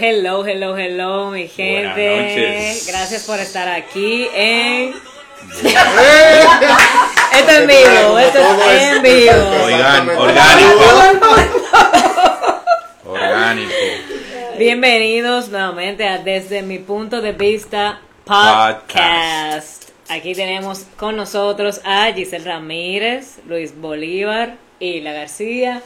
Hello, 0.00 0.46
hello, 0.46 0.76
hello, 0.76 1.30
mi 1.32 1.48
gente. 1.48 2.08
Buenas 2.08 2.28
noches. 2.28 2.86
Gracias 2.86 3.24
por 3.24 3.40
estar 3.40 3.68
aquí 3.68 4.28
en. 4.32 4.94
esto 5.50 5.66
es 7.32 7.48
en 7.48 7.66
vivo, 7.66 8.18
esto 8.20 8.38
es 8.38 8.82
en 8.82 9.02
vivo. 9.02 9.64
Oigan, 9.64 10.08
orgánico. 10.10 10.84
Orgánico. 13.06 13.72
Bienvenidos 14.56 15.48
nuevamente 15.48 16.06
a 16.06 16.18
Desde 16.18 16.62
mi 16.62 16.78
punto 16.78 17.20
de 17.20 17.32
vista 17.32 18.00
podcast. 18.24 19.88
Aquí 20.08 20.32
tenemos 20.32 20.86
con 20.96 21.16
nosotros 21.16 21.80
a 21.84 22.12
Giselle 22.12 22.44
Ramírez, 22.44 23.40
Luis 23.48 23.76
Bolívar, 23.76 24.58
Isla 24.78 25.12
García, 25.12 25.82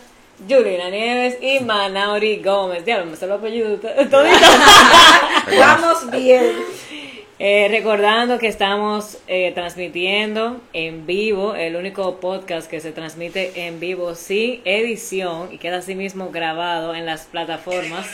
Juliana 0.48 0.90
Nieves 0.90 1.38
y 1.40 1.60
Manauri 1.60 2.42
Gómez. 2.42 2.84
Diablo, 2.84 3.06
me 3.10 3.16
salió 3.16 3.34
el 3.34 3.40
apellido 3.40 3.76
todito. 4.10 4.46
Vamos 5.58 6.10
bien. 6.10 6.52
Eh, 7.44 7.66
recordando 7.68 8.38
que 8.38 8.46
estamos 8.46 9.18
eh, 9.26 9.50
transmitiendo 9.52 10.60
en 10.72 11.06
vivo, 11.06 11.56
el 11.56 11.74
único 11.74 12.20
podcast 12.20 12.70
que 12.70 12.80
se 12.80 12.92
transmite 12.92 13.66
en 13.66 13.80
vivo 13.80 14.14
sin 14.14 14.60
edición 14.64 15.48
y 15.50 15.58
queda 15.58 15.78
así 15.78 15.96
mismo 15.96 16.30
grabado 16.30 16.94
en 16.94 17.04
las 17.04 17.22
plataformas. 17.22 18.06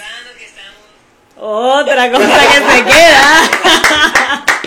Otra 1.36 2.10
cosa 2.10 2.26
que 2.26 2.72
se 2.72 2.84
queda. 2.84 4.44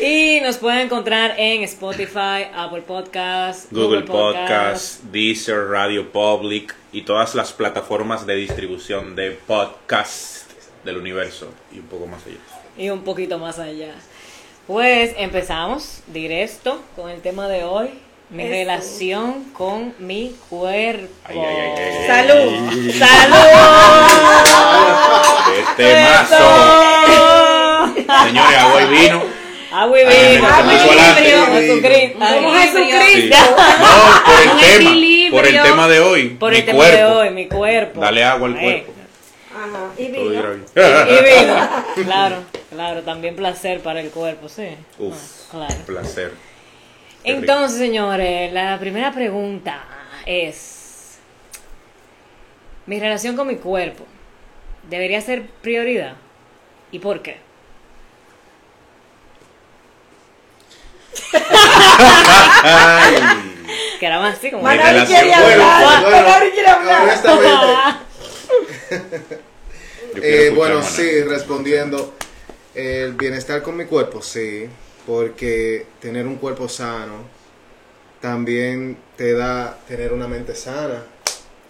y 0.00 0.40
nos 0.42 0.56
pueden 0.58 0.80
encontrar 0.80 1.34
en 1.38 1.62
Spotify, 1.62 2.46
Apple 2.54 2.82
Podcasts, 2.82 3.68
Google 3.70 4.02
Podcast, 4.02 5.02
Deezer, 5.04 5.68
Radio 5.68 6.10
Public 6.12 6.74
y 6.92 7.02
todas 7.02 7.34
las 7.34 7.52
plataformas 7.52 8.26
de 8.26 8.34
distribución 8.36 9.14
de 9.16 9.30
podcast 9.32 10.50
del 10.84 10.98
universo 10.98 11.52
y 11.72 11.78
un 11.78 11.86
poco 11.86 12.06
más 12.06 12.20
allá. 12.26 12.36
y 12.78 12.90
un 12.90 13.00
poquito 13.02 13.38
más 13.38 13.58
allá. 13.58 13.92
Pues 14.66 15.14
empezamos 15.16 16.00
directo 16.08 16.80
con 16.96 17.08
el 17.10 17.20
tema 17.22 17.48
de 17.48 17.64
hoy, 17.64 17.88
mi 18.30 18.42
Eso. 18.42 18.52
relación 18.52 19.44
con 19.52 19.94
mi 19.98 20.34
cuerpo. 20.48 21.06
Ay, 21.24 21.38
ay, 21.38 21.56
ay, 21.56 21.72
ay, 21.76 21.84
ay. 21.84 22.06
Salud. 22.06 22.92
¡Salud! 22.98 23.36
Este 25.58 26.04
mazo. 26.04 26.44
Señores, 28.26 28.58
agua 28.58 28.82
y 28.82 28.86
vino. 28.88 29.22
Agua 29.78 30.00
y 30.00 30.04
vino. 30.04 30.48
Como 30.48 30.62
mucho 30.64 30.90
adelante. 30.92 31.22
Jesucristo. 31.52 32.18
Como. 32.18 32.40
No, 33.78 34.24
por 34.24 34.42
el 34.42 34.50
tema. 34.60 34.90
equilibrio. 34.90 35.30
Por 35.32 35.46
el 35.46 35.62
tema 35.62 35.88
de 35.88 36.00
hoy. 36.00 36.28
Por 36.30 36.54
el 36.54 36.64
tema 36.64 36.76
cuerpo. 36.78 36.96
de 36.96 37.04
hoy, 37.04 37.30
mi 37.30 37.46
cuerpo. 37.48 38.00
Dale 38.00 38.24
agua 38.24 38.48
al 38.48 38.58
cuerpo. 38.58 38.92
Ajá. 39.54 39.90
Y 39.98 40.06
vino. 40.08 40.24
Y 40.24 41.40
vino. 41.40 41.68
Claro, 42.04 42.36
claro, 42.70 43.02
también 43.02 43.34
placer 43.36 43.80
para 43.80 44.00
el 44.00 44.10
cuerpo, 44.10 44.48
sí. 44.48 44.68
Uf, 44.98 45.14
Ah, 45.14 45.66
claro. 45.68 45.74
placer. 45.86 46.32
Qué 47.24 47.30
rico. 47.32 47.40
Entonces, 47.42 47.78
señores, 47.78 48.52
la 48.52 48.78
primera 48.78 49.12
pregunta 49.12 49.82
es, 50.26 51.18
¿mi 52.86 53.00
relación 53.00 53.34
con 53.36 53.46
mi 53.48 53.56
cuerpo 53.56 54.04
debería 54.88 55.20
ser 55.20 55.46
prioridad? 55.62 56.14
¿Y 56.92 56.98
por 56.98 57.20
qué? 57.22 57.38
Que 63.98 64.06
era 64.06 64.20
más 64.20 64.36
así 64.38 64.50
como... 64.50 64.62
Manari 64.62 65.06
quiere 65.06 65.32
hablar. 65.34 66.02
bueno, 66.02 66.10
Manari 66.10 66.50
quiere 66.50 66.68
hablar. 66.68 68.00
eh, 70.22 70.52
bueno, 70.54 70.82
sí, 70.82 71.22
respondiendo, 71.22 72.14
el 72.74 73.12
bienestar 73.14 73.62
con 73.62 73.76
mi 73.76 73.86
cuerpo, 73.86 74.20
sí, 74.22 74.68
porque 75.06 75.86
tener 76.00 76.26
un 76.26 76.36
cuerpo 76.36 76.68
sano 76.68 77.24
también 78.20 78.98
te 79.16 79.32
da 79.32 79.78
tener 79.88 80.12
una 80.12 80.28
mente 80.28 80.54
sana, 80.54 81.02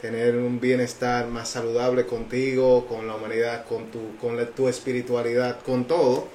tener 0.01 0.37
un 0.37 0.61
bienestar 0.61 1.27
más 1.29 1.49
saludable 1.49 2.07
contigo, 2.07 2.87
con 2.87 3.07
la 3.07 3.15
humanidad, 3.15 3.65
con 3.67 3.87
tu, 3.91 4.17
con 4.19 4.37
la- 4.37 4.47
tu 4.47 4.69
espiritualidad, 4.69 5.61
con 5.65 5.85
todo. 5.87 6.29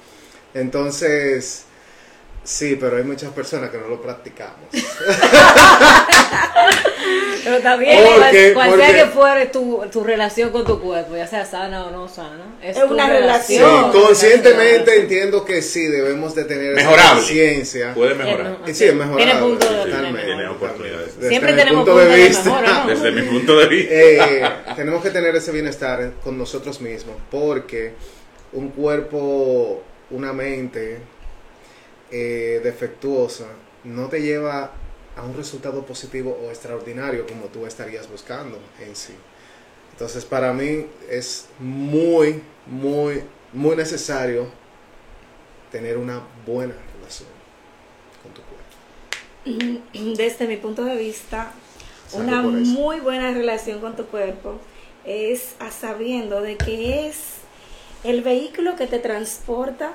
Entonces, 0.54 1.64
sí, 2.44 2.76
pero 2.80 2.96
hay 2.96 3.04
muchas 3.04 3.30
personas 3.32 3.70
que 3.70 3.78
no 3.78 3.88
lo 3.88 4.00
practicamos. 4.00 4.68
Pero 7.44 7.58
también, 7.58 7.98
Porque- 8.04 8.52
cual, 8.54 8.68
cual 8.68 8.80
sea 8.80 8.94
que 9.04 9.10
fuere 9.10 9.46
tu, 9.46 9.82
tu 9.90 10.04
relación 10.04 10.50
con 10.50 10.64
tu 10.64 10.80
cuerpo, 10.80 11.16
ya 11.16 11.26
sea 11.26 11.44
sana 11.44 11.86
o 11.86 11.90
no 11.90 12.08
sana, 12.08 12.56
es, 12.62 12.76
Es 12.76 12.84
una 12.84 13.06
Sí, 13.06 13.10
relación. 13.12 13.80
No, 13.82 13.92
conscientemente 13.92 15.00
entiendo 15.00 15.44
que 15.44 15.60
sí, 15.60 15.82
debemos 15.88 16.36
de 16.36 16.44
tener 16.44 16.78
esa 16.78 16.88
Mejorable. 16.88 17.14
conciencia. 17.20 17.94
Puede 17.94 18.12
Eh, 18.12 18.14
mejorar. 18.14 18.58
Y 18.64 18.74
sí, 18.74 18.84
es 18.84 18.94
mejorable. 18.94 19.24
Tiene 19.24 19.40
punto 19.40 19.68
de- 19.72 19.84
totalmente, 19.84 20.22
tiene 20.24 20.42
mejor. 20.42 20.58
totalmente. 20.58 20.98
Desde 21.16 21.28
Siempre 21.28 21.52
mi 21.52 21.58
tenemos 21.58 21.84
punto 21.84 21.98
de 21.98 22.04
puntos 22.04 22.18
de 22.22 22.28
vista, 22.28 22.44
mejora, 22.44 22.84
¿no? 22.84 22.86
Desde 22.90 23.10
mi 23.10 23.22
punto 23.22 23.58
de 23.58 23.66
vista. 23.66 23.94
eh, 23.94 24.52
tenemos 24.76 25.02
que 25.02 25.10
tener 25.10 25.34
ese 25.36 25.50
bienestar 25.50 26.12
con 26.22 26.38
nosotros 26.38 26.80
mismos, 26.80 27.16
porque 27.28 27.92
un 28.52 28.70
cuerpo, 28.70 29.82
una 30.10 30.32
mente 30.32 30.98
eh, 32.12 32.60
defectuosa 32.62 33.46
no 33.84 34.08
te 34.08 34.20
lleva 34.20 34.70
a 35.16 35.22
un 35.22 35.34
resultado 35.34 35.84
positivo 35.84 36.38
o 36.44 36.50
extraordinario 36.50 37.26
como 37.26 37.46
tú 37.46 37.66
estarías 37.66 38.08
buscando 38.08 38.58
en 38.80 38.94
sí. 38.94 39.14
Entonces, 39.92 40.24
para 40.24 40.52
mí 40.52 40.86
es 41.10 41.48
muy, 41.58 42.42
muy, 42.66 43.22
muy 43.52 43.76
necesario 43.76 44.46
tener 45.70 45.96
una 45.96 46.20
buena 46.46 46.74
relación 46.94 47.28
con 48.22 48.32
tu 48.32 48.42
cuerpo. 48.42 50.16
Desde 50.16 50.46
mi 50.46 50.56
punto 50.56 50.84
de 50.84 50.96
vista, 50.96 51.52
una 52.12 52.42
muy 52.42 53.00
buena 53.00 53.32
relación 53.32 53.80
con 53.80 53.96
tu 53.96 54.06
cuerpo 54.06 54.58
es 55.04 55.54
a 55.58 55.70
sabiendo 55.70 56.40
de 56.40 56.56
que 56.56 57.08
es 57.08 57.16
el 58.04 58.22
vehículo 58.22 58.76
que 58.76 58.86
te 58.86 58.98
transporta 58.98 59.94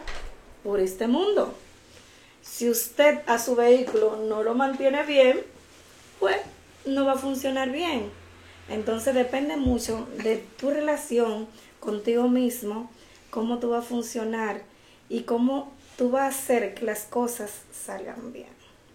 por 0.63 0.79
este 0.79 1.07
mundo. 1.07 1.53
Si 2.49 2.69
usted 2.69 3.19
a 3.27 3.37
su 3.37 3.55
vehículo 3.55 4.17
no 4.27 4.41
lo 4.41 4.55
mantiene 4.55 5.03
bien, 5.03 5.41
pues 6.19 6.37
no 6.85 7.05
va 7.05 7.13
a 7.13 7.17
funcionar 7.17 7.71
bien. 7.71 8.09
Entonces 8.69 9.13
depende 9.13 9.57
mucho 9.57 10.07
de 10.23 10.43
tu 10.57 10.69
relación 10.69 11.47
contigo 11.79 12.27
mismo, 12.27 12.89
cómo 13.29 13.59
tú 13.59 13.69
vas 13.69 13.85
a 13.85 13.87
funcionar 13.87 14.61
y 15.09 15.21
cómo 15.21 15.71
tú 15.97 16.09
vas 16.09 16.23
a 16.23 16.27
hacer 16.27 16.73
que 16.73 16.85
las 16.85 17.03
cosas 17.03 17.61
salgan 17.71 18.33
bien. 18.33 18.47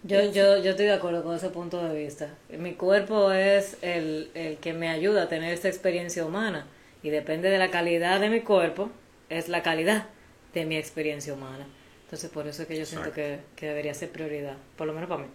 Yo, 0.03 0.21
yo, 0.31 0.57
yo 0.61 0.71
estoy 0.71 0.87
de 0.87 0.93
acuerdo 0.93 1.23
con 1.23 1.35
ese 1.35 1.49
punto 1.49 1.81
de 1.81 1.97
vista. 1.97 2.35
Mi 2.49 2.73
cuerpo 2.73 3.31
es 3.31 3.77
el, 3.81 4.29
el 4.33 4.57
que 4.57 4.73
me 4.73 4.89
ayuda 4.89 5.23
a 5.23 5.29
tener 5.29 5.53
esta 5.53 5.69
experiencia 5.69 6.25
humana 6.25 6.67
y 7.01 7.09
depende 7.09 7.49
de 7.49 7.57
la 7.57 7.71
calidad 7.71 8.19
de 8.19 8.29
mi 8.29 8.41
cuerpo, 8.41 8.89
es 9.29 9.47
la 9.47 9.63
calidad 9.63 10.07
de 10.53 10.65
mi 10.65 10.75
experiencia 10.75 11.33
humana. 11.33 11.65
Entonces 12.13 12.29
por 12.29 12.47
eso 12.47 12.61
es 12.61 12.67
que 12.67 12.77
yo 12.77 12.85
siento 12.85 13.11
que, 13.11 13.39
que 13.55 13.65
debería 13.65 13.91
ser 13.95 14.11
prioridad, 14.11 14.55
por 14.77 14.85
lo 14.85 14.93
menos 14.93 15.09
para 15.09 15.23
mí. 15.23 15.29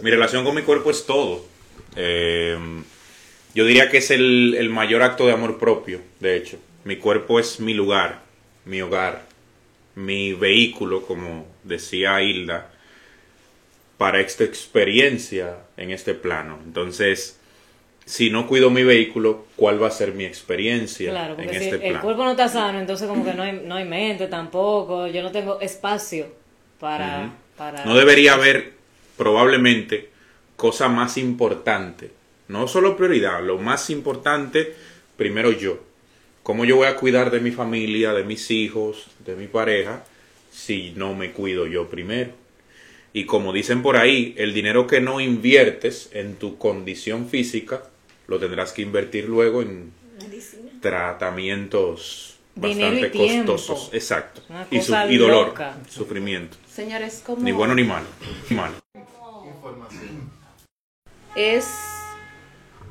Mi 0.00 0.12
relación 0.12 0.44
con 0.44 0.54
mi 0.54 0.62
cuerpo 0.62 0.92
es 0.92 1.06
todo. 1.06 1.44
Eh, 1.96 2.56
yo 3.52 3.64
diría 3.64 3.90
que 3.90 3.98
es 3.98 4.12
el, 4.12 4.54
el 4.56 4.70
mayor 4.70 5.02
acto 5.02 5.26
de 5.26 5.32
amor 5.32 5.58
propio, 5.58 6.00
de 6.20 6.36
hecho. 6.36 6.60
Mi 6.84 6.98
cuerpo 6.98 7.40
es 7.40 7.58
mi 7.58 7.74
lugar, 7.74 8.22
mi 8.64 8.80
hogar, 8.80 9.24
mi 9.96 10.34
vehículo, 10.34 11.04
como 11.04 11.48
decía 11.64 12.22
Hilda, 12.22 12.70
para 13.96 14.20
esta 14.20 14.44
experiencia 14.44 15.56
en 15.76 15.90
este 15.90 16.14
plano. 16.14 16.60
Entonces, 16.64 17.37
si 18.08 18.30
no 18.30 18.46
cuido 18.46 18.70
mi 18.70 18.84
vehículo, 18.84 19.44
¿cuál 19.54 19.82
va 19.82 19.88
a 19.88 19.90
ser 19.90 20.14
mi 20.14 20.24
experiencia 20.24 21.10
Claro, 21.10 21.36
en 21.38 21.50
si 21.50 21.56
este 21.56 21.74
el 21.74 21.80
plano? 21.80 22.00
cuerpo 22.00 22.24
no 22.24 22.30
está 22.30 22.48
sano, 22.48 22.80
entonces 22.80 23.06
como 23.06 23.22
que 23.22 23.34
no 23.34 23.42
hay, 23.42 23.60
no 23.62 23.74
hay 23.74 23.84
mente 23.84 24.28
tampoco, 24.28 25.06
yo 25.08 25.22
no 25.22 25.30
tengo 25.30 25.60
espacio 25.60 26.26
para... 26.80 27.34
Para 27.58 27.84
No 27.84 27.94
debería 27.94 28.32
haber 28.32 28.72
probablemente 29.18 30.08
cosa 30.56 30.88
más 30.88 31.18
importante. 31.18 32.10
No 32.48 32.66
solo 32.66 32.96
prioridad, 32.96 33.42
lo 33.42 33.58
más 33.58 33.90
importante, 33.90 34.74
primero 35.18 35.52
yo. 35.52 35.78
¿Cómo 36.42 36.64
yo 36.64 36.76
voy 36.76 36.86
a 36.86 36.96
cuidar 36.96 37.30
de 37.30 37.40
mi 37.40 37.50
familia, 37.50 38.14
de 38.14 38.24
mis 38.24 38.50
hijos, 38.50 39.08
de 39.26 39.36
mi 39.36 39.48
pareja, 39.48 40.02
si 40.50 40.94
no 40.96 41.14
me 41.14 41.32
cuido 41.32 41.66
yo 41.66 41.90
primero? 41.90 42.30
Y 43.12 43.24
como 43.24 43.52
dicen 43.52 43.82
por 43.82 43.98
ahí, 43.98 44.34
el 44.38 44.54
dinero 44.54 44.86
que 44.86 45.02
no 45.02 45.20
inviertes 45.20 46.08
en 46.14 46.36
tu 46.36 46.56
condición 46.56 47.28
física, 47.28 47.82
lo 48.28 48.38
tendrás 48.38 48.72
que 48.72 48.82
invertir 48.82 49.28
luego 49.28 49.62
en 49.62 49.92
Medicina. 50.20 50.70
tratamientos 50.80 52.36
y 52.56 52.60
bastante 52.60 53.10
tiempo. 53.10 53.52
costosos. 53.52 53.90
Exacto. 53.92 54.42
Y, 54.70 54.80
su- 54.80 54.92
cosa 54.92 55.10
y 55.10 55.16
dolor, 55.16 55.48
loca. 55.48 55.76
sufrimiento. 55.88 56.56
Señores, 56.72 57.22
como 57.26 57.42
Ni 57.42 57.50
bueno 57.52 57.74
ni 57.74 57.82
malo. 57.84 58.06
Malo. 58.50 58.74
es 61.34 61.66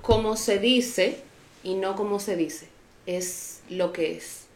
como 0.02 0.36
se 0.38 0.60
dice 0.60 1.22
y 1.64 1.76
no 1.76 1.96
como 1.96 2.20
se 2.20 2.36
dice. 2.36 2.68
es 3.06 3.62
lo 3.70 3.94
que 3.94 4.18
es. 4.18 4.48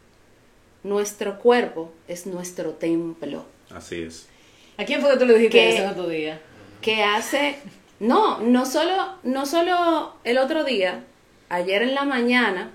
Nuestro 0.82 1.38
cuerpo 1.38 1.92
es 2.08 2.26
nuestro 2.26 2.70
templo. 2.72 3.44
Así 3.70 4.02
es. 4.02 4.28
¿A 4.76 4.84
quién 4.84 5.00
fue 5.00 5.10
que 5.12 5.16
tú 5.18 5.24
le 5.26 5.34
dijiste 5.34 5.56
Que- 5.58 5.74
eso 5.74 5.84
en 5.84 5.88
otro 5.90 6.08
día? 6.08 6.40
que 6.82 7.02
hace 7.04 7.56
no 8.02 8.40
no 8.40 8.66
solo 8.66 9.14
no 9.22 9.46
solo 9.46 10.14
el 10.24 10.38
otro 10.38 10.64
día 10.64 11.04
ayer 11.48 11.82
en 11.82 11.94
la 11.94 12.04
mañana 12.04 12.72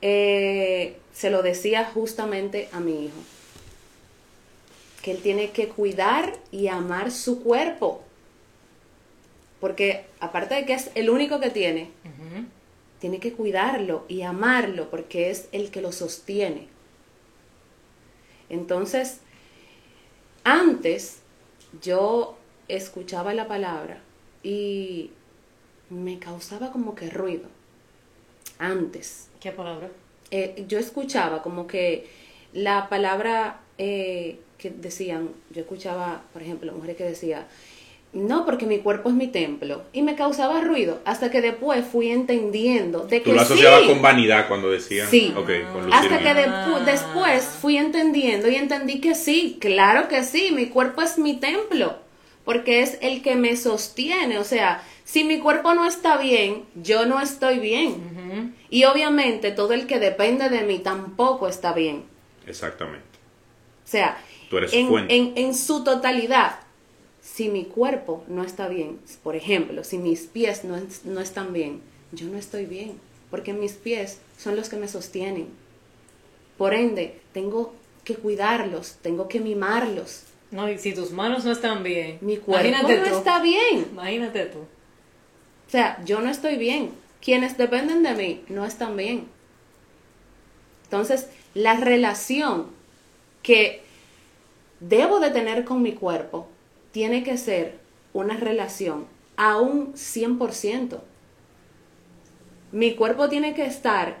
eh, 0.00 0.96
se 1.12 1.28
lo 1.28 1.42
decía 1.42 1.84
justamente 1.84 2.68
a 2.72 2.78
mi 2.78 3.06
hijo 3.06 3.18
que 5.02 5.10
él 5.10 5.18
tiene 5.22 5.50
que 5.50 5.68
cuidar 5.68 6.34
y 6.52 6.68
amar 6.68 7.10
su 7.10 7.42
cuerpo 7.42 8.04
porque 9.60 10.06
aparte 10.20 10.54
de 10.54 10.66
que 10.66 10.74
es 10.74 10.92
el 10.94 11.10
único 11.10 11.40
que 11.40 11.50
tiene 11.50 11.90
tiene 13.00 13.18
que 13.18 13.32
cuidarlo 13.32 14.04
y 14.06 14.22
amarlo 14.22 14.88
porque 14.88 15.30
es 15.30 15.48
el 15.50 15.72
que 15.72 15.82
lo 15.82 15.90
sostiene. 15.90 16.68
Entonces, 18.48 19.18
antes 20.44 21.18
yo 21.80 22.38
escuchaba 22.68 23.34
la 23.34 23.48
palabra 23.48 24.00
y 24.42 25.10
me 25.90 26.18
causaba 26.18 26.70
como 26.72 26.94
que 26.94 27.10
ruido. 27.10 27.44
Antes. 28.58 29.28
¿Qué 29.40 29.50
palabra? 29.50 29.88
Eh, 30.30 30.64
yo 30.68 30.78
escuchaba 30.78 31.42
como 31.42 31.66
que 31.66 32.06
la 32.52 32.88
palabra 32.88 33.60
eh, 33.78 34.38
que 34.58 34.70
decían, 34.70 35.30
yo 35.50 35.62
escuchaba, 35.62 36.22
por 36.32 36.42
ejemplo, 36.42 36.72
mujeres 36.72 36.96
que 36.96 37.04
decía, 37.04 37.46
no, 38.12 38.44
porque 38.44 38.66
mi 38.66 38.78
cuerpo 38.78 39.08
es 39.08 39.14
mi 39.14 39.26
templo. 39.26 39.82
Y 39.92 40.02
me 40.02 40.14
causaba 40.14 40.60
ruido 40.60 41.00
hasta 41.04 41.30
que 41.30 41.40
después 41.40 41.84
fui 41.84 42.10
entendiendo 42.10 43.00
de 43.06 43.22
que 43.22 43.30
Tú 43.30 43.34
lo 43.36 43.42
asociabas 43.42 43.82
sí. 43.82 43.88
con 43.88 44.02
vanidad 44.02 44.46
cuando 44.48 44.70
decían. 44.70 45.08
Sí. 45.10 45.32
Con 45.34 45.44
lucir 45.46 45.92
Hasta 45.92 46.18
que 46.18 46.28
depu- 46.34 46.84
después 46.84 47.42
fui 47.44 47.76
entendiendo 47.78 48.48
y 48.48 48.56
entendí 48.56 49.00
que 49.00 49.14
sí, 49.14 49.56
claro 49.60 50.08
que 50.08 50.22
sí, 50.24 50.50
mi 50.52 50.66
cuerpo 50.66 51.02
es 51.02 51.18
mi 51.18 51.36
templo, 51.38 51.96
porque 52.44 52.82
es 52.82 52.98
el 53.00 53.22
que 53.22 53.36
me 53.36 53.56
sostiene, 53.56 54.38
o 54.38 54.44
sea, 54.44 54.82
si 55.04 55.24
mi 55.24 55.38
cuerpo 55.38 55.74
no 55.74 55.84
está 55.86 56.16
bien, 56.16 56.64
yo 56.74 57.06
no 57.06 57.20
estoy 57.20 57.58
bien. 57.58 58.54
Y 58.70 58.84
obviamente 58.84 59.50
todo 59.52 59.72
el 59.74 59.86
que 59.86 59.98
depende 59.98 60.48
de 60.48 60.62
mí 60.62 60.78
tampoco 60.78 61.46
está 61.48 61.72
bien. 61.72 62.04
Exactamente. 62.46 63.04
O 63.84 63.88
sea, 63.88 64.16
Tú 64.48 64.58
eres 64.58 64.72
en, 64.72 64.88
fuente. 64.88 65.14
en- 65.14 65.32
en 65.36 65.54
su 65.54 65.84
totalidad, 65.84 66.60
si 67.20 67.48
mi 67.48 67.64
cuerpo 67.64 68.24
no 68.26 68.42
está 68.42 68.68
bien, 68.68 68.98
por 69.22 69.36
ejemplo, 69.36 69.84
si 69.84 69.98
mis 69.98 70.22
pies 70.22 70.64
no, 70.64 70.76
no 71.04 71.20
están 71.20 71.52
bien, 71.52 71.80
yo 72.12 72.26
no 72.26 72.38
estoy 72.38 72.66
bien, 72.66 72.98
porque 73.30 73.52
mis 73.52 73.72
pies 73.72 74.18
son 74.38 74.56
los 74.56 74.68
que 74.68 74.76
me 74.76 74.88
sostienen. 74.88 75.48
Por 76.58 76.74
ende, 76.74 77.20
tengo 77.32 77.74
que 78.04 78.14
cuidarlos, 78.14 78.96
tengo 79.02 79.28
que 79.28 79.40
mimarlos. 79.40 80.22
No, 80.52 80.68
y 80.68 80.78
si 80.78 80.94
tus 80.94 81.10
manos 81.10 81.44
no 81.44 81.50
están 81.50 81.82
bien. 81.82 82.18
Mi 82.20 82.36
cuerpo 82.36 82.68
imagínate 82.68 82.98
no 82.98 83.08
tú. 83.08 83.18
está 83.18 83.42
bien. 83.42 83.88
Imagínate 83.90 84.46
tú. 84.46 84.58
O 84.60 85.70
sea, 85.70 86.00
yo 86.04 86.20
no 86.20 86.30
estoy 86.30 86.56
bien. 86.56 86.90
Quienes 87.20 87.56
dependen 87.58 88.02
de 88.02 88.14
mí 88.14 88.44
no 88.48 88.64
están 88.64 88.96
bien. 88.96 89.26
Entonces, 90.84 91.28
la 91.54 91.76
relación 91.76 92.66
que 93.42 93.82
debo 94.80 95.18
de 95.18 95.30
tener 95.30 95.64
con 95.64 95.82
mi 95.82 95.92
cuerpo 95.92 96.48
tiene 96.92 97.24
que 97.24 97.38
ser 97.38 97.78
una 98.12 98.36
relación 98.36 99.06
a 99.36 99.58
un 99.58 99.94
100%. 99.94 101.00
Mi 102.72 102.94
cuerpo 102.94 103.28
tiene 103.28 103.54
que 103.54 103.64
estar 103.64 104.18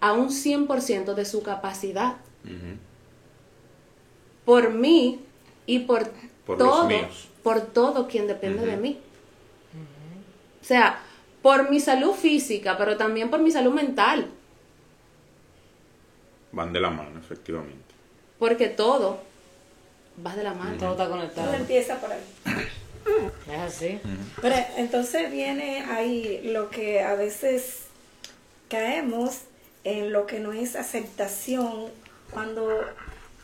a 0.00 0.12
un 0.12 0.28
100% 0.28 1.14
de 1.14 1.24
su 1.24 1.42
capacidad 1.42 2.16
por 4.48 4.72
mí 4.72 5.20
y 5.68 5.80
por, 5.80 6.10
Por 6.46 6.58
los 6.58 6.68
todo, 6.68 6.84
míos. 6.88 7.28
por 7.44 7.60
todo 7.60 8.08
quien 8.08 8.26
depende 8.26 8.66
de 8.66 8.76
mí. 8.76 8.98
O 10.60 10.64
sea, 10.64 10.98
por 11.42 11.70
mi 11.70 11.78
salud 11.78 12.12
física, 12.14 12.76
pero 12.76 12.96
también 12.96 13.30
por 13.30 13.38
mi 13.40 13.50
salud 13.52 13.72
mental, 13.72 14.26
Van 16.50 16.72
de 16.72 16.80
la 16.80 16.90
mano, 16.90 17.18
efectivamente. 17.20 17.94
porque 18.38 18.68
todo 18.68 19.20
va 20.26 20.34
de 20.34 20.42
la 20.42 20.54
mano. 20.54 20.76
Todo 20.78 20.92
está 20.92 21.04
Todo 21.04 21.16
conectado. 21.16 21.54
empieza 21.54 22.00
por 22.00 22.10
ahí. 22.12 22.20
Es 23.50 23.58
así. 23.58 24.00
Pero 24.42 24.54
entonces 24.76 25.30
viene 25.30 25.82
ahí 25.84 26.42
lo 26.52 26.68
que 26.68 27.00
a 27.02 27.14
veces 27.14 27.84
caemos 28.68 29.38
en 29.84 30.12
lo 30.12 30.26
que 30.26 30.40
no 30.40 30.52
es 30.52 30.76
aceptación 30.76 31.86
cuando 32.30 32.68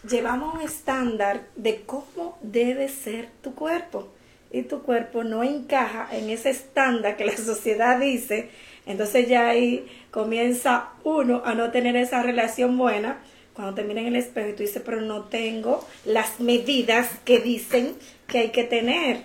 llevamos 0.08 0.54
un 0.54 0.62
estándar 0.62 1.46
de 1.56 1.82
cómo 1.82 2.38
debe 2.42 2.88
ser 2.88 3.28
tu 3.42 3.54
cuerpo. 3.54 4.08
Y 4.50 4.62
tu 4.62 4.82
cuerpo 4.82 5.24
no 5.24 5.42
encaja 5.42 6.08
en 6.12 6.30
ese 6.30 6.50
estándar 6.50 7.16
que 7.16 7.24
la 7.24 7.36
sociedad 7.36 7.98
dice, 7.98 8.50
entonces 8.86 9.28
ya 9.28 9.48
ahí 9.48 9.86
comienza 10.10 10.90
uno 11.02 11.42
a 11.44 11.54
no 11.54 11.70
tener 11.70 11.96
esa 11.96 12.22
relación 12.22 12.78
buena. 12.78 13.18
Cuando 13.54 13.74
te 13.74 13.82
en 13.82 13.98
el 13.98 14.16
espejo 14.16 14.48
y 14.48 14.52
tú 14.52 14.62
dices, 14.62 14.82
pero 14.84 15.00
no 15.00 15.24
tengo 15.24 15.86
las 16.04 16.40
medidas 16.40 17.08
que 17.24 17.38
dicen 17.38 17.94
que 18.26 18.38
hay 18.38 18.48
que 18.50 18.64
tener. 18.64 19.22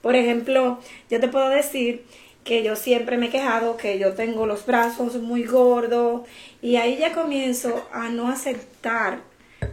Por 0.00 0.16
ejemplo, 0.16 0.80
yo 1.10 1.20
te 1.20 1.28
puedo 1.28 1.48
decir 1.50 2.04
que 2.44 2.62
yo 2.62 2.76
siempre 2.76 3.18
me 3.18 3.26
he 3.26 3.30
quejado 3.30 3.76
que 3.76 3.98
yo 3.98 4.14
tengo 4.14 4.46
los 4.46 4.64
brazos 4.64 5.16
muy 5.16 5.44
gordos. 5.44 6.22
Y 6.62 6.76
ahí 6.76 6.96
ya 6.96 7.12
comienzo 7.12 7.86
a 7.92 8.08
no 8.08 8.28
aceptar 8.28 9.20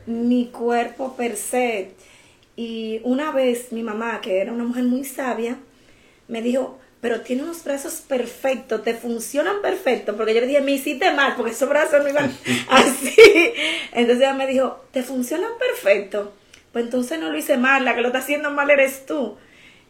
mi 0.06 0.48
cuerpo 0.48 1.16
per 1.16 1.36
se. 1.38 1.92
Y 2.56 3.02
una 3.04 3.32
vez 3.32 3.72
mi 3.72 3.84
mamá, 3.84 4.22
que 4.22 4.40
era 4.40 4.52
una 4.54 4.64
mujer 4.64 4.84
muy 4.86 5.04
sabia, 5.04 5.58
me 6.28 6.42
dijo, 6.42 6.80
pero 7.02 7.22
tiene 7.22 7.44
unos 7.44 7.64
brazos 7.64 7.96
perfectos, 8.08 8.84
te 8.84 8.94
funcionan 8.96 9.62
perfectos, 9.62 10.16
porque 10.16 10.34
yo 10.34 10.42
le 10.42 10.48
dije, 10.48 10.62
me 10.62 10.72
hiciste 10.72 11.12
mal, 11.14 11.36
porque 11.36 11.52
esos 11.52 11.70
brazos 11.70 12.02
no 12.04 12.10
iban 12.10 12.32
así. 12.70 13.16
Entonces 13.92 14.18
ella 14.24 14.34
me 14.34 14.48
dijo, 14.48 14.84
te 14.92 15.04
funcionan 15.04 15.52
perfectos. 15.60 16.30
Pues 16.72 16.86
entonces 16.86 17.20
no 17.20 17.30
lo 17.32 17.38
hice 17.38 17.58
mal, 17.58 17.86
la 17.86 17.96
que 17.96 18.02
lo 18.02 18.08
está 18.08 18.20
haciendo 18.20 18.52
mal 18.52 18.70
eres 18.70 19.06
tú. 19.06 19.38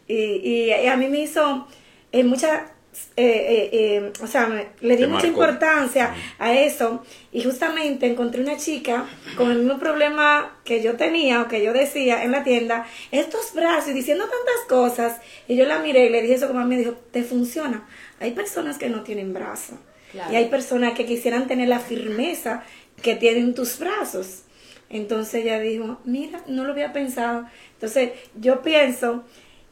Y, 0.08 0.14
y- 0.14 0.72
y 0.72 0.86
a 0.86 0.96
mí 0.96 1.08
me 1.08 1.20
hizo 1.20 1.66
eh, 2.12 2.22
mucha, 2.24 2.72
eh, 3.16 3.24
eh, 3.26 3.70
eh, 3.72 4.12
o 4.22 4.26
sea, 4.26 4.46
me- 4.46 4.66
le 4.80 4.96
di 4.96 5.02
Te 5.02 5.08
mucha 5.08 5.26
importancia 5.26 6.14
a 6.38 6.52
eso. 6.54 7.04
Y 7.32 7.42
justamente 7.44 8.06
encontré 8.06 8.42
una 8.42 8.56
chica 8.56 9.06
con 9.36 9.50
el 9.50 9.58
mismo 9.58 9.78
problema 9.78 10.56
que 10.64 10.82
yo 10.82 10.96
tenía 10.96 11.42
o 11.42 11.48
que 11.48 11.62
yo 11.62 11.72
decía 11.72 12.22
en 12.24 12.32
la 12.32 12.44
tienda, 12.44 12.86
estos 13.10 13.54
brazos 13.54 13.90
y 13.90 13.92
diciendo 13.94 14.24
tantas 14.24 14.66
cosas. 14.68 15.20
Y 15.48 15.56
yo 15.56 15.64
la 15.66 15.78
miré 15.78 16.06
y 16.06 16.08
le 16.10 16.22
dije 16.22 16.34
eso 16.34 16.46
como 16.48 16.60
a 16.60 16.64
mí, 16.64 16.74
me 16.76 16.80
dijo, 16.82 16.94
te 17.10 17.22
funciona. 17.22 17.86
Hay 18.20 18.32
personas 18.32 18.78
que 18.78 18.88
no 18.88 19.02
tienen 19.02 19.32
brazos. 19.32 19.76
Claro. 20.12 20.32
Y 20.32 20.36
hay 20.36 20.48
personas 20.48 20.94
que 20.94 21.04
quisieran 21.06 21.46
tener 21.48 21.68
la 21.68 21.80
firmeza 21.80 22.62
que 23.02 23.14
tienen 23.16 23.54
tus 23.54 23.78
brazos. 23.78 24.42
Entonces 24.88 25.42
ella 25.44 25.58
dijo, 25.58 25.98
mira, 26.04 26.40
no 26.46 26.64
lo 26.64 26.72
había 26.72 26.92
pensado. 26.92 27.46
Entonces 27.74 28.12
yo 28.40 28.62
pienso 28.62 29.24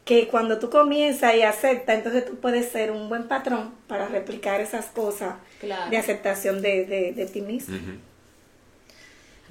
que 0.05 0.27
cuando 0.27 0.59
tú 0.59 0.69
comienzas 0.69 1.35
y 1.35 1.41
aceptas, 1.41 1.97
entonces 1.97 2.25
tú 2.25 2.35
puedes 2.35 2.71
ser 2.71 2.91
un 2.91 3.09
buen 3.09 3.27
patrón 3.27 3.73
para 3.87 4.07
replicar 4.07 4.61
esas 4.61 4.85
cosas 4.85 5.33
Claro. 5.59 5.89
de 5.89 5.97
aceptación 5.97 6.61
de, 6.61 6.85
de, 6.85 7.11
de 7.13 7.25
ti 7.25 7.41
mismo. 7.41 7.75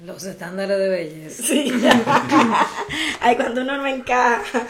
Los 0.03 0.23
estándares 0.25 0.77
de 0.77 0.89
belleza. 0.89 1.43
Sí. 1.43 1.71
Ay, 3.21 3.35
cuando 3.37 3.61
uno 3.61 3.77
no 3.77 3.87
encaja. 3.87 4.61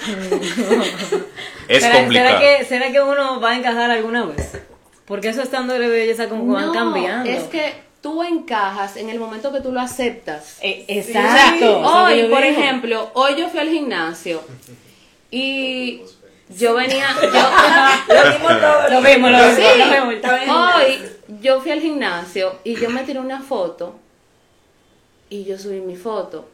Es 1.68 1.82
¿Será, 1.84 1.96
complicado. 2.00 2.38
¿será 2.38 2.40
que, 2.40 2.66
¿Será 2.66 2.92
que 2.92 3.02
uno 3.02 3.40
va 3.40 3.52
a 3.52 3.56
encajar 3.58 3.90
alguna 3.90 4.26
vez? 4.26 4.52
Porque 5.06 5.30
esos 5.30 5.46
estándares 5.46 5.90
de 5.90 5.96
belleza 5.96 6.30
como 6.30 6.46
que 6.46 6.64
van 6.64 6.74
cambiando. 6.74 7.30
es 7.30 7.44
que 7.46 7.74
tú 8.02 8.22
encajas 8.24 8.98
en 8.98 9.10
el 9.10 9.20
momento 9.20 9.52
que 9.52 9.62
tú 9.62 9.72
lo 9.72 9.82
aceptas. 9.82 10.58
Eh, 10.62 10.86
exacto. 10.88 11.80
hoy, 11.80 12.24
por 12.30 12.44
ejemplo, 12.44 13.10
hoy 13.16 13.36
yo 13.36 13.50
fui 13.50 13.60
al 13.60 13.70
gimnasio 13.70 14.44
y 15.36 16.02
yo 16.48 16.76
venía, 16.76 17.10
yo, 17.22 17.28
Lo 17.28 18.60
todo. 18.60 18.90
Lo 18.90 19.02
vimos, 19.02 19.32
lo 19.32 19.38
vimos. 19.38 19.56
Sí. 19.56 19.64
lo 19.78 20.40
vimos, 20.40 20.76
hoy 20.76 21.00
yo 21.42 21.60
fui 21.60 21.72
al 21.72 21.82
gimnasio 21.82 22.56
y 22.64 22.76
yo 22.76 22.90
me 22.90 23.04
tiré 23.04 23.20
una 23.20 23.42
foto 23.42 23.96
y 25.30 25.44
yo 25.44 25.58
subí 25.58 25.82
mi 25.82 25.98
foto. 25.98 26.48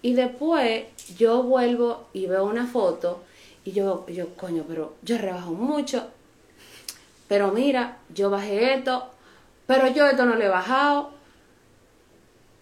Y 0.00 0.14
después 0.14 0.84
yo 1.18 1.42
vuelvo 1.42 2.08
y 2.14 2.26
veo 2.26 2.44
una 2.44 2.66
foto 2.66 3.22
y 3.66 3.72
yo, 3.72 4.06
yo, 4.08 4.34
coño, 4.34 4.64
pero 4.66 4.94
yo 5.02 5.18
rebajo 5.18 5.52
mucho. 5.52 6.06
Pero 7.28 7.52
mira, 7.52 7.98
yo 8.14 8.30
bajé 8.30 8.74
esto, 8.74 9.10
pero 9.66 9.88
yo 9.88 10.06
esto 10.06 10.24
no 10.24 10.36
lo 10.36 10.42
he 10.42 10.48
bajado. 10.48 11.10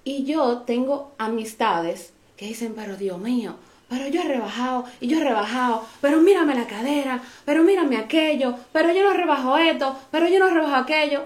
Y 0.03 0.25
yo 0.25 0.63
tengo 0.67 1.13
amistades 1.19 2.13
que 2.37 2.47
dicen, 2.47 2.75
pero 2.75 2.97
Dios 2.97 3.19
mío, 3.19 3.55
pero 3.89 4.09
yo 4.09 4.23
he 4.23 4.25
rebajado 4.25 4.85
y 5.01 5.09
yo 5.09 5.19
he 5.19 5.25
rebajado, 5.25 5.87
pero 6.01 6.21
mírame 6.21 6.55
la 6.55 6.67
cadera, 6.67 7.21
pero 7.45 7.63
mírame 7.63 7.97
aquello, 7.97 8.55
pero 8.73 8.93
yo 8.93 9.03
no 9.03 9.13
rebajo 9.13 9.57
esto, 9.57 9.99
pero 10.11 10.29
yo 10.29 10.39
no 10.39 10.51
rebajo 10.51 10.77
aquello. 10.77 11.25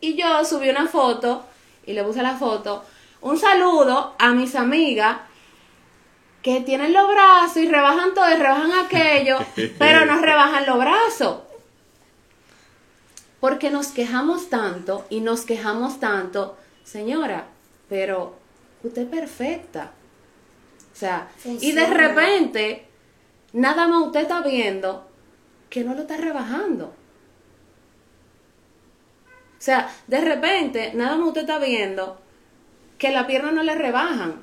Y 0.00 0.14
yo 0.14 0.44
subí 0.44 0.68
una 0.68 0.86
foto 0.86 1.44
y 1.86 1.94
le 1.94 2.04
puse 2.04 2.22
la 2.22 2.36
foto. 2.36 2.84
Un 3.22 3.38
saludo 3.38 4.14
a 4.18 4.32
mis 4.32 4.54
amigas 4.54 5.18
que 6.42 6.60
tienen 6.60 6.92
los 6.92 7.08
brazos 7.08 7.56
y 7.56 7.68
rebajan 7.68 8.14
todo 8.14 8.30
y 8.30 8.36
rebajan 8.36 8.72
aquello, 8.72 9.38
pero 9.78 10.04
no 10.04 10.20
rebajan 10.20 10.66
los 10.66 10.78
brazos. 10.78 11.38
Porque 13.40 13.70
nos 13.70 13.88
quejamos 13.88 14.48
tanto 14.48 15.06
y 15.10 15.20
nos 15.20 15.44
quejamos 15.44 15.98
tanto, 15.98 16.56
señora, 16.84 17.46
pero 17.88 18.36
usted 18.82 19.02
es 19.02 19.08
perfecta. 19.08 19.92
O 20.96 20.98
sea, 20.98 21.28
y 21.44 21.72
de 21.72 21.86
repente, 21.88 22.86
nada 23.52 23.86
más 23.86 24.06
usted 24.06 24.22
está 24.22 24.40
viendo 24.40 25.06
que 25.68 25.84
no 25.84 25.92
lo 25.92 26.00
está 26.00 26.16
rebajando. 26.16 26.86
O 26.86 26.94
sea, 29.58 29.90
de 30.06 30.22
repente, 30.22 30.92
nada 30.94 31.16
más 31.16 31.28
usted 31.28 31.42
está 31.42 31.58
viendo 31.58 32.18
que 32.96 33.10
la 33.10 33.26
pierna 33.26 33.52
no 33.52 33.62
le 33.62 33.74
rebajan. 33.74 34.40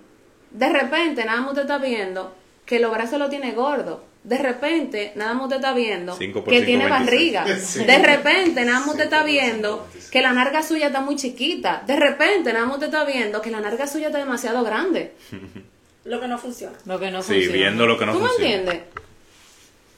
De 0.52 0.70
repente, 0.70 1.26
nada 1.26 1.42
más 1.42 1.50
usted 1.50 1.64
está 1.64 1.80
viendo 1.80 2.36
que 2.68 2.80
los 2.80 2.92
brazos 2.92 3.18
lo 3.18 3.30
tiene 3.30 3.54
gordo. 3.54 4.06
De 4.24 4.38
repente, 4.38 5.12
nada 5.16 5.34
más 5.34 5.46
usted 5.46 5.56
está 5.56 5.74
viendo 5.74 6.16
que 6.20 6.26
cinco, 6.28 6.44
tiene 6.44 6.88
26. 6.88 6.90
barriga. 6.90 7.46
De 7.88 7.98
repente, 7.98 8.64
nada 8.64 8.82
más 8.82 8.90
usted 8.90 9.06
está 9.06 9.24
viendo 9.24 9.88
que 10.12 10.22
la 10.22 10.34
narga 10.34 10.62
suya 10.62 10.86
está 10.88 11.02
muy 11.02 11.16
chiquita. 11.16 11.82
De 11.88 11.96
repente, 11.96 12.54
nada 12.54 12.68
más 12.68 12.76
usted 12.76 12.90
está 12.90 13.06
viendo 13.06 13.42
que 13.42 13.50
la 13.50 13.60
narga 13.60 13.88
suya 13.88 14.08
está 14.08 14.20
demasiado 14.20 14.64
grande. 14.64 15.16
Lo 16.06 16.20
que 16.20 16.28
no 16.28 16.38
funciona. 16.38 16.78
Lo 16.86 17.00
que 17.00 17.12
no 17.12 17.22
Sí, 17.24 17.34
funciona. 17.34 17.54
viendo 17.58 17.88
lo 17.88 17.98
que 17.98 18.06
no 18.06 18.14
¿Tú 18.14 18.20
me 18.20 18.28
funciona. 18.28 18.54
entiendes? 18.56 18.84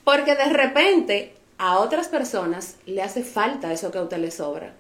Porque 0.04 0.36
de 0.36 0.46
repente 0.54 1.34
a 1.58 1.78
otras 1.78 2.08
personas 2.10 2.76
le 2.86 3.02
hace 3.02 3.24
falta 3.24 3.72
eso 3.74 3.92
que 3.92 3.98
a 3.98 4.02
usted 4.04 4.18
le 4.18 4.30
sobra. 4.30 4.74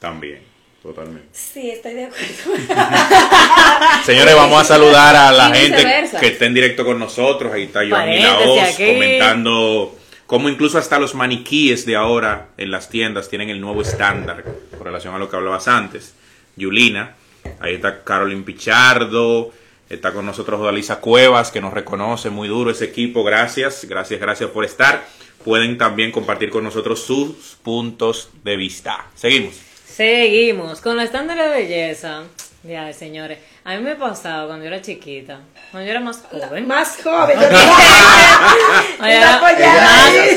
También, 0.00 0.40
totalmente. 0.82 1.28
Sí, 1.32 1.70
estoy 1.70 1.94
de 1.94 2.04
acuerdo. 2.04 2.24
Señores, 4.04 4.34
vamos 4.34 4.60
a 4.62 4.64
saludar 4.64 5.14
a 5.16 5.32
la 5.32 5.50
Y 5.50 5.60
gente 5.60 5.76
viceversa. 5.78 6.20
que 6.20 6.26
está 6.28 6.46
en 6.46 6.54
directo 6.54 6.84
con 6.84 6.98
nosotros. 6.98 7.52
Ahí 7.52 7.64
está 7.64 7.80
Joan 7.80 7.90
Paréntesis 7.90 8.24
Laos 8.24 8.58
aquí. 8.60 8.86
comentando 8.94 9.98
cómo 10.26 10.48
incluso 10.48 10.78
hasta 10.78 10.98
los 10.98 11.14
maniquíes 11.14 11.84
de 11.84 11.96
ahora 11.96 12.48
en 12.56 12.70
las 12.70 12.88
tiendas 12.88 13.28
tienen 13.28 13.50
el 13.50 13.60
nuevo 13.60 13.82
estándar 13.82 14.44
con 14.76 14.84
relación 14.86 15.14
a 15.14 15.18
lo 15.18 15.28
que 15.28 15.36
hablabas 15.36 15.68
antes. 15.68 16.14
Yulina, 16.56 17.14
ahí 17.60 17.74
está 17.74 18.02
Carolyn 18.04 18.44
Pichardo, 18.44 19.52
está 19.88 20.12
con 20.12 20.26
nosotros 20.26 20.60
Odalisa 20.60 21.00
Cuevas, 21.00 21.50
que 21.50 21.60
nos 21.60 21.72
reconoce 21.72 22.30
muy 22.30 22.48
duro 22.48 22.70
ese 22.70 22.86
equipo. 22.86 23.24
Gracias, 23.24 23.84
gracias, 23.88 24.20
gracias 24.20 24.50
por 24.50 24.64
estar. 24.64 25.04
Pueden 25.44 25.78
también 25.78 26.12
compartir 26.12 26.50
con 26.50 26.64
nosotros 26.64 27.02
sus 27.02 27.56
puntos 27.62 28.30
de 28.44 28.56
vista. 28.56 29.06
Seguimos. 29.14 29.54
Seguimos 29.86 30.80
con 30.80 30.96
los 30.96 31.04
estándares 31.04 31.44
de 31.44 31.50
belleza. 31.50 32.24
Ya, 32.64 32.92
señores. 32.92 33.38
A 33.64 33.76
mí 33.76 33.82
me 33.82 33.94
pasaba 33.94 34.46
cuando 34.46 34.64
yo 34.64 34.72
era 34.72 34.82
chiquita, 34.82 35.40
cuando 35.70 35.86
yo 35.86 35.92
era 35.92 36.00
más 36.00 36.22
joven. 36.30 36.66
Más 36.66 36.98
joven. 37.02 37.38
Era 39.00 39.40
más 39.40 39.54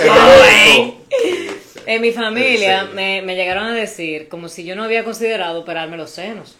joven. 0.07 0.93
En 1.85 2.01
mi 2.01 2.11
familia 2.11 2.85
me 2.93 3.35
llegaron 3.35 3.65
a 3.65 3.73
decir 3.73 4.29
como 4.29 4.49
si 4.49 4.63
yo 4.63 4.75
no 4.75 4.83
había 4.83 5.03
considerado 5.03 5.59
operarme 5.59 5.97
los 5.97 6.11
senos. 6.11 6.55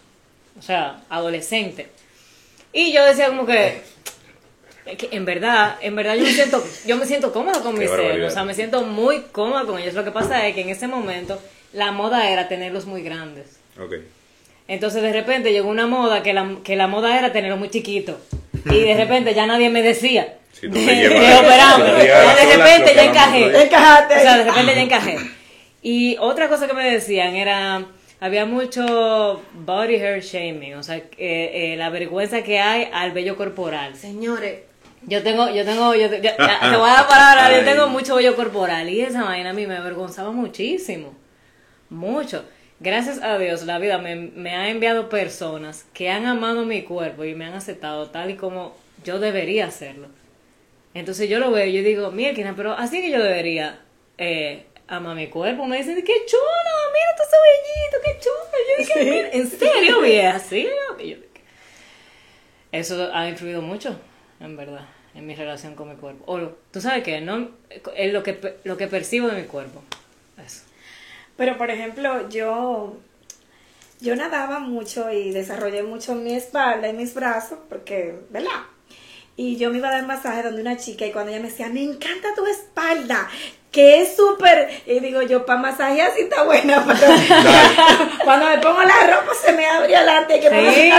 O 0.58 0.62
sea, 0.62 1.00
adolescente. 1.08 1.88
Y 2.72 2.92
yo 2.92 3.04
decía 3.04 3.28
como 3.28 3.46
que, 3.46 3.82
que 4.98 5.08
en 5.12 5.24
verdad, 5.24 5.76
en 5.80 5.94
verdad 5.94 6.14
yo 6.14 6.22
me 6.24 6.32
siento, 6.32 6.64
yo 6.86 6.96
me 6.96 7.06
siento 7.06 7.32
cómoda 7.32 7.60
con 7.60 7.78
mis 7.78 7.88
barbaridad. 7.90 8.28
O 8.28 8.30
sea, 8.30 8.44
me 8.44 8.54
siento 8.54 8.82
muy 8.82 9.20
cómoda 9.32 9.64
con 9.64 9.78
ellos. 9.78 9.94
Lo 9.94 10.04
que 10.04 10.10
pasa 10.10 10.46
es 10.46 10.54
que 10.54 10.62
en 10.62 10.70
ese 10.70 10.88
momento 10.88 11.40
la 11.72 11.92
moda 11.92 12.30
era 12.30 12.48
tenerlos 12.48 12.86
muy 12.86 13.02
grandes. 13.02 13.58
Ok. 13.78 13.94
Entonces 14.68 15.02
de 15.02 15.12
repente 15.12 15.52
llegó 15.52 15.68
una 15.68 15.86
moda 15.86 16.22
que 16.22 16.32
la, 16.32 16.56
que 16.64 16.76
la 16.76 16.86
moda 16.86 17.18
era 17.18 17.32
tenerlo 17.32 17.56
muy 17.56 17.68
chiquito. 17.68 18.18
Y 18.66 18.80
de 18.80 18.94
repente 18.96 19.34
ya 19.34 19.46
nadie 19.46 19.68
me 19.70 19.82
decía. 19.82 20.38
Si 20.52 20.68
de, 20.68 20.80
de 20.80 20.86
si 20.86 20.86
Ya 20.86 21.08
de 21.08 22.42
sola, 22.42 22.56
repente 22.56 22.90
te 22.90 22.94
ya 22.94 23.04
encajé. 23.04 23.62
Encajate. 23.64 24.16
O 24.16 24.20
sea, 24.20 24.38
de 24.38 24.44
repente 24.44 24.74
ya 24.74 24.82
encajé. 24.82 25.18
Y 25.82 26.16
otra 26.18 26.48
cosa 26.48 26.66
que 26.68 26.74
me 26.74 26.88
decían 26.90 27.34
era, 27.34 27.84
había 28.22 28.46
mucho 28.46 29.42
body 29.52 29.96
hair 29.96 30.20
shaming, 30.22 30.74
o 30.74 30.82
sea, 30.82 30.96
eh, 30.96 31.10
eh, 31.18 31.74
la 31.76 31.90
vergüenza 31.90 32.42
que 32.42 32.58
hay 32.60 32.88
al 32.92 33.12
vello 33.12 33.36
corporal. 33.36 33.96
Señores, 33.96 34.60
Yo 35.04 35.20
tengo, 35.24 35.50
yo 35.50 35.64
tengo, 35.64 35.94
yo 35.96 36.08
te, 36.08 36.20
ya- 36.22 36.36
ya, 36.38 36.60
te 36.70 36.76
voy 36.76 36.88
a 36.88 36.92
dar 36.94 37.08
palabra, 37.08 37.58
yo 37.58 37.64
tengo 37.64 37.88
mucho 37.88 38.14
vello 38.14 38.36
corporal 38.36 38.88
y 38.88 39.00
esa 39.00 39.24
vaina 39.24 39.50
a 39.50 39.52
mí 39.52 39.66
me 39.66 39.76
avergonzaba 39.76 40.30
muchísimo, 40.30 41.12
mucho. 41.90 42.44
Gracias 42.78 43.20
a 43.22 43.38
Dios 43.38 43.64
la 43.64 43.78
vida 43.78 43.98
me, 43.98 44.14
me 44.16 44.54
ha 44.56 44.68
enviado 44.68 45.08
personas 45.08 45.86
que 45.92 46.10
han 46.10 46.26
amado 46.26 46.64
mi 46.64 46.82
cuerpo 46.82 47.24
y 47.24 47.34
me 47.34 47.44
han 47.46 47.54
aceptado 47.54 48.10
tal 48.10 48.30
y 48.30 48.36
como 48.36 48.76
yo 49.04 49.18
debería 49.18 49.66
hacerlo. 49.66 50.06
Entonces 50.94 51.28
yo 51.28 51.38
lo 51.38 51.50
veo 51.50 51.66
y 51.66 51.72
yo 51.72 51.82
digo, 51.82 52.10
mira, 52.10 52.32
pero 52.56 52.72
así 52.72 53.00
que 53.00 53.10
yo 53.10 53.22
debería 53.22 53.80
eh, 54.18 54.66
amar 54.96 55.16
mi 55.16 55.28
cuerpo. 55.28 55.66
Me 55.66 55.78
dicen, 55.78 55.96
qué 56.04 56.24
chulo, 56.26 56.42
mira 56.92 57.16
tu 57.16 57.22
cabellito, 57.30 57.96
qué 58.04 58.18
chulo. 58.20 58.44
Yo 58.68 58.76
dije, 58.78 59.10
"Mira, 59.10 59.28
¿en 59.30 59.50
serio, 59.50 60.00
vieja? 60.02 60.38
¿Sí? 60.38 60.68
Eso 62.70 63.10
ha 63.12 63.28
influido 63.28 63.60
mucho, 63.60 63.98
en 64.40 64.56
verdad, 64.56 64.86
en 65.14 65.26
mi 65.26 65.34
relación 65.34 65.74
con 65.74 65.90
mi 65.90 65.96
cuerpo. 65.96 66.24
O, 66.26 66.38
tú 66.70 66.80
sabes 66.80 67.02
que 67.02 67.20
no 67.20 67.50
es 67.96 68.12
lo 68.12 68.22
que 68.22 68.56
lo 68.64 68.76
que 68.76 68.86
percibo 68.86 69.28
de 69.28 69.42
mi 69.42 69.46
cuerpo. 69.46 69.82
Eso. 70.44 70.62
Pero 71.36 71.58
por 71.58 71.70
ejemplo, 71.70 72.28
yo 72.30 72.96
yo 74.00 74.16
nadaba 74.16 74.58
mucho 74.58 75.10
y 75.12 75.30
desarrollé 75.30 75.82
mucho 75.82 76.14
mi 76.14 76.34
espalda 76.34 76.88
y 76.88 76.92
mis 76.92 77.14
brazos, 77.14 77.58
porque, 77.68 78.14
¿verdad? 78.30 78.50
Y 79.36 79.56
yo 79.56 79.70
me 79.70 79.78
iba 79.78 79.88
a 79.88 79.92
dar 79.92 80.06
masaje 80.06 80.42
donde 80.42 80.60
una 80.60 80.76
chica 80.76 81.06
y 81.06 81.12
cuando 81.12 81.30
ella 81.30 81.40
me 81.42 81.48
decía, 81.50 81.68
me 81.68 81.82
encanta 81.82 82.34
tu 82.34 82.46
espalda, 82.46 83.28
que 83.72 84.02
es 84.02 84.14
súper, 84.16 84.82
y 84.86 85.00
digo 85.00 85.22
yo, 85.22 85.44
para 85.46 85.58
masajear 85.58 86.10
sí 86.14 86.22
está 86.22 86.42
buena, 86.44 86.84
pero 86.86 87.12
cuando 88.24 88.46
me 88.50 88.58
pongo 88.58 88.82
la 88.82 89.06
ropa 89.06 89.32
se 89.44 89.52
me 89.54 89.66
abre 89.66 89.96
adelante, 89.96 90.38
que 90.40 90.50
me 90.50 90.74
Sí, 90.74 90.92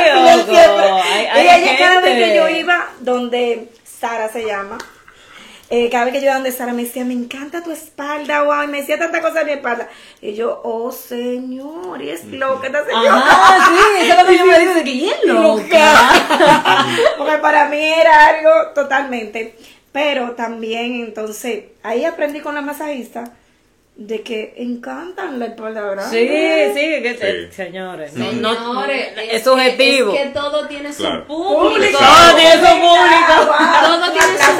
siempre. 0.44 0.89
Hay- 1.32 1.46
y 1.46 1.50
ella 1.50 1.77
cada 1.77 2.01
vez 2.01 2.15
que 2.30 2.36
yo 2.36 2.50
iba, 2.50 2.88
donde 3.00 3.70
Sara 3.86 4.27
se 4.30 4.44
llama, 4.46 4.80
eh, 5.70 5.88
cada 5.92 6.06
vez 6.06 6.13
que 6.13 6.20
yo 6.20 6.25
iba 6.25 6.34
donde 6.34 6.51
Sara 6.51 6.74
me 6.74 6.84
decía, 6.84 7.06
me 7.06 7.13
encanta 7.13 7.62
tu 7.63 7.72
espalda, 7.72 8.42
wow, 8.44 8.63
y 8.63 8.68
me 8.68 8.80
decía 8.82 8.98
tantas 9.00 9.22
cosas 9.22 9.36
de 9.42 9.46
mi 9.46 9.51
espalda. 9.53 9.88
Y 10.22 10.34
yo, 10.34 10.60
oh 10.63 10.92
señor, 10.92 12.01
y 12.01 12.10
es 12.10 12.25
loca 12.25 12.68
esta 12.68 12.86
señora. 12.86 13.18
Ajá, 13.18 13.68
sí, 13.70 14.03
eso 14.03 14.13
es 14.13 14.20
lo 14.24 14.27
que 14.30 14.38
yo 14.38 14.46
me 14.48 14.60
digo 14.60 14.74
de 14.74 14.84
que 14.84 14.98
"Ya 15.00 15.12
es 15.13 15.24
loca. 15.25 15.94
Porque 17.18 17.38
para 17.38 17.65
mí 17.70 17.77
era 17.84 18.27
algo 18.27 18.50
totalmente. 18.75 19.56
Pero 19.94 20.32
también, 20.32 20.96
entonces, 21.06 21.66
ahí 21.84 22.04
aprendí 22.04 22.42
con 22.42 22.56
la 22.56 22.62
masajista 22.62 23.32
de 23.96 24.22
que 24.24 24.56
encantan 24.58 25.38
la 25.38 25.46
espalda 25.46 25.82
grande. 25.82 26.10
Sí, 26.10 26.80
sí, 26.80 27.04
que 27.04 27.14
te- 27.14 27.48
Sí. 27.50 27.54
señores. 27.56 28.14
No, 28.16 28.32
no, 28.32 28.56
señores, 28.56 29.14
es, 29.32 29.44
subjetivo. 29.44 30.12
Que, 30.14 30.22
es 30.24 30.28
que 30.30 30.34
todo 30.34 30.68
tiene 30.68 30.92
su 30.92 31.04
Claro. 31.04 31.28
público. 31.28 32.00
Todo 32.00 32.36
tiene 32.36 32.54
su 32.54 32.60
público. 32.82 33.56
Todo 33.84 34.12
tiene 34.12 34.38
su 34.40 34.52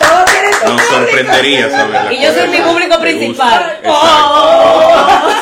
Todo 0.00 0.24
tiene 0.24 0.52
su 0.52 0.68
Nos 0.68 0.82
sorprendería 0.82 1.70
saber. 1.70 2.12
Y 2.12 2.22
yo 2.22 2.32
soy 2.34 2.48
mi 2.48 2.58
público 2.60 2.98
principal. 2.98 3.78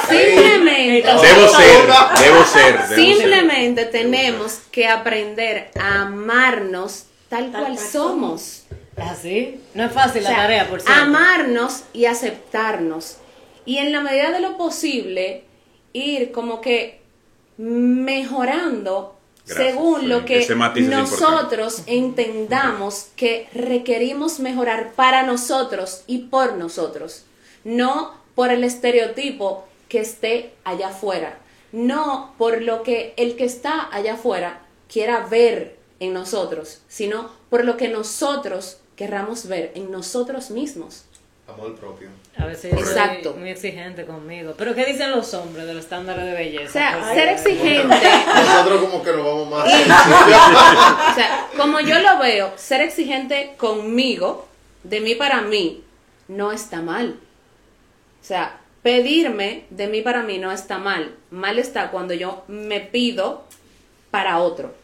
Simplemente. 0.09 1.09
Debo 1.09 1.49
ser, 1.49 1.87
debo 1.87 1.88
ser. 1.88 2.21
debo 2.23 2.45
ser. 2.45 2.95
Simplemente 2.95 3.87
tenemos 3.87 4.61
que 4.71 4.87
aprender 4.87 5.71
a 5.81 6.02
amarnos 6.02 7.07
tal 7.32 7.50
Tal 7.50 7.62
cual 7.62 7.76
cual 7.76 7.78
somos. 7.78 8.64
Así. 8.94 9.58
No 9.72 9.84
es 9.84 9.92
fácil 9.92 10.22
O 10.22 10.26
sea, 10.26 10.36
la 10.36 10.42
tarea, 10.42 10.68
por 10.68 10.82
cierto. 10.82 11.02
amarnos 11.02 11.84
y 11.94 12.04
aceptarnos. 12.04 13.16
Y 13.64 13.78
en 13.78 13.90
la 13.90 14.02
medida 14.02 14.30
de 14.32 14.40
lo 14.40 14.58
posible, 14.58 15.44
ir 15.94 16.30
como 16.30 16.60
que 16.60 17.00
mejorando 17.56 19.18
Gracias, 19.46 19.66
según 19.66 20.02
sí, 20.02 20.06
lo 20.08 20.24
que 20.26 20.46
nosotros 20.82 21.84
entendamos 21.86 23.08
que 23.16 23.48
requerimos 23.54 24.38
mejorar 24.38 24.92
para 24.92 25.22
nosotros 25.22 26.04
y 26.06 26.18
por 26.24 26.56
nosotros. 26.56 27.24
No 27.64 28.12
por 28.34 28.50
el 28.50 28.62
estereotipo 28.62 29.64
que 29.88 30.00
esté 30.00 30.52
allá 30.64 30.88
afuera. 30.88 31.38
No 31.72 32.34
por 32.36 32.60
lo 32.60 32.82
que 32.82 33.14
el 33.16 33.36
que 33.36 33.44
está 33.44 33.88
allá 33.90 34.14
afuera 34.14 34.60
quiera 34.86 35.20
ver 35.20 35.81
en 36.02 36.12
nosotros, 36.12 36.80
sino 36.88 37.30
por 37.49 37.64
lo 37.64 37.76
que 37.76 37.88
nosotros 37.88 38.78
querramos 38.97 39.47
ver 39.47 39.71
en 39.76 39.90
nosotros 39.92 40.50
mismos. 40.50 41.04
Amor 41.47 41.76
propio. 41.76 42.09
A 42.37 42.47
veces 42.47 42.73
yo 42.73 42.78
soy 42.78 42.88
Exacto. 42.88 43.35
muy 43.35 43.50
exigente 43.50 44.04
conmigo. 44.04 44.54
Pero 44.56 44.75
¿qué 44.75 44.85
dicen 44.85 45.12
los 45.12 45.32
hombres 45.35 45.66
de 45.66 45.75
los 45.75 45.85
estándares 45.85 46.25
de 46.25 46.32
belleza? 46.32 46.68
O 46.68 46.73
sea, 46.73 46.99
Pues, 46.99 47.14
ser 47.14 47.28
exigente, 47.28 47.94
Nosotros 48.35 48.80
como 48.80 49.02
que 49.02 49.12
nos 49.12 49.25
vamos 49.25 49.49
más. 49.49 49.64
o 51.12 51.14
sea, 51.14 51.49
como 51.56 51.80
yo 51.80 52.00
lo 52.00 52.18
veo, 52.18 52.52
ser 52.56 52.80
exigente 52.80 53.54
conmigo, 53.56 54.49
de 54.82 55.00
mí 55.00 55.14
para 55.14 55.40
mí, 55.42 55.85
no 56.26 56.50
está 56.50 56.80
mal. 56.80 57.16
O 58.21 58.25
sea, 58.25 58.61
pedirme 58.82 59.66
de 59.71 59.87
mí 59.87 60.00
para 60.02 60.23
mí 60.23 60.38
no 60.38 60.50
está 60.50 60.78
mal. 60.78 61.14
Mal 61.30 61.59
está 61.61 61.90
cuando 61.90 62.14
yo 62.14 62.42
me 62.49 62.80
pido 62.80 63.44
para 64.11 64.38
otro. 64.38 64.81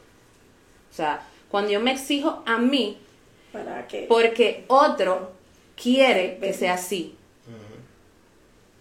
O 0.91 0.95
sea, 0.95 1.23
cuando 1.51 1.71
yo 1.71 1.81
me 1.81 1.93
exijo 1.93 2.43
a 2.47 2.59
mí 2.59 2.99
¿Para 3.53 3.87
qué? 3.87 4.07
porque 4.09 4.65
otro 4.69 5.33
quiere 5.81 6.39
que 6.41 6.53
sea 6.53 6.75
así. 6.75 7.15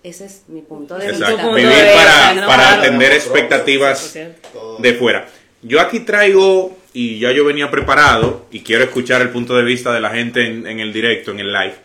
Ese 0.04 0.26
es 0.26 0.44
mi 0.48 0.62
punto 0.62 0.98
de 0.98 1.10
Exacto. 1.10 1.36
vista. 1.36 1.54
Vivir 1.54 1.86
para, 1.96 2.48
para 2.48 2.74
atender 2.76 3.12
expectativas 3.12 4.18
de 4.80 4.94
fuera. 4.94 5.28
Yo 5.64 5.82
aquí 5.82 6.02
traigo, 6.02 6.78
y 6.94 7.20
ya 7.20 7.32
yo 7.32 7.44
venía 7.44 7.70
preparado, 7.70 8.46
y 8.52 8.62
quiero 8.62 8.84
escuchar 8.84 9.22
el 9.22 9.30
punto 9.30 9.56
de 9.58 9.64
vista 9.64 9.92
de 9.92 10.00
la 10.00 10.12
gente 10.12 10.46
en, 10.46 10.66
en 10.68 10.80
el 10.80 10.94
directo, 10.94 11.32
en 11.32 11.40
el 11.40 11.52
live. 11.52 11.76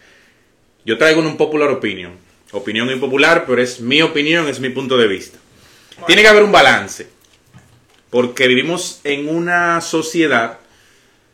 Yo 0.85 0.99
traigo 0.99 1.21
un 1.21 1.37
popular 1.37 1.71
opinion. 1.71 2.13
Opinión 2.53 2.91
impopular, 2.91 3.45
pero 3.47 3.63
es 3.63 3.81
mi 3.81 4.03
opinión, 4.03 4.47
es 4.47 4.61
mi 4.61 4.69
punto 4.69 4.99
de 4.99 5.07
vista. 5.09 5.39
Tiene 6.07 6.23
que 6.23 6.29
haber 6.29 6.43
un 6.43 6.53
balance. 6.53 7.09
Porque 8.13 8.47
vivimos 8.47 9.01
en 9.05 9.27
una 9.27 9.81
sociedad, 9.81 10.59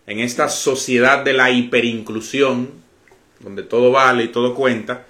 en 0.06 0.20
esta 0.20 0.48
sociedad 0.48 1.24
de 1.24 1.32
la 1.32 1.50
hiperinclusión, 1.50 2.70
donde 3.40 3.64
todo 3.64 3.90
vale 3.90 4.22
y 4.22 4.28
todo 4.28 4.54
cuenta, 4.54 5.04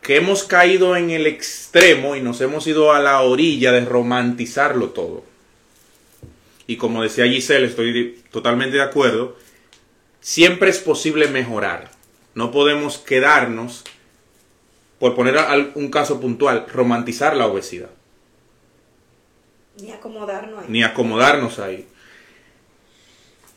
que 0.00 0.16
hemos 0.16 0.44
caído 0.44 0.96
en 0.96 1.10
el 1.10 1.26
extremo 1.26 2.16
y 2.16 2.22
nos 2.22 2.40
hemos 2.40 2.66
ido 2.66 2.94
a 2.94 3.00
la 3.00 3.20
orilla 3.20 3.70
de 3.70 3.84
romantizarlo 3.84 4.88
todo. 4.88 5.24
Y 6.66 6.76
como 6.76 7.02
decía 7.02 7.26
Giselle, 7.26 7.66
estoy 7.66 8.22
totalmente 8.30 8.78
de 8.78 8.82
acuerdo, 8.82 9.36
siempre 10.22 10.70
es 10.70 10.78
posible 10.78 11.28
mejorar. 11.28 11.90
No 12.34 12.50
podemos 12.50 12.96
quedarnos, 12.96 13.84
por 14.98 15.14
poner 15.14 15.36
un 15.74 15.90
caso 15.90 16.18
puntual, 16.18 16.64
romantizar 16.72 17.36
la 17.36 17.46
obesidad, 17.46 17.90
Ni 19.80 19.92
acomodarnos 19.92 20.58
ahí. 20.60 20.64
ni 20.68 20.82
acomodarnos 20.82 21.58
ahí. 21.58 21.86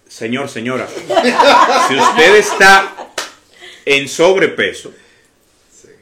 Señor, 0.08 0.50
señora, 0.50 0.88
si 1.88 1.96
usted 1.96 2.36
está 2.36 2.94
en 3.86 4.08
sobrepeso, 4.10 4.92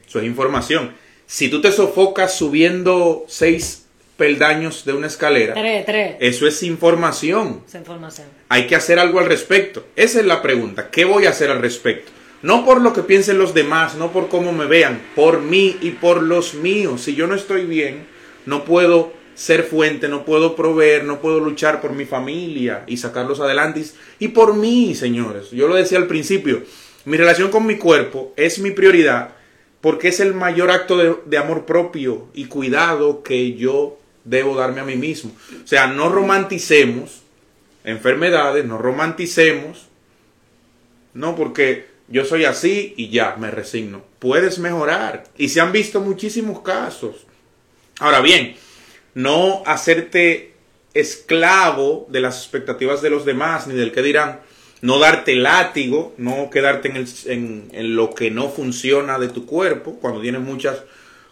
eso 0.06 0.18
es 0.18 0.24
información. 0.24 0.92
Si 1.26 1.48
tú 1.48 1.60
te 1.60 1.70
sofocas 1.70 2.34
subiendo 2.36 3.24
seis 3.28 3.86
peldaños 4.16 4.84
de 4.84 4.92
una 4.94 5.06
escalera, 5.06 5.54
Tres, 5.54 5.86
tres. 5.86 6.16
eso 6.18 6.46
es 6.46 6.62
información. 6.64 7.62
Esa 7.66 7.78
información. 7.78 8.26
Hay 8.48 8.66
que 8.66 8.74
hacer 8.74 8.98
algo 8.98 9.20
al 9.20 9.26
respecto. 9.26 9.86
Esa 9.94 10.18
es 10.20 10.26
la 10.26 10.42
pregunta. 10.42 10.90
¿Qué 10.90 11.04
voy 11.04 11.26
a 11.26 11.30
hacer 11.30 11.50
al 11.50 11.60
respecto? 11.62 12.10
No 12.42 12.64
por 12.64 12.80
lo 12.80 12.92
que 12.92 13.02
piensen 13.02 13.38
los 13.38 13.54
demás, 13.54 13.94
no 13.94 14.10
por 14.12 14.28
cómo 14.28 14.52
me 14.52 14.66
vean, 14.66 15.00
por 15.14 15.40
mí 15.40 15.76
y 15.80 15.90
por 15.92 16.22
los 16.22 16.54
míos. 16.54 17.02
Si 17.02 17.14
yo 17.14 17.26
no 17.28 17.34
estoy 17.36 17.64
bien, 17.64 18.06
no 18.44 18.64
puedo 18.64 19.12
ser 19.40 19.62
fuente, 19.62 20.06
no 20.06 20.26
puedo 20.26 20.54
proveer, 20.54 21.04
no 21.04 21.22
puedo 21.22 21.40
luchar 21.40 21.80
por 21.80 21.92
mi 21.92 22.04
familia 22.04 22.84
y 22.86 22.98
sacarlos 22.98 23.40
adelante. 23.40 23.82
Y 24.18 24.28
por 24.28 24.54
mí, 24.54 24.94
señores. 24.94 25.50
Yo 25.50 25.66
lo 25.66 25.76
decía 25.76 25.96
al 25.96 26.06
principio, 26.06 26.62
mi 27.06 27.16
relación 27.16 27.50
con 27.50 27.64
mi 27.64 27.78
cuerpo 27.78 28.34
es 28.36 28.58
mi 28.58 28.70
prioridad 28.70 29.30
porque 29.80 30.08
es 30.08 30.20
el 30.20 30.34
mayor 30.34 30.70
acto 30.70 31.22
de, 31.24 31.38
amor 31.38 31.64
propio 31.64 32.28
y 32.34 32.44
cuidado 32.44 33.22
que 33.22 33.54
yo 33.54 33.98
debo 34.24 34.54
darme 34.56 34.82
a 34.82 34.84
mí 34.84 34.96
mismo. 34.96 35.32
O 35.64 35.66
sea, 35.66 35.86
no 35.86 36.10
romanticemos 36.10 37.22
enfermedades, 37.82 38.66
no 38.66 38.76
romanticemos, 38.76 39.88
no 41.14 41.34
porque 41.34 41.86
yo 42.08 42.26
soy 42.26 42.44
así 42.44 42.92
y 42.98 43.08
ya 43.08 43.36
me 43.36 43.50
resigno. 43.50 44.02
Puedes 44.18 44.58
mejorar 44.58 45.24
y 45.38 45.48
se 45.48 45.62
han 45.62 45.72
visto 45.72 46.02
muchísimos 46.02 46.60
casos. 46.60 47.26
Ahora 48.00 48.20
bien, 48.20 48.54
no 49.14 49.62
hacerte 49.66 50.52
esclavo 50.94 52.06
de 52.10 52.20
las 52.20 52.38
expectativas 52.38 53.02
de 53.02 53.10
los 53.10 53.24
demás 53.24 53.66
ni 53.66 53.74
del 53.74 53.92
que 53.92 54.02
dirán, 54.02 54.40
no 54.82 54.98
darte 54.98 55.34
látigo, 55.36 56.14
no 56.16 56.48
quedarte 56.50 56.88
en, 56.88 56.96
el- 56.96 57.08
en- 57.26 57.68
en 57.72 57.96
lo 57.96 58.14
que 58.14 58.30
no 58.30 58.48
funciona 58.48 59.18
de 59.18 59.28
tu 59.28 59.44
cuerpo 59.46 59.98
cuando 60.00 60.20
tienes 60.20 60.40
muchas 60.40 60.78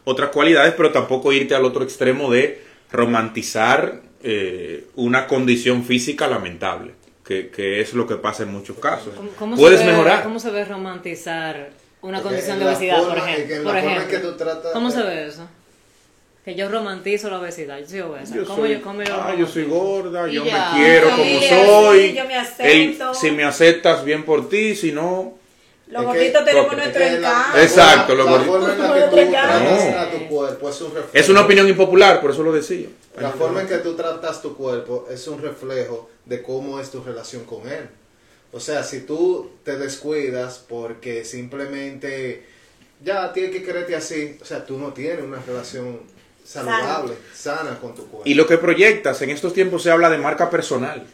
otras 0.05 0.31
cualidades, 0.31 0.74
pero 0.76 0.90
tampoco 0.92 1.33
irte 1.33 1.55
al 1.55 1.64
otro 1.64 1.83
extremo 1.83 2.31
de 2.31 2.62
romantizar 2.90 4.00
eh, 4.22 4.87
una 4.96 5.26
condición 5.26 5.85
física 5.85 6.26
lamentable, 6.26 6.92
que, 7.24 7.48
que 7.50 7.81
es 7.81 7.94
lo 7.94 8.07
que 8.07 8.16
pasa 8.16 8.42
en 8.42 8.50
muchos 8.53 8.79
casos. 8.79 9.14
¿Cómo, 9.16 9.31
cómo 9.38 9.57
Puedes 9.57 9.81
se 9.81 9.87
ve, 9.87 9.92
mejorar. 9.92 10.22
¿Cómo 10.24 10.40
se 10.40 10.50
ve 10.50 10.64
romantizar 10.64 11.70
una 12.03 12.18
Porque 12.18 12.29
condición 12.37 12.59
en 12.59 12.64
de 12.64 12.68
obesidad, 12.70 13.03
por 13.07 13.18
ejemplo? 13.18 13.55
en 13.57 13.64
la 13.64 13.70
por 13.72 13.81
forma 13.81 13.96
en 13.96 14.03
ejemplo? 14.09 14.18
que 14.31 14.37
tú 14.37 14.37
tratas- 14.44 14.72
¿Cómo 14.72 14.90
se 14.90 15.03
ve 15.03 15.26
eso? 15.26 15.48
Que 16.48 16.54
yo 16.54 16.70
romantizo 16.70 17.28
la 17.28 17.40
obesidad. 17.40 17.78
Yo 17.80 17.87
soy 17.87 18.00
obesa. 18.00 18.34
Yo 18.34 18.46
¿Cómo 18.46 18.61
soy, 18.62 18.72
yo, 18.72 18.80
cómo 18.82 19.02
yo 19.02 19.14
ah, 19.14 19.34
yo 19.38 19.46
soy 19.46 19.64
gorda, 19.64 20.26
Y 20.30 20.32
yo 20.37 20.46
ya. 20.46 20.72
me 20.72 20.80
quiero 20.80 21.11
Yo 21.11 21.16
como 21.16 21.40
soy. 21.42 21.98
así, 22.06 22.14
yo 22.16 22.24
me 22.24 22.32
El- 22.32 22.40
acepto. 22.40 23.14
si 23.14 23.30
me 23.32 23.44
aceptas, 23.44 24.02
bien 24.02 24.24
por 24.24 24.48
ti, 24.48 24.74
si 24.74 24.90
no, 24.92 25.34
Los 25.88 26.00
Es 26.02 26.06
gorditos 26.06 26.40
que- 26.40 26.44
tenemos 26.50 26.72
es 26.72 26.78
nuestro 26.78 27.04
encanto. 27.04 27.58
Exacto, 27.58 28.14
lo 28.14 28.24
la 28.24 28.30
gordito. 28.30 28.52
forma 28.52 28.72
en 28.72 28.78
la 28.78 28.87
que 28.87 28.88
tú 28.88 28.96
Nuestro 28.98 29.20
encanto. 29.20 29.58
tratas 29.68 29.90
No. 29.94 29.98
a 30.00 30.11
tu 30.11 30.26
cuerpo 30.28 30.68
es 30.70 30.80
un 30.80 30.87
reflejo. 30.94 31.11
es 31.12 31.28
una 31.28 31.40
opinión 31.42 31.68
impopular, 31.68 32.20
por 32.22 32.30
eso 32.30 32.42
lo 32.42 32.52
decía. 32.52 32.87
La 33.20 33.30
forma 33.30 33.61
en 33.61 33.68
que 33.68 33.76
tú 33.78 33.94
tratas 33.94 34.40
tu 34.40 34.56
cuerpo 34.56 35.06
es 35.11 35.28
un 35.28 35.42
reflejo 35.42 36.08
de 36.24 36.40
cómo 36.42 36.80
es 36.80 36.90
tu 36.90 37.02
relación 37.02 37.44
con 37.44 37.68
él. 37.68 37.88
O 38.52 38.61
sea, 38.61 38.82
si 38.84 39.00
tú 39.00 39.50
te 39.64 39.76
descuidas 39.76 40.64
porque 40.66 41.26
simplemente 41.26 42.42
ya 43.04 43.34
tienes 43.34 43.52
que 43.52 43.62
quererte 43.62 43.94
así, 43.94 44.38
o 44.40 44.44
sea, 44.46 44.64
tú 44.64 44.78
no 44.78 44.94
tienes 44.94 45.22
una 45.22 45.42
relación 45.46 46.00
saludable, 46.48 47.14
sana, 47.34 47.78
con 47.80 47.94
tu 47.94 48.06
cuerpo. 48.08 48.22
Y 48.28 48.34
lo 48.34 48.46
que 48.46 48.56
proyectas, 48.58 49.20
en 49.22 49.30
estos 49.30 49.52
tiempos 49.52 49.82
se 49.82 49.90
habla 49.90 50.08
de 50.11 50.18
marca 50.18 50.48
personal. 50.50 51.06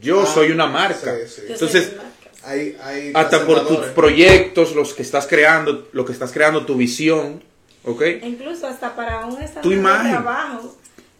Yo 0.00 0.22
Ah, 0.22 0.26
soy 0.26 0.50
una 0.50 0.66
marca. 0.66 1.14
sí, 1.26 1.28
sí. 1.36 1.42
Entonces. 1.52 1.92
Hay, 2.42 2.74
hay 2.82 3.12
hasta 3.14 3.44
por 3.44 3.66
tus 3.68 3.78
proyectos, 3.88 4.74
los 4.74 4.94
que 4.94 5.02
estás 5.02 5.26
creando, 5.26 5.88
lo 5.92 6.06
que 6.06 6.12
estás 6.12 6.32
creando, 6.32 6.64
tu 6.64 6.74
visión, 6.74 7.42
¿ok? 7.84 8.02
Incluso 8.22 8.66
hasta 8.66 8.96
para 8.96 9.26
un 9.26 9.36
Tu 9.60 9.72
imagen. 9.72 10.06
de 10.06 10.12
trabajo, 10.12 10.74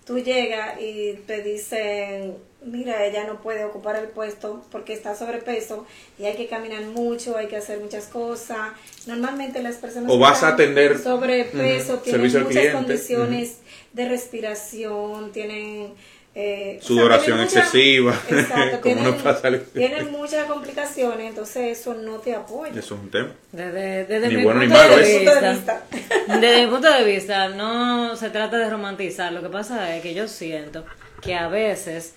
tú 0.06 0.18
llegas 0.18 0.80
y 0.80 1.12
te 1.26 1.42
dicen, 1.42 2.38
mira, 2.64 3.05
ella 3.07 3.25
no 3.27 3.40
puede 3.40 3.64
ocupar 3.64 3.96
el 3.96 4.09
puesto 4.09 4.64
porque 4.70 4.92
está 4.92 5.14
sobrepeso 5.14 5.87
y 6.18 6.25
hay 6.27 6.37
que 6.37 6.46
caminar 6.46 6.83
mucho, 6.83 7.37
hay 7.37 7.46
que 7.49 7.57
hacer 7.57 7.81
muchas 7.81 8.07
cosas. 8.07 8.70
Normalmente 9.07 9.62
las 9.62 9.77
personas 9.77 10.11
O 10.11 10.14
que 10.14 10.20
vas 10.20 10.35
están 10.35 10.51
a 10.51 10.55
atender, 10.55 10.99
sobrepeso 10.99 11.99
tienen 11.99 12.31
servicio 12.31 12.40
muchas 12.40 12.75
condiciones 12.75 13.57
de 13.92 14.09
respiración, 14.09 15.33
tienen 15.33 15.92
eh, 16.33 16.77
o 16.79 16.81
sea, 16.81 16.87
Sudoración 16.88 17.40
mucha- 17.40 17.59
excesiva, 17.59 18.14
Exacto, 18.31 18.70
como 18.70 18.83
tienen, 18.83 19.05
nos 19.05 19.23
pasa 19.23 19.49
al- 19.49 19.61
tienen 19.62 20.12
muchas 20.12 20.44
complicaciones, 20.46 21.29
entonces 21.29 21.79
eso 21.81 21.94
no 21.94 22.18
te 22.18 22.35
apoya. 22.35 22.70
Eso 22.70 22.94
es 22.94 23.01
un 23.01 23.11
tema. 23.11 23.33
Desde, 23.51 24.05
desde 24.05 24.29
Ni 24.29 24.37
mi 24.37 24.44
bueno 24.44 24.61
ni 24.61 24.66
punto 24.68 24.81
malo, 24.81 24.96
de 24.96 25.03
¿eh? 25.12 25.16
Punto 25.25 25.40
de 25.40 25.53
vista, 25.55 25.83
vista. 25.90 26.38
desde 26.40 26.64
mi 26.66 26.70
punto 26.70 26.92
de 26.92 27.05
vista, 27.05 27.49
no 27.49 28.14
se 28.16 28.31
trata 28.31 28.59
de 28.59 28.70
romantizar. 28.70 29.33
Lo 29.33 29.42
que 29.42 29.49
pasa 29.49 29.96
es 29.96 30.03
que 30.03 30.14
yo 30.14 30.29
siento 30.29 30.85
que 31.20 31.35
a 31.35 31.49
veces, 31.49 32.14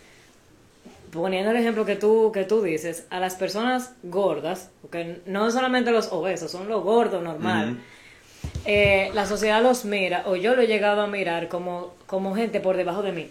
poniendo 1.13 1.51
el 1.51 1.57
ejemplo 1.57 1.85
que 1.85 1.95
tú, 1.95 2.31
que 2.33 2.43
tú 2.43 2.61
dices, 2.61 3.05
a 3.09 3.19
las 3.19 3.35
personas 3.35 3.93
gordas, 4.03 4.71
porque 4.81 5.21
no 5.25 5.49
solamente 5.51 5.91
los 5.91 6.11
obesos, 6.11 6.51
son 6.51 6.67
los 6.67 6.83
gordos 6.83 7.23
normal, 7.23 7.77
eh, 8.65 9.11
la 9.13 9.25
sociedad 9.25 9.61
los 9.61 9.85
mira, 9.85 10.23
o 10.25 10.35
yo 10.35 10.55
lo 10.55 10.63
he 10.63 10.67
llegado 10.67 11.01
a 11.01 11.07
mirar 11.07 11.47
como, 11.47 11.93
como 12.07 12.35
gente 12.35 12.59
por 12.59 12.77
debajo 12.77 13.01
de 13.03 13.11
mí. 13.11 13.29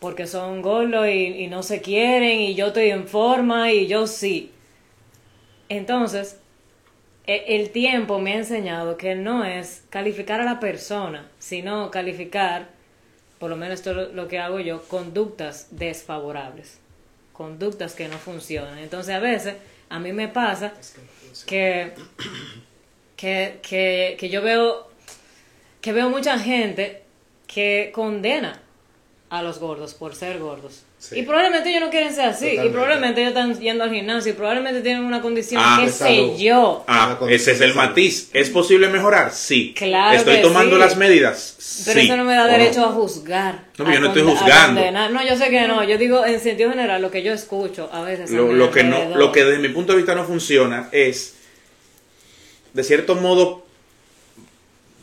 Porque 0.00 0.26
son 0.26 0.60
gordos 0.60 1.08
y, 1.08 1.44
y 1.44 1.46
no 1.48 1.62
se 1.62 1.80
quieren, 1.80 2.40
y 2.40 2.54
yo 2.54 2.68
estoy 2.68 2.90
en 2.90 3.08
forma, 3.08 3.72
y 3.72 3.86
yo 3.86 4.06
sí. 4.06 4.50
Entonces, 5.68 6.38
e- 7.26 7.44
el 7.56 7.70
tiempo 7.70 8.18
me 8.18 8.34
ha 8.34 8.36
enseñado 8.36 8.96
que 8.96 9.14
no 9.14 9.44
es 9.44 9.84
calificar 9.90 10.40
a 10.40 10.44
la 10.44 10.60
persona, 10.60 11.28
sino 11.38 11.90
calificar, 11.90 12.68
por 13.38 13.50
lo 13.50 13.56
menos 13.56 13.74
esto 13.80 13.90
es 14.02 14.12
lo- 14.14 14.28
que 14.28 14.38
hago 14.38 14.60
yo, 14.60 14.82
conductas 14.88 15.68
desfavorables, 15.70 16.78
conductas 17.32 17.94
que 17.94 18.08
no 18.08 18.18
funcionan. 18.18 18.78
Entonces 18.78 19.14
a 19.14 19.18
veces 19.20 19.54
a 19.88 19.98
mí 19.98 20.12
me 20.12 20.28
pasa 20.28 20.72
que, 21.46 21.92
que, 23.16 23.58
que, 23.62 24.16
que 24.18 24.28
yo 24.28 24.42
veo 24.42 24.88
que 25.80 25.92
veo 25.92 26.08
mucha 26.08 26.38
gente 26.38 27.02
que 27.46 27.90
condena 27.94 28.60
a 29.28 29.42
los 29.42 29.58
gordos 29.58 29.94
por 29.94 30.14
ser 30.14 30.38
gordos. 30.38 30.82
Sí. 31.08 31.18
Y 31.18 31.22
probablemente 31.24 31.68
ellos 31.68 31.82
no 31.82 31.90
quieren 31.90 32.14
ser 32.14 32.30
así. 32.30 32.58
Y 32.64 32.68
probablemente 32.70 33.20
ellos 33.20 33.34
están 33.34 33.58
yendo 33.60 33.84
al 33.84 33.92
gimnasio. 33.92 34.32
Y 34.32 34.34
probablemente 34.34 34.80
tienen 34.80 35.04
una 35.04 35.20
condición, 35.20 35.60
Ah, 35.62 35.82
qué 35.84 35.90
sé 35.90 36.38
yo. 36.38 36.82
Ah, 36.88 37.18
ese 37.28 37.52
es 37.52 37.60
el 37.60 37.74
matiz. 37.74 38.30
¿Es 38.32 38.48
posible 38.48 38.88
mejorar? 38.88 39.30
Sí. 39.32 39.74
Claro 39.76 40.16
¿Estoy 40.16 40.36
que 40.36 40.42
tomando 40.42 40.76
sí. 40.76 40.80
las 40.80 40.96
medidas? 40.96 41.82
Pero 41.84 42.00
Sí. 42.00 42.06
eso 42.06 42.16
no 42.16 42.24
me 42.24 42.34
da 42.34 42.44
¿O 42.44 42.48
derecho 42.48 42.84
a 42.86 42.92
juzgar. 42.92 43.64
No, 43.76 43.90
yo 43.90 43.98
a 43.98 44.00
no 44.00 44.06
estoy 44.08 44.22
juzgando. 44.22 44.80
No, 45.10 45.26
yo 45.26 45.36
sé 45.36 45.50
que 45.50 45.68
no. 45.68 45.84
Yo 45.84 45.98
digo 45.98 46.24
en 46.24 46.40
sentido 46.40 46.70
general 46.70 47.02
lo 47.02 47.10
que 47.10 47.22
yo 47.22 47.34
escucho 47.34 47.90
a 47.92 48.00
veces. 48.02 48.30
Lo, 48.30 48.50
lo 48.52 48.70
que 48.70 48.82
no, 48.84 49.16
lo 49.16 49.30
que 49.30 49.44
desde 49.44 49.58
mi 49.58 49.68
punto 49.68 49.92
de 49.92 49.98
vista 49.98 50.14
no 50.14 50.24
funciona 50.24 50.88
es, 50.92 51.34
de 52.72 52.82
cierto 52.82 53.14
modo, 53.16 53.63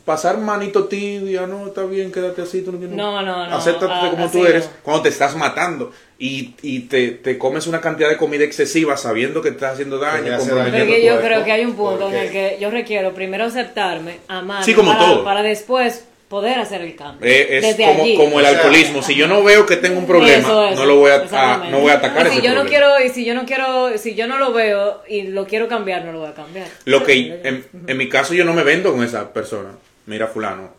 pasar 0.04 0.38
manito 0.38 0.84
tibia, 0.84 1.46
no, 1.46 1.68
está 1.68 1.84
bien, 1.84 2.10
quédate 2.10 2.42
así, 2.42 2.62
tú 2.62 2.72
no 2.72 2.78
tienes... 2.78 2.96
No, 2.96 3.22
no, 3.22 3.46
no, 3.48 3.56
Acéptate 3.56 3.92
ah, 3.94 4.08
como 4.10 4.30
tú 4.30 4.44
eres 4.44 4.64
no. 4.66 4.70
cuando 4.82 5.02
te 5.02 5.08
estás 5.10 5.36
matando 5.36 5.92
y, 6.18 6.54
y 6.62 6.80
te, 6.80 7.10
te 7.12 7.38
comes 7.38 7.66
una 7.66 7.80
cantidad 7.80 8.08
de 8.08 8.16
comida 8.16 8.44
excesiva 8.44 8.96
sabiendo 8.96 9.42
que 9.42 9.50
te 9.50 9.56
estás 9.56 9.74
haciendo 9.74 9.98
daño, 9.98 10.36
Porque 10.38 11.04
yo 11.04 11.20
creo 11.20 11.44
que 11.44 11.52
hay 11.52 11.64
un 11.64 11.74
punto 11.74 12.08
en 12.08 12.14
el 12.14 12.30
que 12.30 12.58
yo 12.60 12.70
requiero 12.70 13.12
primero 13.14 13.44
aceptarme, 13.44 14.18
amarme, 14.28 14.64
Sí, 14.64 14.74
como 14.74 14.92
para, 14.92 15.04
todo. 15.04 15.24
para 15.24 15.42
después 15.42 16.04
poder 16.28 16.58
hacer 16.58 16.80
el 16.80 16.96
cambio. 16.96 17.28
Eh, 17.28 17.58
es 17.58 17.62
Desde 17.76 17.84
como, 17.84 18.04
allí. 18.04 18.16
como 18.16 18.40
el 18.40 18.46
O 18.46 18.48
sea, 18.48 18.56
alcoholismo. 18.58 19.02
Si 19.02 19.14
yo 19.14 19.28
no 19.28 19.42
veo 19.44 19.66
que 19.66 19.76
tengo 19.76 19.98
un 19.98 20.06
problema, 20.06 20.38
Eso, 20.38 20.66
eso, 20.68 20.80
no 20.80 20.86
lo 20.86 20.96
voy 20.96 21.10
a, 21.10 21.68
no 21.70 21.80
voy 21.80 21.90
a 21.90 21.94
atacar 21.96 22.24
Y 22.24 22.30
ese 22.30 22.36
si 22.40 22.46
yo 22.46 22.54
no 22.54 22.64
quiero 22.64 23.04
y 23.04 23.08
si 23.10 23.24
yo 23.26 23.34
no 23.34 23.44
quiero 23.44 23.98
si 23.98 24.14
yo 24.14 24.26
no 24.26 24.38
lo 24.38 24.50
veo 24.50 25.02
y 25.06 25.24
lo 25.24 25.46
quiero 25.46 25.68
cambiar 25.68 26.06
no 26.06 26.12
lo 26.12 26.20
voy 26.20 26.28
a 26.30 26.34
cambiar 26.34 26.68
Lo 26.86 27.04
que 27.04 27.40
en, 27.44 27.66
en 27.86 27.96
mi 27.98 28.08
caso 28.08 28.32
yo 28.32 28.46
no 28.46 28.54
me 28.54 28.62
vendo 28.62 28.92
con 28.92 29.04
esa 29.04 29.30
persona. 29.34 29.72
Mira 30.06 30.26
fulano, 30.26 30.70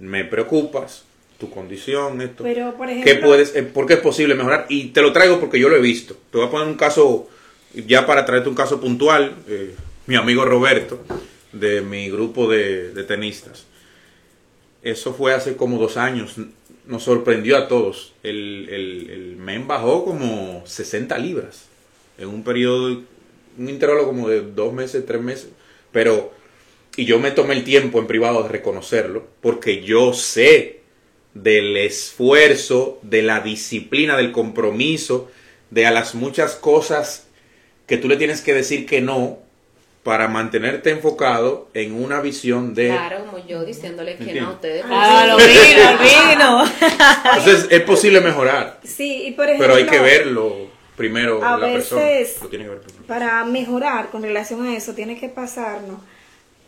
me 0.00 0.24
preocupas 0.24 1.04
tu 1.38 1.50
condición, 1.50 2.20
esto. 2.20 2.42
Pero, 2.42 2.74
por 2.76 2.88
¿Qué 2.88 3.00
ejemplo- 3.00 3.28
puedes, 3.28 3.54
eh, 3.56 3.62
¿Por 3.62 3.86
qué 3.86 3.94
es 3.94 4.00
posible 4.00 4.34
mejorar? 4.34 4.66
Y 4.68 4.88
te 4.88 5.00
lo 5.02 5.12
traigo 5.12 5.40
porque 5.40 5.58
yo 5.58 5.68
lo 5.68 5.76
he 5.76 5.80
visto. 5.80 6.14
Te 6.30 6.38
voy 6.38 6.46
a 6.46 6.50
poner 6.50 6.66
un 6.68 6.74
caso, 6.74 7.28
ya 7.74 8.04
para 8.06 8.24
traerte 8.26 8.48
un 8.48 8.54
caso 8.54 8.80
puntual. 8.80 9.34
eh, 9.48 9.74
mi 10.06 10.16
amigo 10.16 10.44
Roberto, 10.44 11.02
de 11.52 11.80
mi 11.82 12.10
grupo 12.10 12.48
de, 12.50 12.90
de 12.92 13.04
tenistas. 13.04 13.64
Eso 14.82 15.14
fue 15.14 15.32
hace 15.34 15.56
como 15.56 15.78
dos 15.78 15.96
años. 15.96 16.34
Nos 16.86 17.04
sorprendió 17.04 17.56
a 17.56 17.68
todos. 17.68 18.12
El, 18.22 18.68
el, 18.70 19.10
el 19.10 19.36
men 19.36 19.68
bajó 19.68 20.04
como 20.04 20.62
60 20.66 21.16
libras 21.18 21.66
en 22.18 22.28
un 22.28 22.42
periodo, 22.42 23.02
un 23.58 23.68
intervalo 23.68 24.04
como 24.06 24.28
de 24.28 24.40
dos 24.42 24.72
meses, 24.72 25.04
tres 25.06 25.20
meses. 25.22 25.50
Pero, 25.92 26.32
y 26.96 27.04
yo 27.04 27.18
me 27.18 27.30
tomé 27.30 27.54
el 27.54 27.64
tiempo 27.64 27.98
en 27.98 28.06
privado 28.06 28.42
de 28.42 28.48
reconocerlo, 28.48 29.26
porque 29.40 29.82
yo 29.82 30.12
sé 30.12 30.80
del 31.34 31.76
esfuerzo, 31.76 32.98
de 33.02 33.22
la 33.22 33.40
disciplina, 33.40 34.16
del 34.16 34.32
compromiso, 34.32 35.30
de 35.70 35.86
a 35.86 35.90
las 35.92 36.14
muchas 36.14 36.56
cosas 36.56 37.28
que 37.86 37.96
tú 37.96 38.08
le 38.08 38.16
tienes 38.16 38.40
que 38.40 38.52
decir 38.54 38.86
que 38.86 39.00
no 39.00 39.38
para 40.02 40.28
mantenerte 40.28 40.90
enfocado 40.90 41.68
en 41.74 41.92
una 41.94 42.20
visión 42.20 42.74
de... 42.74 42.88
Claro, 42.88 43.26
como 43.26 43.46
yo 43.46 43.64
diciéndole 43.64 44.16
que 44.16 44.40
no 44.40 44.48
a 44.48 44.52
ustedes. 44.52 44.84
ah 44.88 45.26
lo 45.28 45.36
vino 45.36 45.98
vino 46.02 46.64
Entonces 47.36 47.66
es 47.70 47.80
posible 47.82 48.20
mejorar, 48.20 48.80
Sí, 48.82 49.24
y 49.26 49.32
por 49.32 49.44
ejemplo, 49.46 49.66
pero 49.66 49.78
hay 49.78 49.86
que 49.86 49.98
verlo 50.00 50.68
primero 50.96 51.44
a 51.44 51.56
la 51.58 51.66
persona. 51.72 52.02
veces- 52.02 52.40
Lo 52.42 52.48
tiene 52.48 52.64
que 52.64 52.70
ver 52.70 52.80
primero. 52.80 53.04
para 53.06 53.44
mejorar 53.44 54.10
con 54.10 54.22
relación 54.22 54.66
a 54.66 54.74
eso, 54.76 54.94
tiene 54.94 55.18
que 55.20 55.28
pasarnos 55.28 56.00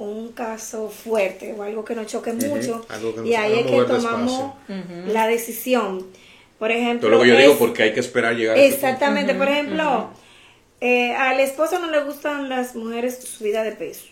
un 0.06 0.32
caso 0.32 0.88
fuerte 0.88 1.54
o 1.56 1.62
algo 1.62 1.84
que 1.84 1.94
nos 1.94 2.06
choque 2.06 2.32
mucho. 2.32 2.84
algo 2.88 3.14
que 3.14 3.20
nos 3.20 3.28
y 3.28 3.34
ahí 3.34 3.60
es 3.60 3.66
que 3.66 3.82
tomamos 3.84 4.54
la 5.06 5.26
decisión. 5.26 6.06
Por 6.58 6.70
ejemplo, 6.70 7.08
Todo 7.08 7.18
lo 7.18 7.22
que 7.24 7.28
yo 7.28 7.36
digo 7.36 7.58
porque 7.58 7.82
hay 7.82 7.92
que 7.92 8.00
esperar 8.00 8.36
llegar 8.36 8.56
a 8.56 8.60
ese 8.60 8.70
punto. 8.70 8.86
Exactamente, 8.86 9.34
por 9.34 9.48
ejemplo, 9.48 10.10
eh, 10.80 11.12
al 11.14 11.40
esposo 11.40 11.78
no 11.78 11.90
le 11.90 12.02
gustan 12.04 12.48
las 12.48 12.76
mujeres 12.76 13.18
subida 13.22 13.62
de 13.64 13.72
peso. 13.72 14.06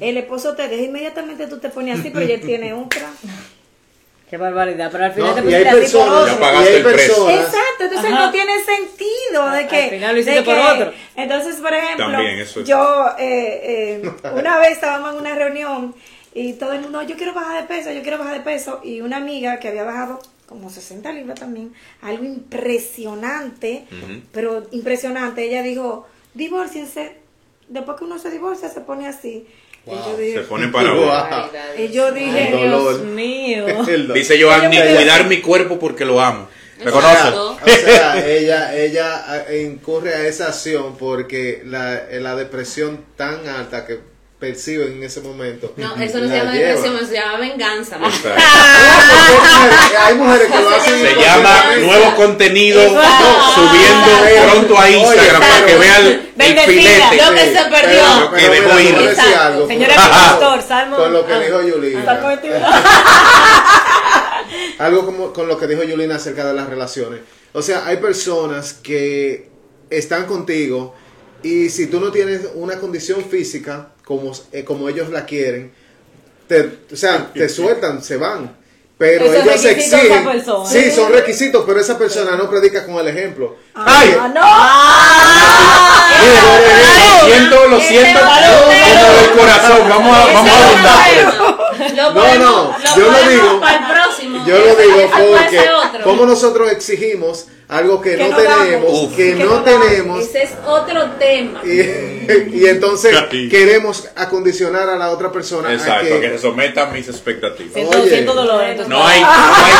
El 0.00 0.18
esposo 0.18 0.54
te 0.54 0.68
deja 0.68 0.82
inmediatamente, 0.82 1.46
tú 1.46 1.58
te 1.58 1.70
pones 1.70 1.98
así, 1.98 2.10
pero 2.10 2.26
ya 2.26 2.34
él 2.34 2.42
tiene 2.42 2.72
otra. 2.74 3.10
qué 4.32 4.38
barbaridad 4.38 4.88
pero 4.90 5.04
al 5.04 5.12
final 5.12 5.36
No, 5.36 5.42
te 5.42 5.50
y 5.50 5.54
hay 5.54 5.64
pusiste 5.64 5.78
así 5.84 5.92
por 5.92 6.08
personas, 6.08 6.26
Ya 6.26 6.32
otro 6.32 6.40
pagaste 6.40 6.64
y 6.64 6.72
hay 6.72 6.76
el 6.80 6.82
precio. 6.84 7.30
Exacto, 7.30 7.84
entonces 7.84 8.12
Ajá. 8.12 8.24
no 8.26 8.32
tiene 8.32 8.52
sentido 8.64 9.50
de 9.50 9.58
Al 9.58 9.68
que... 9.68 9.88
final 9.90 10.14
lo 10.14 10.20
hiciste 10.22 10.42
por 10.42 10.58
otro. 10.58 10.92
Entonces, 11.16 11.56
por 11.56 11.74
ejemplo, 11.74 12.06
También, 12.06 12.38
eso 12.40 12.60
es. 12.60 12.66
yo 12.66 13.06
eh, 13.18 14.00
eh, 14.02 14.12
una 14.34 14.56
vez 14.56 14.70
estábamos 14.72 15.12
en 15.12 15.20
una 15.20 15.34
reunión 15.34 15.94
y 16.32 16.54
todo 16.54 16.72
el 16.72 16.80
mundo, 16.80 17.02
yo 17.02 17.14
quiero 17.16 17.34
bajar 17.34 17.60
de 17.60 17.68
peso, 17.68 17.92
yo 17.92 18.00
quiero 18.00 18.16
bajar 18.16 18.32
de 18.38 18.40
peso, 18.40 18.80
y 18.82 19.02
una 19.02 19.18
amiga 19.18 19.58
que 19.60 19.68
había 19.68 19.84
bajado 19.84 20.18
como 20.46 20.70
60 20.70 21.12
libras 21.12 21.38
también, 21.38 21.74
algo 22.00 22.24
impresionante, 22.24 23.84
pero 24.32 24.66
impresionante, 24.70 25.44
ella 25.44 25.62
dijo, 25.62 26.06
divórciense, 26.32 27.18
después 27.68 27.98
que 27.98 28.04
uno 28.04 28.18
se 28.18 28.30
divorcia 28.30 28.70
se 28.70 28.80
pone 28.80 29.06
así. 29.06 29.46
Dije, 29.84 30.34
Se 30.34 30.40
pone 30.42 30.68
para 30.68 30.92
Wow. 30.92 31.10
abajo. 31.10 31.50
y 31.76 31.88
yo 31.88 32.12
dije, 32.12 32.46
El 32.48 32.52
dolor. 32.70 32.94
Dios 32.96 33.04
mío 33.06 33.66
Dice 34.14 34.38
me- 34.84 34.94
cuidar 34.96 35.26
mi 35.28 35.40
cuerpo 35.40 35.78
porque 35.78 36.04
lo 36.04 36.20
amo. 36.20 36.48
Sea, 36.82 37.32
o 37.62 37.68
sea, 37.68 38.26
ella, 38.28 38.74
ella 38.76 39.46
incurre 39.62 40.14
a 40.14 40.26
esa 40.26 40.48
acción 40.48 40.96
porque 40.96 41.62
la, 41.64 42.02
la 42.10 42.34
depresión 42.34 43.04
tan 43.16 43.46
alta 43.48 43.86
que 43.86 44.00
percibe 44.42 44.86
en 44.86 45.00
ese 45.04 45.20
momento. 45.20 45.72
No, 45.76 45.94
eso 45.94 46.18
no 46.18 46.26
se 46.26 46.30
la 46.36 46.38
llama 46.38 46.52
lleva. 46.52 46.68
depresión, 46.68 46.96
eso 46.96 47.06
se 47.06 47.14
llama 47.14 47.38
venganza. 47.38 47.96
Hay 50.04 50.14
mujeres 50.16 50.50
que 50.50 50.60
lo 50.60 50.68
hacen. 50.68 51.00
Se 51.00 51.14
llama 51.14 51.76
nuevo 51.78 52.16
contenido 52.16 52.82
subiendo 52.82 54.10
pronto 54.50 54.80
a 54.80 54.90
Instagram 54.90 55.42
Oye, 55.42 55.48
para 55.48 55.66
que 55.66 55.76
vean 55.76 56.06
el 56.38 56.58
filete. 56.58 57.16
Lo 57.24 57.34
que 57.34 57.54
se 57.54 57.64
perdió. 57.70 58.02
Lo 58.20 58.32
que 58.32 58.42
ir. 58.82 59.16
Señora 59.68 59.94
Con- 59.94 60.10
pastor, 60.10 60.62
Salmo- 60.66 60.96
Con 60.96 61.12
lo 61.12 61.24
que 61.24 61.32
ah. 61.34 61.38
dijo 61.38 61.62
Yulina. 61.62 62.04
Salmo 62.04 62.26
21. 62.26 62.66
Algo 64.80 65.06
como 65.06 65.32
con 65.32 65.46
lo 65.46 65.56
que 65.56 65.68
dijo 65.68 65.84
Yulina 65.84 66.16
acerca 66.16 66.44
de 66.44 66.52
las 66.52 66.68
relaciones. 66.68 67.20
O 67.52 67.62
sea, 67.62 67.86
hay 67.86 67.98
personas 67.98 68.72
que 68.72 69.50
están 69.88 70.26
contigo 70.26 70.96
y 71.42 71.68
si 71.70 71.86
tú 71.86 72.00
no 72.00 72.10
tienes 72.12 72.42
una 72.54 72.78
condición 72.78 73.24
física 73.24 73.88
como, 74.04 74.32
eh, 74.52 74.64
como 74.64 74.88
ellos 74.88 75.10
la 75.10 75.24
quieren, 75.24 75.72
te, 76.48 76.78
o 76.92 76.96
sea, 76.96 77.32
te 77.32 77.48
sueltan, 77.58 78.02
se 78.02 78.16
van. 78.16 78.56
Pero 78.98 79.24
Esos 79.24 79.46
ellos 79.46 79.64
exigen. 79.64 80.24
persona. 80.24 80.68
Sí, 80.68 80.90
son 80.92 81.10
requisitos, 81.12 81.64
pero 81.66 81.80
esa 81.80 81.98
persona 81.98 82.36
no 82.36 82.48
predica 82.48 82.86
con 82.86 82.96
el 82.96 83.08
ejemplo. 83.08 83.56
¡Ay! 83.74 84.14
Ah, 84.36 86.08
Lo 87.20 87.26
siento, 87.28 87.68
lo 87.68 87.80
siento. 87.80 88.20
Como 88.20 89.20
del 89.20 89.30
corazón. 89.38 89.88
Vamos 89.88 90.16
a, 90.16 90.26
vamos 90.32 90.50
a 90.52 90.68
abundar. 90.68 92.14
No, 92.14 92.38
no, 92.38 92.76
yo 92.96 93.10
lo 93.10 93.28
digo. 93.28 93.60
Para 93.60 93.76
el 93.76 93.92
próximo. 93.92 94.46
Yo 94.46 94.58
lo 94.58 94.76
digo 94.76 95.10
porque 95.10 95.60
como 96.04 96.26
nosotros 96.26 96.70
exigimos 96.70 97.46
algo 97.72 98.00
que, 98.00 98.16
Que 98.16 98.28
no, 98.28 98.30
no 98.30 98.36
tenemos, 98.36 98.90
Uf. 99.02 99.16
que, 99.16 99.34
Que 99.36 99.44
no 99.44 99.50
no 99.56 99.62
tenemos, 99.62 100.20
Ese 100.22 100.42
es 100.44 100.50
otro 100.66 101.10
tema. 101.18 101.60
y, 101.64 101.70
y 102.52 102.66
entonces 102.66 103.16
Sí. 103.30 103.48
queremos 103.48 104.08
acondicionar 104.14 104.88
a 104.90 104.96
la 104.96 105.10
otra 105.10 105.32
persona 105.32 105.70
a 105.70 105.74
Exacto, 105.74 106.06
que, 106.06 106.20
que 106.20 106.28
se 106.30 106.38
someta 106.38 106.82
a 106.82 106.86
mis 106.86 107.08
expectativas. 107.08 107.72
siento, 107.72 107.98
Oye. 107.98 108.08
siento 108.10 108.34
dolor 108.34 108.62
entonces. 108.64 108.88
No 108.88 109.04
hay, 109.06 109.20
no 109.22 109.28
hay, 109.30 109.72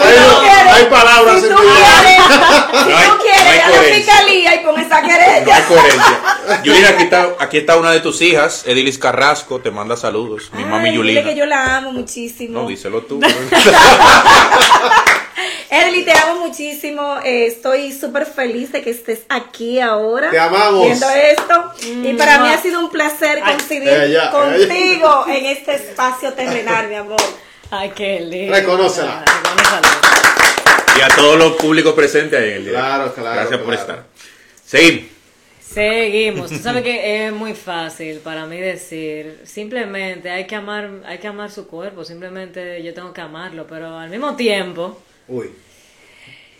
hay, 0.00 0.18
hay- 0.18 0.68
hay 0.68 0.84
palabras 0.90 1.40
Si 1.40 1.46
en 1.46 1.54
quieres, 1.54 2.22
si 2.70 2.76
No 2.90 2.96
hay- 2.96 3.08
tú 3.08 3.14
no 3.14 3.18
quieres, 3.22 3.64
a 3.64 3.68
la 3.70 3.76
coherencia. 3.76 4.12
fiscalía 4.14 4.54
y 4.54 4.58
pon 4.64 4.80
esa 4.80 5.00
no 5.00 5.08
querella. 5.08 5.56
hay 5.56 5.62
coherencia. 5.62 6.18
Yulina, 6.64 6.88
aquí 6.90 7.02
está, 7.04 7.28
aquí 7.38 7.56
está 7.58 7.76
una 7.76 7.90
de 7.92 8.00
tus 8.00 8.20
hijas, 8.22 8.64
Edilis 8.66 8.98
Carrasco, 8.98 9.60
te 9.60 9.70
manda 9.70 9.96
saludos. 9.96 10.50
Mi 10.54 10.64
mami 10.64 10.92
Yulina. 10.94 11.20
dile 11.20 11.32
que 11.32 11.38
yo 11.38 11.46
la 11.46 11.76
amo 11.76 11.92
muchísimo. 11.92 12.62
No, 12.62 12.68
díselo 12.68 13.02
tú. 13.02 13.20
Edli, 15.70 16.04
te 16.04 16.12
amo 16.12 16.46
muchísimo. 16.46 17.18
eh, 17.24 17.46
estoy 17.46 17.92
súper 17.92 18.26
feliz 18.26 18.72
de 18.72 18.82
que 18.82 18.90
estés 18.90 19.20
aquí 19.28 19.80
ahora. 19.80 20.30
Te 20.30 20.38
amamos. 20.38 20.84
Viendo 20.86 21.08
esto. 21.10 21.72
Y 21.86 22.14
para 22.14 22.40
mí 22.40 22.48
ha 22.48 22.58
sido 22.60 22.80
un 22.80 22.90
placer 22.90 23.40
coincidir 23.40 23.88
ella, 23.88 24.30
contigo 24.30 25.26
en 25.28 25.46
este 25.46 25.74
espacio 25.74 26.32
terrenal, 26.32 26.88
mi 26.88 26.94
amor. 26.94 27.20
Ay, 27.70 27.92
qué 27.94 28.20
lindo. 28.20 28.54
Reconócela. 28.54 29.24
Y 30.96 31.00
a 31.00 31.08
todos 31.14 31.38
los 31.38 31.52
públicos 31.52 31.94
presentes 31.94 32.40
ahí 32.40 32.50
en 32.50 32.56
el 32.56 32.64
día. 32.64 32.72
Claro, 32.72 33.14
claro, 33.14 33.40
Gracias 33.40 33.60
por 33.60 33.74
estar. 33.74 34.04
Seguimos. 34.64 35.04
Seguimos. 35.60 36.50
Tú 36.50 36.58
sabes 36.58 36.82
que 36.88 37.26
es 37.26 37.32
muy 37.32 37.54
fácil 37.54 38.18
para 38.18 38.46
mí 38.46 38.58
decir, 38.58 39.40
simplemente 39.44 40.30
hay 40.30 40.46
que 40.46 40.56
amar, 40.56 40.90
hay 41.04 41.18
que 41.18 41.28
amar 41.28 41.50
su 41.50 41.68
cuerpo, 41.68 42.04
simplemente 42.04 42.82
yo 42.82 42.94
tengo 42.94 43.12
que 43.12 43.20
amarlo, 43.20 43.66
pero 43.66 43.96
al 43.98 44.08
mismo 44.08 44.34
tiempo, 44.34 45.00
Uy, 45.28 45.50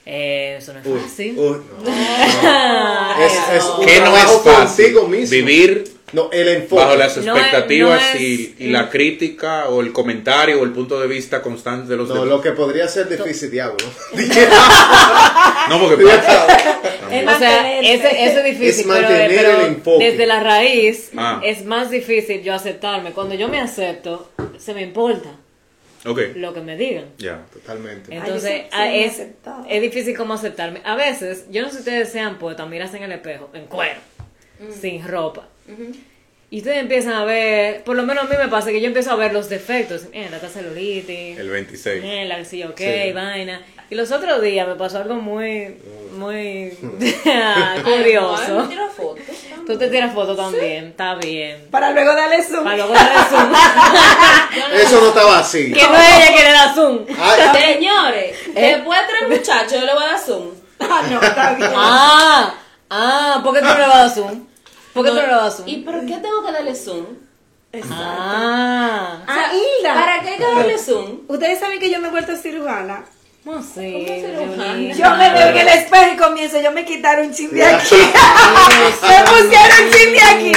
eh, 0.07 0.57
eso 0.59 0.73
no 0.73 0.81
es 0.81 0.87
uy, 0.87 1.01
fácil. 1.01 1.39
uy, 1.39 1.57
no. 1.85 3.23
Es, 3.25 3.33
es 3.57 3.65
un 3.79 3.85
¿Qué 3.85 4.01
no 4.01 4.17
es 4.17 4.25
fácil? 4.43 4.95
mismo. 5.09 5.31
Vivir 5.31 5.85
No, 6.13 6.31
el 6.33 6.49
enfoque. 6.49 6.83
bajo 6.83 6.97
las 6.97 7.17
No 7.19 7.37
es- 7.37 7.43
expectativas 7.43 8.01
no 8.01 8.09
es- 8.15 8.21
y, 8.21 8.55
y 8.59 8.69
la 8.69 8.89
crítica 8.89 9.69
o 9.69 9.81
el 9.83 9.93
comentario 9.93 10.61
o 10.61 10.65
el 10.65 10.71
punto 10.73 10.99
de 11.01 11.07
vista 11.09 11.43
constante 11.43 11.89
de 11.91 11.97
los 11.97 12.09
No, 12.09 12.15
demás. 12.15 12.29
lo 12.29 12.41
que 12.41 12.53
podría 12.53 12.87
ser 12.89 13.09
difícil, 13.09 13.51
diablo. 13.51 13.85
No, 15.69 15.79
porque 15.81 16.03
pasa. 16.05 16.47
Es 17.11 17.27
O 17.27 17.39
sea, 17.39 17.79
ese, 17.81 18.25
eso 18.27 18.39
es 18.39 18.45
difícil, 18.45 18.69
Es 18.69 18.77
pero, 18.83 18.89
mantener 19.01 19.31
pero 19.31 19.61
el 19.61 19.67
enfoque. 19.67 20.11
desde 20.11 20.27
la 20.27 20.41
raíz 20.41 21.11
Ah. 21.17 21.41
es 21.45 21.65
más 21.65 21.91
difícil 21.91 22.43
yo 22.43 22.55
aceptarme. 22.55 23.13
Cuando 23.13 23.35
yo 23.35 23.49
me 23.49 23.61
acepto, 23.61 24.31
se 24.59 24.73
me 24.75 24.83
importa 24.83 25.29
Lo 26.37 26.53
que 26.55 26.61
me 26.61 26.77
digan. 26.77 27.07
ya. 27.19 27.45
Totalmente. 27.53 28.15
Entonces, 28.15 28.67
Ay, 28.73 29.03
yo 29.05 29.11
sí- 29.13 29.23
ah, 29.47 29.65
es, 29.67 29.73
es 29.75 29.83
difícil 29.83 30.17
como 30.17 30.35
aceptarme. 30.35 30.81
A 30.85 30.95
veces, 30.97 31.47
yo 31.51 31.63
no 31.63 31.69
sé 31.69 31.75
si 31.75 31.79
ustedes 31.81 32.11
se 32.11 32.21
han 32.21 32.39
puesto 32.39 32.63
a 32.63 32.67
mirarse 32.67 32.97
en 32.99 33.03
el 33.05 33.13
espejo, 33.13 33.51
en 33.53 33.67
cuero, 33.67 34.01
sin 34.71 35.07
ropa. 35.07 35.49
Y 36.51 36.59
ustedes 36.59 36.79
empiezan 36.79 37.13
a 37.13 37.25
ver, 37.25 37.85
por 37.85 37.95
lo 37.95 38.05
menos 38.05 38.25
a 38.25 38.27
mí 38.27 38.35
me 38.39 38.49
pasa 38.49 38.71
que 38.71 38.81
yo 38.81 38.87
empiezo 38.87 39.11
a 39.13 39.17
ver 39.17 39.35
los 39.35 39.51
defectos. 39.51 40.05
Mira, 40.15 40.31
la 40.43 40.49
celulitis. 40.49 41.39
El 41.39 41.51
26. 41.51 42.03
Mira, 42.03 42.25
la 42.39 42.45
sí, 42.45 42.65
ok, 42.65 42.79
Sí. 42.79 43.13
vaina. 43.13 43.61
Y 43.91 43.95
los 43.95 44.11
otros 44.13 44.41
días 44.43 44.67
me 44.67 44.75
pasó 44.75 44.99
algo 44.99 45.15
muy, 45.17 45.77
muy 46.13 46.73
Ay, 47.27 47.81
curioso. 47.83 48.61
me 48.63 48.69
tiro 48.69 48.89
fotos. 48.89 49.25
Tú 49.67 49.77
te 49.79 49.89
tiras 49.89 50.15
foto 50.15 50.35
también, 50.35 50.87
está 50.89 51.15
bien. 51.17 51.69
Para 51.71 51.91
luego 51.91 52.15
darle 52.15 52.43
zoom. 52.43 52.65
Para 52.65 52.77
luego 52.79 52.95
darle 52.95 53.19
zoom. 53.29 53.53
Eso 54.75 55.01
no 55.03 55.09
estaba 55.09 55.39
así. 55.41 55.71
que 55.73 55.83
no 55.87 55.97
es 55.97 56.17
ella 56.17 56.35
que 56.37 56.43
le 56.45 56.53
da 56.53 56.75
zoom. 56.75 56.99
Ay, 57.19 57.75
Señores, 57.75 58.37
después 58.55 59.01
de 59.01 59.07
tres 59.07 59.39
muchachos, 59.39 59.73
yo 59.81 59.87
le 59.87 59.93
voy 59.95 60.03
a 60.05 60.07
dar 60.07 60.19
zoom. 60.19 60.49
Ah, 60.81 61.03
no, 61.11 61.21
está 61.23 61.55
bien. 61.55 61.71
Ah, 61.75 62.55
ah, 62.91 63.41
¿por 63.45 63.53
qué 63.55 63.61
tú 63.61 63.67
no 63.67 63.75
le 63.79 63.87
vas 63.87 63.95
a 63.95 63.99
dar 63.99 64.11
zoom? 64.11 64.48
¿Por 64.93 65.05
qué 65.05 65.11
tú 65.11 65.17
no 65.17 65.23
le 65.23 65.29
vas 65.29 65.37
a 65.39 65.43
dar 65.43 65.53
zoom? 65.53 65.69
¿Y 65.69 65.77
por 65.79 66.01
qué 66.07 66.15
tengo 66.15 66.45
que 66.45 66.53
darle 66.53 66.75
zoom? 66.75 67.07
Ah, 67.91 69.19
Ah, 69.27 69.53
Hilda. 69.53 69.95
¿Para 69.95 70.21
qué 70.23 70.29
hay 70.31 70.37
que 70.39 70.45
darle 70.45 70.79
zoom? 70.79 71.21
Ustedes 71.29 71.59
saben 71.61 71.79
que 71.79 71.91
yo 71.91 72.01
me 72.01 72.09
he 72.09 72.11
vuelto 72.11 72.35
cirujana. 72.37 73.05
no 73.45 73.63
sé. 73.63 74.25
cirujana? 74.27 74.95
Yo 74.95 75.11
me 75.17 75.33
veo 75.33 75.49
en 75.49 75.57
el 75.59 75.69
espejo 75.69 76.13
y 76.15 76.17
comienzo, 76.17 76.61
yo 76.61 76.73
me 76.73 76.85
quitaron 76.85 77.27
un 77.27 77.35
chin 77.35 77.51
de 77.53 77.65
aquí. 77.65 77.95
me 77.97 79.31
pusieron 79.31 79.85
un 79.85 79.93
chin 79.93 80.13
de 80.13 80.21
aquí. 80.23 80.53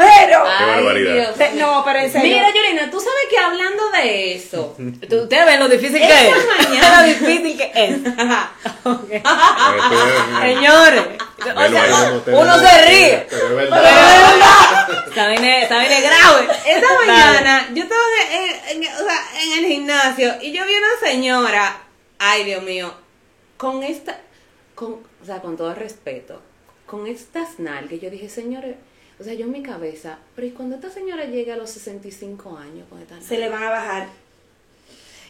Pero, 0.00 0.44
Qué 0.58 0.64
barbaridad. 0.64 1.34
No, 1.54 1.82
pero 1.84 1.98
en 1.98 2.10
serio. 2.12 2.36
Mira, 2.36 2.48
Yolina, 2.54 2.90
tú 2.90 2.98
sabes 2.98 3.24
que 3.28 3.38
hablando 3.38 3.90
de 3.90 4.34
eso, 4.34 4.74
Tú- 5.08 5.22
Ustedes 5.22 5.46
ven 5.46 5.60
lo 5.60 5.68
difícil 5.68 5.98
que 5.98 6.04
Esta 6.04 6.38
es. 6.38 6.46
mañana- 6.68 7.00
lo 7.02 7.08
difícil 7.08 7.56
que 7.58 7.72
es. 7.74 8.02
Después- 8.04 9.22
Señores, 10.40 11.04
o 11.40 11.68
sea, 11.68 12.22
uno 12.26 12.58
se 12.58 12.82
ríe. 12.86 13.26
Pero 13.28 13.46
es 13.48 13.56
verdad. 13.56 13.84
es 13.84 14.30
verdad. 14.32 15.06
Esta 15.08 15.26
vaina 15.26 15.58
es- 15.58 15.62
esta 15.64 15.76
grave. 15.84 16.48
esta 16.66 16.88
mañana 17.06 17.68
yo 17.74 17.82
estaba 17.82 18.00
en, 18.32 18.82
en- 18.82 18.92
o 18.94 18.98
sea, 19.04 19.42
en 19.42 19.52
el 19.64 19.70
gimnasio 19.70 20.34
y 20.40 20.52
yo 20.52 20.64
vi 20.66 20.72
una 20.74 21.08
señora, 21.10 21.76
ay 22.18 22.44
Dios 22.44 22.62
mío, 22.62 22.92
con 23.56 23.82
esta, 23.82 24.18
con, 24.74 24.92
o 25.22 25.26
sea, 25.26 25.40
con 25.40 25.56
todo 25.56 25.74
respeto, 25.74 26.40
con 26.86 27.06
estas 27.06 27.58
nalgas, 27.58 28.00
yo 28.00 28.10
dije, 28.10 28.28
señores, 28.28 28.76
o 29.20 29.24
sea, 29.24 29.34
yo 29.34 29.44
en 29.44 29.52
mi 29.52 29.62
cabeza, 29.62 30.18
pero 30.34 30.46
¿y 30.46 30.50
cuando 30.50 30.76
esta 30.76 30.90
señora 30.90 31.24
llegue 31.26 31.52
a 31.52 31.56
los 31.56 31.70
65 31.70 32.56
años 32.56 32.86
con 32.88 33.00
esta 33.00 33.20
Se 33.20 33.38
le 33.38 33.48
van 33.48 33.62
a 33.62 33.70
bajar. 33.70 34.06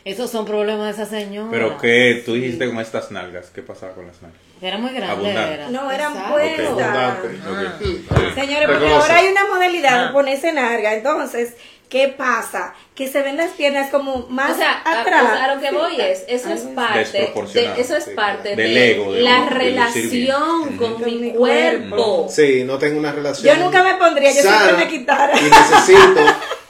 Esos 0.05 0.31
son 0.31 0.47
problemas 0.47 0.97
de 0.97 1.03
esa 1.03 1.11
señora. 1.11 1.51
Pero 1.51 1.77
qué, 1.79 2.23
tú 2.25 2.33
dijiste 2.35 2.67
con 2.67 2.79
estas 2.81 3.11
nalgas, 3.11 3.51
¿qué 3.51 3.61
pasaba 3.63 3.93
con 3.93 4.07
las 4.07 4.23
nalgas? 4.23 4.41
Era 4.63 4.79
muy 4.79 4.93
grande. 4.93 5.13
Abundante. 5.13 5.55
Era. 5.55 5.71
No, 5.71 5.91
eran 5.91 6.13
Exacto. 6.13 6.33
puestas. 6.33 6.69
Abundante. 6.69 8.01
Ok. 8.11 8.35
Señores, 8.35 8.69
porque 8.71 8.89
ahora 8.89 9.17
hay 9.17 9.29
una 9.29 9.47
modalidad 9.49 9.99
Ah. 10.05 10.07
de 10.07 10.13
ponerse 10.13 10.53
larga. 10.53 10.95
Entonces, 10.95 11.55
¿qué 11.91 12.09
pasa? 12.09 12.73
Que 12.95 13.09
se 13.09 13.21
ven 13.21 13.37
las 13.37 13.51
piernas 13.51 13.91
como 13.91 14.27
más 14.31 14.53
O 14.53 14.55
sea, 14.57 14.73
a, 14.73 15.01
atrás. 15.03 15.23
o 15.25 15.35
sea, 15.35 15.45
a 15.45 15.55
lo 15.55 15.61
que 15.61 15.71
voy 15.73 16.01
es, 16.01 16.25
eso 16.29 16.49
es 16.51 16.63
Algo 16.63 16.75
parte, 16.77 17.33
de, 17.53 17.81
eso 17.81 17.97
es 17.97 18.05
sí, 18.05 18.11
parte 18.15 18.57
Del 18.57 18.75
de 18.75 18.91
ego, 18.93 19.13
de 19.13 19.21
la 19.21 19.41
uno, 19.41 19.51
relación 19.51 20.77
con 20.79 20.95
Con 20.95 21.21
mi 21.21 21.33
cuerpo. 21.33 22.27
Sí, 22.31 22.63
no 22.65 22.79
tengo 22.79 22.99
una 22.99 23.13
relación. 23.13 23.55
Yo 23.59 23.63
nunca 23.65 23.83
me 23.83 23.95
pondría, 23.97 24.31
yo 24.33 24.41
siempre 24.41 24.73
me 24.79 24.89
quitara. 24.89 25.39
Y 25.39 25.45
necesito 25.45 26.21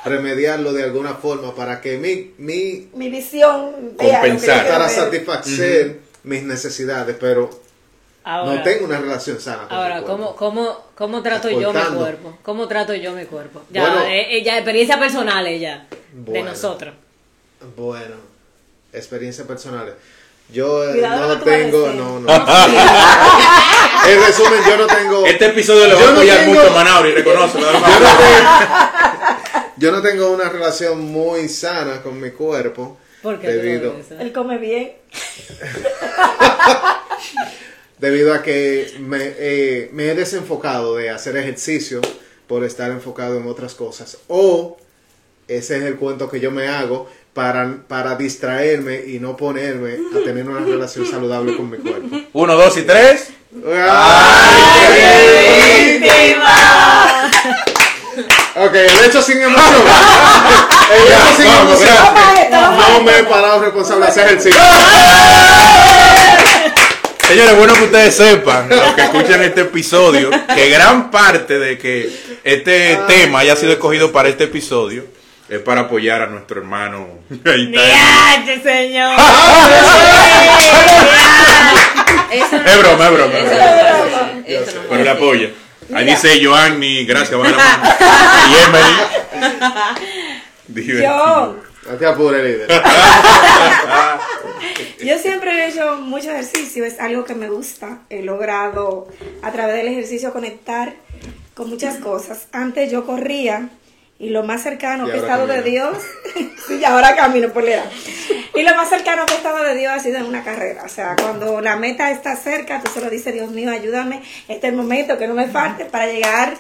remediarlo 0.05 0.73
de 0.73 0.85
alguna 0.85 1.15
forma 1.15 1.55
para 1.55 1.81
que 1.81 1.99
mi, 1.99 2.33
mi 2.39 2.89
Mi 2.95 3.11
visión 3.11 3.95
Compensar. 3.97 4.67
para 4.67 4.89
satisfacer 4.89 6.01
mis 6.25 6.43
necesidades, 6.43 7.17
pero 7.21 7.51
Ahora, 8.23 8.55
no 8.55 8.63
tengo 8.63 8.85
una 8.85 8.99
relación 8.99 9.41
sana. 9.41 9.67
con 9.69 9.77
ahora 9.79 9.97
mi 9.97 10.03
cuerpo. 10.03 10.37
¿cómo, 10.37 10.37
cómo, 10.37 10.85
¿cómo 10.95 11.23
trato 11.23 11.49
yo 11.51 11.73
mi 11.73 11.81
cuerpo? 11.97 12.39
¿Cómo 12.43 12.69
trato 12.69 12.95
yo 12.95 13.13
mi 13.13 13.25
cuerpo? 13.25 13.63
Ya, 13.71 13.83
Bueno. 13.83 14.03
eh, 14.07 14.37
eh, 14.37 14.43
ya 14.45 14.57
experiencia 14.57 14.99
personal 14.99 15.47
ella. 15.47 15.87
De 16.13 16.43
nosotros. 16.43 16.95
Bueno, 17.77 18.17
experiencias 18.93 19.47
personales. 19.47 19.95
Yo 20.53 20.85
eh, 20.85 20.93
Cuidado 20.93 21.37
no 21.37 21.43
tengo, 21.45 21.89
no, 21.93 22.19
no. 22.21 22.29
en 24.09 24.21
resumen, 24.27 24.61
yo 24.69 24.77
no 24.77 24.87
tengo. 24.89 25.25
Este 25.25 25.47
episodio 25.47 25.87
le 25.87 25.95
va 25.95 26.01
a 26.01 26.05
no 26.07 26.11
apoyar 26.13 26.39
tengo- 26.41 26.55
mucho 26.55 26.67
a 26.67 26.75
Manauri, 26.75 27.13
reconoce. 27.13 27.59
yo, 27.61 27.71
no 27.71 27.79
tengo, 27.87 28.19
yo 29.77 29.93
no 29.93 30.03
tengo 30.03 30.31
una 30.33 30.49
relación 30.49 31.01
muy 31.13 31.49
sana 31.49 32.03
con 32.03 32.21
mi 32.21 32.31
cuerpo. 32.33 32.99
¿Por 33.23 33.39
qué 33.39 33.49
debido? 33.49 33.95
Él 34.19 34.33
come 34.33 34.59
bien. 34.59 34.93
debido 38.01 38.33
a 38.35 38.43
que 38.43 38.95
me, 38.99 39.19
eh, 39.23 39.91
me 39.93 40.11
he 40.11 40.15
desenfocado 40.15 40.97
de 40.97 41.11
hacer 41.11 41.37
ejercicio 41.37 42.01
por 42.47 42.65
estar 42.65 42.91
enfocado 42.91 43.37
en 43.37 43.47
otras 43.47 43.75
cosas. 43.75 44.19
O 44.29 44.79
ese 45.47 45.79
es 45.79 45.83
el 45.85 45.97
cuento 45.97 46.31
que 46.31 46.41
yo 46.41 46.51
me 46.51 46.69
hago 46.69 47.09
para, 47.35 47.77
para 47.87 48.17
distraerme 48.17 49.05
y 49.07 49.21
no 49.21 49.37
ponerme 49.37 49.99
a 50.15 50.25
tener 50.25 50.49
una 50.49 50.61
relación 50.61 51.07
saludable 51.07 51.57
con 51.57 51.71
mi 51.71 51.79
cuerpo. 51.79 52.17
Uno, 52.33 52.55
dos 52.57 52.77
y 52.79 52.83
tres. 52.83 53.29
Ok, 58.57 58.75
el 58.75 59.05
hecho 59.05 59.23
sin 59.23 59.43
emoción. 59.43 59.83
El 60.93 61.13
hecho 61.13 61.37
sin 61.37 61.47
emoción. 61.47 61.97
No 62.51 63.03
me 63.03 63.19
he 63.19 63.25
parado 63.25 63.61
responsable 63.61 64.07
de 64.07 64.11
hacer 64.11 64.27
ejercicio. 64.27 64.61
Señores, 67.31 67.57
bueno 67.57 67.75
que 67.75 67.85
ustedes 67.85 68.17
sepan, 68.17 68.69
los 68.69 68.93
que 68.95 69.03
escuchan 69.03 69.41
este 69.43 69.61
episodio, 69.61 70.31
que 70.53 70.69
gran 70.69 71.13
parte 71.13 71.61
de 71.61 71.79
que 71.79 72.11
este 72.43 72.99
tema 73.07 73.39
haya 73.39 73.55
sido 73.55 73.71
escogido 73.71 74.11
para 74.11 74.29
este 74.29 74.45
episodio 74.45 75.05
es 75.49 75.61
para 75.61 75.83
apoyar 75.83 76.23
a 76.23 76.27
nuestro 76.27 76.61
hermano. 76.61 77.21
¡Niache, 77.29 78.61
señor! 78.65 79.15
Es 82.33 82.79
broma, 82.79 83.07
es 83.07 83.13
broma, 83.13 83.35
Pero 84.89 85.05
le 85.05 85.11
apoya. 85.11 85.51
Ahí 85.95 86.07
dice 86.07 86.41
Joanny, 86.45 87.05
gracias, 87.05 87.39
baja 87.39 87.51
la 87.51 87.57
mano. 87.57 87.83
Y 88.51 88.55
Emily. 90.75 91.01
Yo, 91.03 91.57
Te 91.99 92.07
apures, 92.07 92.43
líder. 92.45 92.69
yo 95.05 95.19
siempre 95.19 95.51
he 95.51 95.69
hecho 95.71 95.97
mucho 95.97 96.31
ejercicio, 96.31 96.85
es 96.85 97.01
algo 97.01 97.25
que 97.25 97.35
me 97.35 97.49
gusta. 97.49 98.03
He 98.11 98.23
logrado 98.23 99.09
a 99.43 99.51
través 99.51 99.77
del 99.77 99.89
ejercicio 99.89 100.33
conectar 100.33 100.95
con 101.55 101.71
muchas 101.71 101.97
cosas. 101.97 102.49
Antes 102.53 102.91
yo 102.91 103.07
corría 103.07 103.71
y 104.19 104.29
lo 104.29 104.43
más 104.45 104.63
cercano 104.63 105.07
que 105.07 105.13
he 105.13 105.17
estado 105.17 105.47
de 105.47 105.57
camina. 105.57 105.71
Dios, 105.71 105.99
y 106.81 106.85
ahora 106.85 107.17
camino 107.17 107.49
por 107.49 107.65
la 107.65 107.71
edad. 107.71 107.91
Y 108.55 108.63
lo 108.63 108.75
más 108.77 108.91
cercano 108.91 109.25
que 109.25 109.33
he 109.33 109.37
estado 109.37 109.65
de 109.65 109.75
Dios 109.75 109.93
ha 109.93 109.99
sido 109.99 110.19
en 110.19 110.27
una 110.27 110.45
carrera. 110.45 110.83
O 110.85 110.89
sea, 110.91 111.17
cuando 111.17 111.63
la 111.63 111.77
meta 111.77 112.11
está 112.11 112.37
cerca, 112.37 112.83
tú 112.83 112.91
solo 112.93 113.09
dices, 113.09 113.33
Dios 113.33 113.51
mío, 113.51 113.71
ayúdame, 113.71 114.23
este 114.47 114.67
es 114.67 114.73
el 114.73 114.77
momento 114.77 115.17
que 115.17 115.27
no 115.27 115.33
me 115.35 115.49
falte 115.49 115.87
para 115.87 116.07
llegar. 116.07 116.55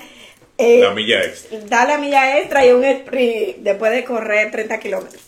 Eh, 0.61 0.81
La 0.81 0.95
milla 0.95 1.25
extra. 1.25 1.59
da 1.69 1.85
la 1.87 1.99
milla 1.99 2.39
extra 2.39 2.67
y 2.67 2.73
un 2.73 2.85
sprint 2.85 3.59
después 3.59 3.93
de 3.93 4.05
correr 4.05 4.51
30 4.51 4.79
kilómetros. 4.79 5.23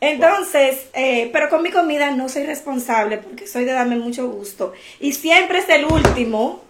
Entonces, 0.00 0.86
eh, 0.94 1.28
pero 1.32 1.48
con 1.48 1.62
mi 1.62 1.70
comida 1.70 2.12
no 2.12 2.28
soy 2.28 2.44
responsable 2.44 3.18
porque 3.18 3.46
soy 3.46 3.64
de 3.64 3.72
darme 3.72 3.96
mucho 3.96 4.28
gusto. 4.28 4.72
Y 5.00 5.12
siempre 5.12 5.58
es 5.58 5.68
el 5.68 5.84
último. 5.84 6.64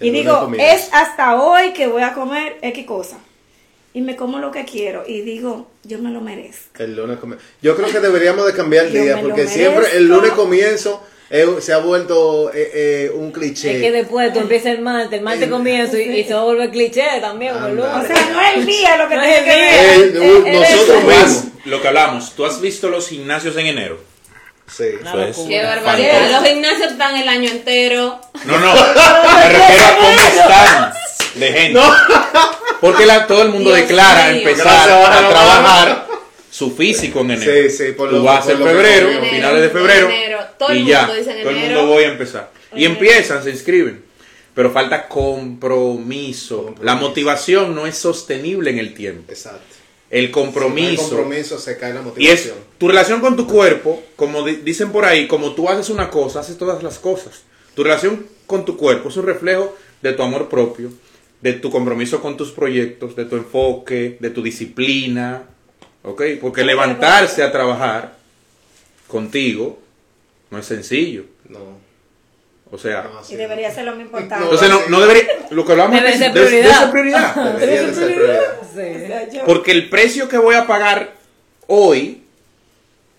El 0.00 0.08
y 0.08 0.10
digo, 0.10 0.50
es 0.58 0.88
hasta 0.92 1.40
hoy 1.40 1.72
que 1.72 1.86
voy 1.86 2.02
a 2.02 2.12
comer 2.12 2.58
X 2.60 2.84
cosa. 2.86 3.18
Y 3.92 4.00
me 4.00 4.16
como 4.16 4.40
lo 4.40 4.50
que 4.50 4.64
quiero. 4.64 5.04
Y 5.06 5.20
digo, 5.20 5.70
yo 5.84 6.00
me 6.00 6.10
lo 6.10 6.20
merezco. 6.20 6.82
El 6.82 6.96
lunes 6.96 7.18
Yo 7.62 7.76
creo 7.76 7.88
que 7.88 8.00
deberíamos 8.00 8.44
de 8.44 8.52
cambiar 8.52 8.86
el 8.86 8.92
día 8.92 9.20
porque 9.22 9.46
siempre 9.46 9.96
el 9.96 10.08
lunes 10.08 10.32
comienzo 10.32 11.00
eh, 11.30 11.46
se 11.60 11.72
ha 11.72 11.78
vuelto 11.78 12.50
eh, 12.52 12.70
eh, 12.74 13.10
un 13.14 13.32
cliché. 13.32 13.76
Es 13.76 13.82
que 13.82 13.90
después 13.90 14.32
tú 14.32 14.40
empiezas 14.40 14.66
el 14.72 14.80
martes, 14.82 15.18
el 15.18 15.24
martes 15.24 15.48
comienzo 15.48 15.96
y, 15.98 16.02
y 16.02 16.24
se 16.24 16.34
va 16.34 16.40
a 16.40 16.44
volver 16.44 16.70
cliché 16.70 17.04
también, 17.20 17.54
el 17.56 17.62
Anda. 17.64 18.00
O 18.02 18.06
sea, 18.06 18.28
no 18.32 18.40
es 18.40 18.54
el 18.56 18.66
día 18.66 18.96
lo 18.96 19.08
que 19.08 19.16
No 19.16 19.22
tiene 19.22 19.38
es 19.38 19.44
que 19.44 19.52
el 19.54 20.12
ver. 20.12 20.12
día. 20.12 20.22
Eh, 20.22 20.30
Eh, 20.30 20.42
eh, 20.46 20.52
nosotros 20.76 21.04
mismos. 21.04 21.44
Lo 21.64 21.80
que 21.82 21.88
hablamos, 21.88 22.32
¿tú 22.36 22.44
has 22.44 22.60
visto 22.60 22.88
los 22.90 23.08
gimnasios 23.08 23.56
en 23.56 23.66
enero? 23.66 23.98
Sí. 24.66 24.84
Eso 25.00 25.22
es. 25.22 25.36
Qué 25.48 25.62
barbaridad. 25.62 26.30
Los 26.30 26.48
gimnasios 26.48 26.92
están 26.92 27.16
el 27.16 27.28
año 27.28 27.50
entero. 27.50 28.20
No, 28.44 28.58
no, 28.58 28.74
me 28.74 29.48
refiero 29.48 29.84
a 29.84 29.96
cómo 29.96 30.20
están 30.20 30.92
de 31.36 31.52
gente. 31.52 31.80
Porque 32.80 33.06
la- 33.06 33.26
todo 33.26 33.42
el 33.42 33.48
mundo 33.48 33.70
Dios 33.74 33.80
declara 33.88 34.28
mío. 34.30 34.38
empezar 34.48 34.66
Gracias, 34.88 35.08
a 35.24 35.28
trabajar 35.28 36.03
su 36.54 36.70
físico 36.70 37.20
en 37.22 37.32
enero. 37.32 37.52
Sí, 37.68 37.70
sí, 37.86 37.92
por 37.96 38.10
Tú 38.10 38.16
lo- 38.16 38.22
vas 38.22 38.44
por 38.44 38.52
en 38.52 38.58
lo 38.60 38.66
febrero, 38.66 39.08
finales 39.28 39.62
de 39.62 39.70
febrero, 39.70 40.08
Enero. 40.08 40.38
Todo 40.56 40.68
el 40.68 40.78
y 40.78 40.86
ya, 40.86 41.00
mundo 41.00 41.14
dice 41.16 41.30
en 41.32 41.40
todo 41.42 41.50
el 41.50 41.56
enero. 41.56 41.80
mundo 41.80 41.92
voy 41.94 42.04
a 42.04 42.08
empezar. 42.12 42.52
Y 42.76 42.84
empiezan, 42.84 43.42
se 43.42 43.50
inscriben. 43.50 44.04
Pero 44.54 44.70
falta 44.70 45.08
compromiso. 45.08 46.74
La 46.80 46.94
motivación 46.94 47.74
no 47.74 47.86
es 47.88 47.96
sostenible 47.96 48.70
en 48.70 48.78
el 48.78 48.94
tiempo. 48.94 49.32
Exacto. 49.32 49.62
El 50.10 50.26
Si 50.26 50.30
compromiso. 50.30 50.86
no 50.86 50.90
hay 50.90 50.96
compromiso 51.08 51.58
se 51.58 51.76
cae 51.76 51.92
la 51.92 51.98
Y 52.00 52.02
es 52.02 52.04
motivación. 52.06 52.54
tu 52.78 52.86
relación 52.88 53.20
con 53.20 53.34
tu 53.36 53.48
cuerpo, 53.48 54.00
como 54.14 54.44
di- 54.44 54.56
dicen 54.62 54.92
por 54.92 55.04
ahí, 55.04 55.26
como 55.26 55.54
tú 55.54 55.68
haces 55.68 55.90
una 55.90 56.08
cosa, 56.08 56.38
haces 56.40 56.56
todas 56.56 56.82
las 56.84 57.00
cosas. 57.00 57.42
Tu 57.74 57.82
relación 57.82 58.26
con 58.46 58.64
tu 58.64 58.76
cuerpo 58.76 59.08
es 59.08 59.16
un 59.16 59.26
reflejo 59.26 59.76
de 60.02 60.12
tu 60.12 60.22
amor 60.22 60.48
propio, 60.48 60.90
de 61.40 61.54
tu 61.54 61.68
compromiso 61.70 62.20
con 62.22 62.36
tus 62.36 62.52
proyectos, 62.52 63.16
de 63.16 63.24
tu 63.24 63.34
enfoque, 63.34 64.18
de 64.20 64.30
tu 64.30 64.40
disciplina, 64.42 65.48
¿ok? 66.04 66.22
Porque 66.40 66.62
levantarse 66.64 67.42
a 67.42 67.50
trabajar 67.50 68.12
contigo 69.08 69.78
no 70.50 70.58
es 70.58 70.66
sencillo. 70.66 71.24
No. 71.48 71.82
O 72.70 72.78
sea, 72.78 73.04
no, 73.04 73.20
Y 73.28 73.36
debería 73.36 73.70
ser 73.72 73.84
lo 73.84 73.92
más 73.92 74.00
importante. 74.00 74.42
entonces 74.44 74.68
no, 74.68 74.80
no 74.88 75.00
debería, 75.00 75.24
lo 75.50 75.64
que 75.64 75.72
hablamos 75.72 75.94
Debe 76.00 76.16
ser 76.18 76.32
prioridad. 76.32 76.80
ser 76.80 76.90
prioridad. 76.90 77.52
Debería 77.58 77.82
de 77.82 77.94
ser 77.94 78.06
prioridad. 78.14 78.56
O 78.74 78.74
sea, 78.74 79.28
yo- 79.30 79.44
Porque 79.44 79.70
el 79.70 79.88
precio 79.88 80.28
que 80.28 80.36
voy 80.38 80.56
a 80.56 80.66
pagar 80.66 81.12
hoy, 81.68 82.22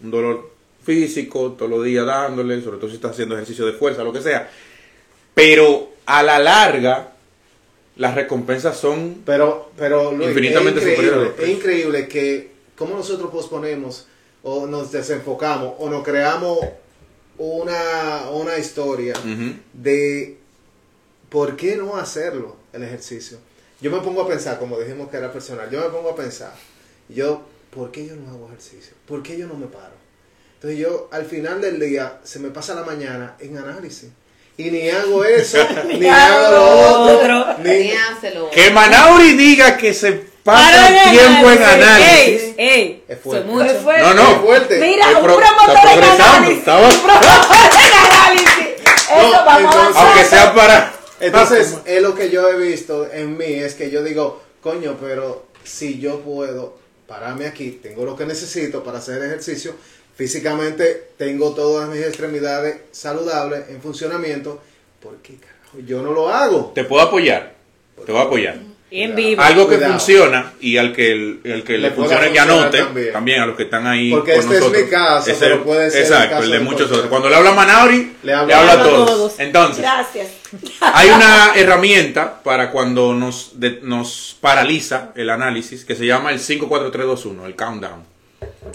un 0.03 0.11
dolor 0.11 0.51
físico, 0.83 1.53
todos 1.57 1.71
los 1.71 1.85
días 1.85 2.05
dándole, 2.05 2.61
sobre 2.61 2.77
todo 2.77 2.89
si 2.89 2.95
estás 2.97 3.11
haciendo 3.11 3.35
ejercicio 3.35 3.65
de 3.65 3.71
fuerza, 3.73 4.03
lo 4.03 4.11
que 4.11 4.21
sea, 4.21 4.49
pero 5.33 5.93
a 6.05 6.21
la 6.23 6.39
larga, 6.39 7.11
las 7.95 8.13
recompensas 8.15 8.77
son 8.77 9.21
Pero, 9.25 9.71
pero 9.77 10.11
Luis, 10.11 10.27
Infinitamente 10.29 10.81
es 10.81 10.85
increíble, 10.87 11.05
superior 11.07 11.13
a 11.27 11.29
lo 11.29 11.35
que- 11.37 11.43
es 11.43 11.49
increíble 11.49 12.07
que 12.09 12.49
como 12.77 12.95
nosotros 12.95 13.31
posponemos 13.31 14.07
o 14.43 14.67
nos 14.67 14.91
desenfocamos 14.91 15.73
o 15.79 15.89
nos 15.89 16.03
creamos 16.03 16.59
una, 17.37 18.29
una 18.31 18.57
historia 18.57 19.13
de 19.73 20.37
por 21.29 21.55
qué 21.55 21.75
no 21.75 21.97
hacerlo 21.97 22.55
el 22.73 22.83
ejercicio. 22.83 23.37
Yo 23.81 23.91
me 23.91 23.99
pongo 23.99 24.21
a 24.21 24.27
pensar, 24.27 24.57
como 24.57 24.79
dijimos 24.79 25.09
que 25.09 25.17
era 25.17 25.31
personal, 25.31 25.69
yo 25.69 25.81
me 25.81 25.89
pongo 25.89 26.09
a 26.11 26.15
pensar, 26.15 26.53
yo, 27.09 27.41
¿por 27.71 27.91
qué 27.91 28.07
yo 28.07 28.15
no 28.15 28.29
hago 28.31 28.47
ejercicio? 28.47 28.93
¿Por 29.07 29.21
qué 29.21 29.37
yo 29.37 29.47
no 29.47 29.55
me 29.55 29.67
paro? 29.67 29.93
Entonces 30.55 30.79
yo 30.79 31.09
al 31.11 31.25
final 31.25 31.59
del 31.61 31.79
día 31.79 32.19
se 32.23 32.39
me 32.39 32.49
pasa 32.49 32.73
la 32.73 32.83
mañana 32.83 33.35
en 33.39 33.57
análisis. 33.57 34.09
Y 34.57 34.71
ni 34.71 34.89
hago 34.89 35.25
eso, 35.25 35.57
ni 35.99 36.07
hago 36.07 36.51
lo 36.51 37.11
otro, 37.11 37.41
Otro. 37.41 37.57
ni, 37.63 37.69
Ni 37.79 37.91
hácelo. 37.91 38.49
Que 38.51 38.71
Manauri 38.71 39.33
diga 39.33 39.75
que 39.75 39.93
se 39.93 40.23
pasa 40.45 40.71
Para 40.71 40.87
el 40.87 41.11
tiempo 41.17 41.51
en 41.51 41.63
análisis. 41.63 42.41
Ey, 42.41 42.55
ey, 42.57 43.03
Es 43.07 43.17
soy 43.17 43.23
fuerte. 43.23 43.47
mucho. 43.51 43.65
Es 43.65 43.77
fuerte. 43.83 44.01
No, 44.03 44.13
no. 44.13 44.29
Es 44.31 44.37
fuerte. 44.37 44.79
Mira, 44.79 45.09
Es 45.11 45.15
un 45.17 45.23
pro- 45.23 45.35
promotor 45.37 45.77
en 45.97 46.03
análisis. 46.03 46.57
estaba- 46.59 46.87
Un 46.87 46.99
promotor 46.99 47.81
en 47.81 48.11
análisis. 48.11 48.67
Eso 48.85 49.31
No, 49.31 49.45
vamos 49.45 49.75
entonces-. 49.75 50.01
Aunque 50.03 50.23
sea 50.25 50.53
para... 50.55 50.93
Entonces, 51.19 51.75
es 51.85 52.01
lo 52.01 52.13
que 52.15 52.29
yo 52.29 52.47
he 52.49 52.57
visto 52.57 53.11
en 53.11 53.37
mí, 53.37 53.45
es 53.45 53.73
que 53.73 53.89
yo 53.89 54.03
digo, 54.03 54.41
coño, 54.61 54.97
pero 55.01 55.45
si 55.63 55.99
yo 55.99 56.19
puedo 56.21 56.77
pararme 57.07 57.47
aquí, 57.47 57.79
tengo 57.81 58.03
lo 58.05 58.15
que 58.15 58.25
necesito 58.25 58.83
para 58.83 58.99
hacer 58.99 59.23
ejercicio, 59.23 59.73
físicamente 60.15 61.09
tengo 61.17 61.53
todas 61.53 61.87
mis 61.89 62.01
extremidades 62.05 62.77
saludables, 62.91 63.69
en 63.69 63.81
funcionamiento, 63.81 64.61
¿por 65.01 65.15
qué 65.17 65.37
carajo 65.37 65.79
yo 65.85 66.01
no 66.01 66.11
lo 66.11 66.29
hago? 66.29 66.71
Te 66.75 66.83
puedo 66.83 67.01
apoyar. 67.03 67.53
Te 68.05 68.11
voy 68.11 68.21
a 68.21 68.25
apoyar. 68.25 68.57
En 68.91 69.15
vivo. 69.15 69.41
Algo 69.41 69.67
que 69.67 69.75
Cuidado. 69.75 69.93
funciona 69.93 70.53
y 70.61 70.77
al 70.77 70.93
que, 70.93 71.11
el, 71.11 71.39
el 71.43 71.63
que 71.63 71.73
le, 71.73 71.89
Le 71.89 71.91
funcione 71.91 72.31
que 72.31 72.39
anote, 72.39 72.77
también. 72.79 73.11
también. 73.13 73.41
a 73.41 73.45
los 73.47 73.57
que 73.57 73.63
están 73.63 73.87
ahí 73.87 74.11
Porque 74.11 74.31
con 74.33 74.41
este 74.41 74.53
es 74.55 74.59
nosotros. 74.61 74.83
mi 74.83 74.89
caso, 74.89 75.31
Ese- 75.31 75.39
pero 75.39 75.63
puede 75.63 75.89
ser 75.91 75.99
el 76.01 76.05
Exacto, 76.05 76.29
caso 76.29 76.43
el 76.43 76.51
de 76.51 76.57
de 76.59 76.63
muchos 76.63 76.91
otros. 76.91 77.07
Cuando 77.07 77.29
le 77.29 77.35
habla 77.35 77.51
Manauri, 77.51 77.97
Le 77.97 78.13
le 78.23 78.33
habla 78.33 78.59
habla, 78.59 78.71
a 78.71 78.75
a 78.75 78.83
todos. 78.83 79.05
todos. 79.09 79.39
Entonces, 79.39 79.81
Gracias. 79.81 80.27
hay 80.79 81.09
una 81.09 81.51
herramienta 81.55 82.41
para 82.43 82.69
cuando 82.71 83.13
nos, 83.13 83.59
de- 83.59 83.79
nos 83.81 84.37
paraliza 84.39 85.11
el 85.15 85.29
análisis 85.31 85.83
que 85.83 85.95
se 85.95 86.05
llama 86.05 86.31
el 86.31 86.39
54321, 86.39 87.45
el 87.47 87.55
countdown. 87.55 88.03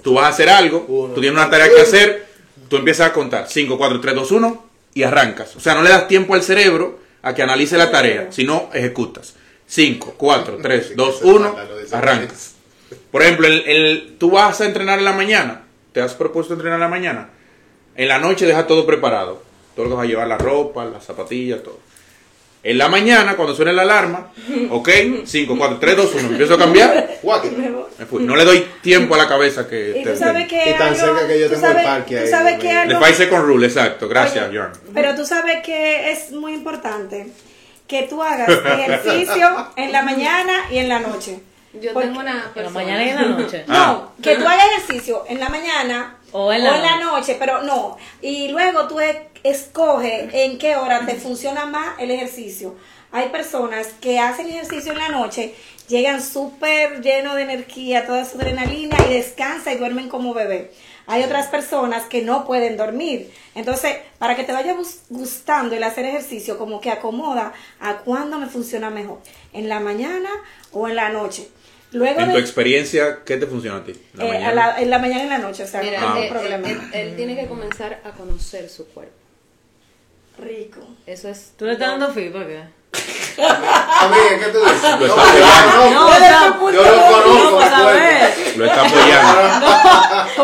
Tú 0.03 0.14
vas 0.14 0.25
a 0.27 0.29
hacer 0.29 0.51
algo, 0.51 0.85
Uno. 0.88 1.14
tú 1.14 1.20
tienes 1.20 1.38
una 1.40 1.49
tarea 1.49 1.68
que 1.73 1.81
hacer, 1.81 2.27
tú 2.68 2.77
empiezas 2.77 3.07
a 3.09 3.12
contar 3.12 3.46
54321 3.46 4.66
y 4.92 5.03
arrancas. 5.05 5.55
O 5.57 5.61
sea, 5.61 5.75
no 5.75 5.83
le 5.83 5.90
das 5.90 6.09
tiempo 6.09 6.35
al 6.35 6.42
cerebro 6.42 6.99
a 7.23 7.35
que 7.35 7.42
analice 7.42 7.79
la 7.79 7.90
tarea, 7.90 8.27
sino 8.31 8.70
ejecutas. 8.75 9.35
5, 9.70 10.14
4, 10.16 10.59
3, 10.61 10.96
2, 10.96 11.20
1, 11.22 11.56
arrancas. 11.92 12.54
Por 13.12 13.22
ejemplo, 13.22 13.46
el, 13.46 13.61
el- 13.68 14.16
tú 14.18 14.33
vas 14.33 14.61
a 14.61 14.64
entrenar 14.66 14.98
en 14.98 15.04
la 15.04 15.12
mañana, 15.12 15.62
te 15.92 16.00
has 16.00 16.14
propuesto 16.14 16.54
entrenar 16.54 16.76
en 16.78 16.80
la 16.80 16.88
mañana, 16.88 17.28
en 17.94 18.09
la 18.09 18.18
noche 18.18 18.46
deja 18.46 18.66
todo 18.66 18.85
preparado. 18.85 19.42
Todo 19.76 19.85
lo 19.85 19.90
que 19.92 19.96
vas 19.98 20.04
a 20.04 20.09
llevar, 20.09 20.26
la 20.26 20.38
ropa, 20.38 20.85
las 20.85 21.04
zapatillas, 21.04 21.62
todo. 21.62 21.78
En 22.64 22.76
la 22.78 22.88
mañana, 22.88 23.37
cuando 23.37 23.54
suene 23.54 23.72
la 23.72 23.83
alarma, 23.83 24.33
ok, 24.70 24.88
5, 25.24 25.54
4, 25.56 25.78
3, 25.78 25.96
2, 25.96 26.14
1, 26.14 26.28
empiezo 26.30 26.54
a 26.54 26.59
cambiar, 26.59 27.09
me 27.98 28.06
fui. 28.06 28.24
No 28.24 28.35
le 28.35 28.44
doy 28.44 28.66
tiempo 28.83 29.14
a 29.14 29.18
la 29.18 29.28
cabeza 29.28 29.68
que... 29.68 29.90
Y 30.00 30.02
tú 30.02 30.11
te- 30.11 30.16
sabes 30.16 30.48
que 30.48 30.70
Y 30.70 30.72
tan 30.74 30.92
algo- 30.94 30.96
cerca 31.00 31.26
que 31.28 31.40
yo 31.40 31.48
tengo 31.48 31.66
el 31.66 31.72
sabes- 31.72 31.85
parque 31.87 32.16
tú 32.16 32.22
ahí, 32.24 32.28
sabes 32.28 32.54
que 32.59 32.66
mío. 32.68 32.76
The 32.88 32.94
algo- 32.94 33.04
five 33.06 33.14
second 33.14 33.44
rule, 33.46 33.66
exacto. 33.66 34.09
Gracias, 34.09 34.48
Oye, 34.48 34.59
Jorn. 34.59 34.72
Pero 34.92 35.14
tú 35.14 35.24
sabes 35.24 35.59
que 35.64 36.11
es 36.11 36.33
muy 36.33 36.52
importante 36.54 37.28
que 37.90 38.05
tú 38.05 38.22
hagas 38.22 38.48
ejercicio 38.79 39.68
en 39.76 39.90
la 39.92 40.03
mañana 40.03 40.53
y 40.70 40.79
en 40.79 40.88
la 40.88 41.00
noche. 41.00 41.40
Yo 41.74 41.92
Porque- 41.92 42.09
tengo 42.09 42.20
una 42.20 42.31
En 42.33 42.37
la 42.38 42.53
persona. 42.55 42.70
mañana 42.81 43.05
y 43.05 43.09
en 43.11 43.16
la 43.16 43.22
noche. 43.26 43.64
No, 43.68 43.74
Ah. 43.76 44.09
que 44.22 44.37
tú 44.37 44.46
hagas 44.46 44.64
ejercicio 44.79 45.24
en 45.29 45.40
la 45.40 45.48
mañana 45.48 46.16
O 46.33 46.53
en 46.53 46.62
la 46.64 46.96
noche, 47.00 47.37
pero 47.38 47.62
no. 47.62 47.96
Y 48.22 48.48
luego 48.48 48.87
tú 48.88 49.00
e- 49.00 49.29
escoges 49.42 50.33
en 50.33 50.59
qué 50.59 50.76
hora 50.76 51.05
te 51.07 51.14
funciona 51.16 51.66
más 51.66 51.98
el 51.98 52.11
ejercicio. 52.12 52.76
Hay 53.12 53.29
personas 53.31 53.88
que 54.00 54.20
hacen 54.20 54.48
ejercicio 54.48 54.92
en 54.92 54.98
la 54.98 55.09
noche, 55.09 55.55
llegan 55.88 56.22
súper 56.22 57.00
llenos 57.03 57.35
de 57.35 57.42
energía, 57.42 58.07
toda 58.07 58.24
su 58.24 58.38
adrenalina 58.38 58.96
y 59.09 59.14
descansan 59.14 59.72
y 59.74 59.76
duermen 59.76 60.09
como 60.09 60.33
bebé. 60.33 60.70
Hay 61.11 61.25
otras 61.25 61.49
personas 61.49 62.05
que 62.05 62.23
no 62.23 62.46
pueden 62.46 62.77
dormir. 62.77 63.33
Entonces, 63.55 63.96
para 64.18 64.37
que 64.37 64.44
te 64.44 64.53
vaya 64.53 64.77
gustando 65.09 65.75
el 65.75 65.83
hacer 65.83 66.05
ejercicio, 66.05 66.57
como 66.57 66.81
que 66.81 66.90
acomoda 66.90 67.53
a 67.81 67.99
cuándo 67.99 68.38
me 68.38 68.46
funciona 68.46 68.90
mejor, 68.90 69.18
en 69.53 69.68
la 69.68 69.81
mañana 69.81 70.31
o 70.73 70.87
en 70.88 70.96
la 70.96 71.09
noche. 71.11 71.49
Luego 71.92 72.20
En 72.20 72.31
tu 72.31 72.38
experiencia, 72.38 73.25
¿qué 73.25 73.37
te 73.37 73.46
funciona 73.46 73.79
a 73.79 73.85
ti? 73.85 73.92
¿En 74.12 74.18
la 74.20 74.25
eh, 74.25 74.29
mañana? 74.29 74.49
a 74.51 74.55
la- 74.55 74.81
en 74.81 74.90
la 74.90 74.99
mañana 75.01 75.20
y 75.20 75.25
en 75.25 75.31
la 75.31 75.38
noche, 75.38 75.64
o 75.64 75.66
sea, 75.66 75.83
Mira, 75.83 76.01
no 76.01 76.12
hay 76.14 76.23
él, 76.23 76.29
problema. 76.29 76.70
él- 76.70 76.81
él 76.92 77.16
tiene 77.16 77.35
que 77.35 77.46
comenzar 77.49 78.01
a 78.05 78.12
conocer 78.12 78.68
su 78.68 78.87
cuerpo. 78.87 79.12
Rico. 80.38 80.81
Eso 81.07 81.29
es. 81.29 81.53
¿Tú 81.59 81.64
le 81.66 81.73
estás 81.73 81.88
dando 81.99 82.12
feedback? 82.14 82.70
Amiga, 83.38 84.38
¿qué 84.38 84.46
tú 84.53 84.61
dices? 84.64 85.01
Lo 85.01 85.07
No, 85.07 85.16
está 85.16 85.38
yo 85.40 85.46
apoyando. 85.46 85.90
no, 85.90 86.07
o 86.07 86.14
sea, 86.14 86.55
yo 86.73 86.83
lo 86.83 87.01
conozco. 87.11 87.61
Lo 88.57 88.64
está 88.64 88.81
apoyando. 88.87 89.40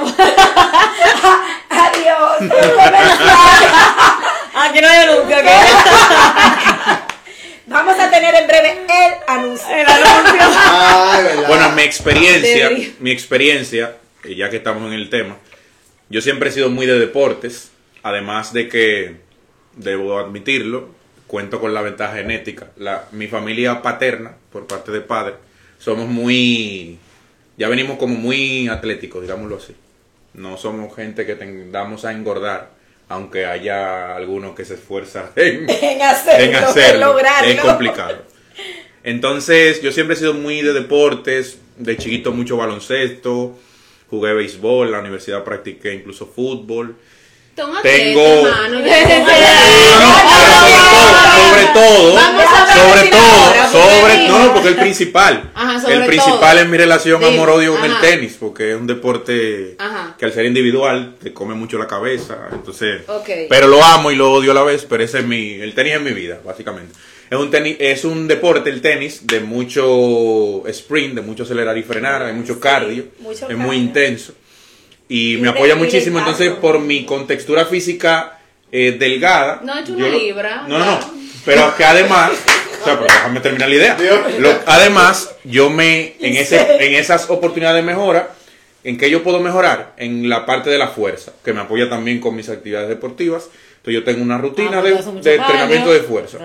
Adiós. 1.71 2.39
Aquí 4.55 4.81
no 4.81 4.89
hay 4.89 4.97
anuncio, 4.97 5.37
¿qué? 5.43 5.57
Vamos 7.67 7.99
a 7.99 8.11
tener 8.11 8.35
en 8.35 8.47
breve 8.47 8.71
el 8.71 9.15
anuncio. 9.27 9.69
El 9.75 9.87
anuncio. 9.87 10.41
Ay. 10.71 11.25
Bueno, 11.47 11.73
mi 11.73 11.83
experiencia, 11.83 12.71
mi 13.01 13.11
experiencia, 13.11 13.97
eh, 14.25 14.35
ya 14.35 14.49
que 14.49 14.57
estamos 14.57 14.87
en 14.87 14.93
el 14.95 15.11
tema, 15.11 15.37
yo 16.09 16.21
siempre 16.21 16.49
he 16.49 16.53
sido 16.53 16.71
muy 16.71 16.87
de 16.87 16.99
deportes, 16.99 17.73
además 18.03 18.53
de 18.53 18.69
que, 18.69 19.17
debo 19.75 20.19
admitirlo, 20.19 20.89
cuento 21.27 21.61
con 21.61 21.75
la 21.75 21.83
ventaja 21.83 22.17
genética. 22.17 22.69
La, 22.77 23.05
mi 23.13 23.27
familia 23.27 23.83
paterna, 23.83 24.33
por 24.53 24.67
parte 24.67 24.93
de 24.93 25.01
padre, 25.01 25.35
somos 25.79 26.09
muy, 26.09 26.99
ya 27.57 27.69
venimos 27.69 27.99
como 27.99 28.15
muy 28.15 28.69
atléticos, 28.69 29.23
digámoslo 29.23 29.57
así. 29.57 29.75
No 30.35 30.57
somos 30.57 30.95
gente 30.95 31.27
que 31.27 31.35
tendamos 31.35 32.05
a 32.05 32.13
engordar, 32.13 32.71
aunque 33.09 33.47
haya 33.47 34.15
algunos 34.15 34.55
que 34.55 34.65
se 34.65 34.75
esfuerzan 34.75 35.31
en, 35.37 35.69
En 35.71 36.03
hacerlo, 36.03 36.45
en 36.45 36.51
en 36.51 36.57
hacerlo. 36.57 37.07
lograrlo. 37.07 37.51
Es 37.51 37.61
complicado. 37.61 38.19
Entonces, 39.03 39.83
yo 39.83 39.93
siempre 39.93 40.17
he 40.17 40.19
sido 40.19 40.35
muy 40.35 40.63
de 40.63 40.73
deportes, 40.73 41.59
de 41.77 41.97
chiquito 41.97 42.33
mucho 42.33 42.57
baloncesto, 42.57 43.57
jugué 44.11 44.33
béisbol, 44.33 44.89
en 44.89 44.93
la 44.93 44.99
universidad 44.99 45.45
practiqué 45.45 45.95
incluso 45.95 46.27
fútbol. 46.27 46.97
Toma 47.57 47.81
Tengo- 47.81 48.43
mano. 48.43 48.79
No, 48.81 48.87
sobre 51.37 51.65
todo, 51.73 52.19
sobre 52.19 53.09
todo, 53.11 53.71
sobre 53.73 54.27
todo, 54.27 54.39
no, 54.39 54.53
porque 54.55 54.69
el 54.69 54.77
principal, 54.77 55.51
Ajá, 55.55 55.81
sobre 55.81 55.95
el 55.97 56.07
principal 56.07 56.39
todo. 56.57 56.61
es 56.65 56.69
mi 56.69 56.77
relación 56.77 57.21
Digo, 57.21 57.33
amor-odio 57.33 57.75
con 57.77 57.85
el 57.85 57.99
tenis, 58.01 58.37
porque 58.39 58.73
es 58.73 58.77
un 58.77 58.87
deporte 58.87 59.75
Ajá. 59.79 60.15
que 60.19 60.27
al 60.27 60.33
ser 60.33 60.45
individual 60.45 61.17
te 61.23 61.33
come 61.33 61.55
mucho 61.55 61.79
la 61.79 61.87
cabeza, 61.87 62.49
entonces, 62.53 63.03
Ok. 63.09 63.29
pero 63.49 63.69
lo 63.69 63.83
amo 63.83 64.11
y 64.11 64.17
lo 64.17 64.33
odio 64.33 64.51
a 64.51 64.55
la 64.55 64.63
vez, 64.63 64.85
pero 64.89 65.03
ese 65.03 65.21
es 65.21 65.25
mi, 65.27 65.53
el 65.55 65.75
tenis 65.75 65.95
es 65.95 66.01
mi 66.03 66.13
vida, 66.13 66.39
básicamente. 66.45 66.95
Es 67.31 67.39
un 67.39 67.51
tenis, 67.51 67.77
es 67.81 68.05
un 68.05 68.29
deporte 68.29 68.71
el 68.71 68.81
tenis 68.81 69.27
de 69.27 69.41
mucho 69.41 70.63
sprint, 70.69 71.15
de 71.15 71.23
mucho 71.23 71.43
acelerar 71.43 71.77
y 71.77 71.83
frenar, 71.83 72.23
hay 72.23 72.35
mucho 72.35 72.55
Sí, 72.55 72.61
cardio, 72.61 73.05
mucho 73.19 73.49
es 73.49 73.57
muy 73.57 73.67
cardio. 73.69 73.73
intenso 73.83 74.33
y 75.09 75.37
me 75.39 75.49
apoya 75.49 75.75
muchísimo. 75.77 76.19
Entonces, 76.19 76.53
por 76.53 76.79
mi 76.81 77.05
contextura 77.05 77.65
física 77.67 78.39
eh, 78.73 78.97
delgada. 78.99 79.61
No, 79.63 79.77
he 79.77 79.81
hecho 79.81 79.93
una 79.93 80.09
lo- 80.09 80.19
libra, 80.19 80.65
No, 80.69 80.79
no, 80.79 80.85
no. 80.85 81.01
Pero 81.45 81.77
que 81.77 81.85
además. 81.85 82.31
O 82.81 82.85
sea, 82.85 82.95
pero 83.01 83.05
déjame 83.13 83.41
terminar 83.41 83.69
la 83.69 83.75
idea. 83.75 83.97
Lo- 84.39 84.59
además, 84.67 85.31
yo 85.45 85.71
me. 85.71 86.15
En, 86.21 86.37
ese, 86.37 86.85
en 86.85 86.95
esas 86.95 87.31
oportunidades 87.31 87.85
de 87.85 87.87
mejora. 87.87 88.31
¿En 88.87 88.97
qué 88.97 89.11
yo 89.11 89.25
puedo 89.25 89.41
mejorar? 89.41 89.95
En 89.97 90.29
la 90.29 90.47
parte 90.47 90.71
de 90.71 90.79
la 90.79 90.87
fuerza, 90.87 91.33
que 91.45 91.53
me 91.53 91.61
apoya 91.61 91.91
también 91.91 92.21
con 92.21 92.37
mis 92.37 92.49
actividades 92.49 92.89
deportivas. 92.89 93.49
Entonces 93.79 93.95
yo 93.95 94.05
tengo 94.05 94.23
una 94.23 94.39
rutina 94.39 94.79
Ah, 94.79 94.83
de, 94.83 94.91
entrenamiento 95.35 95.93
de 95.93 96.01
fuerza. 96.01 96.39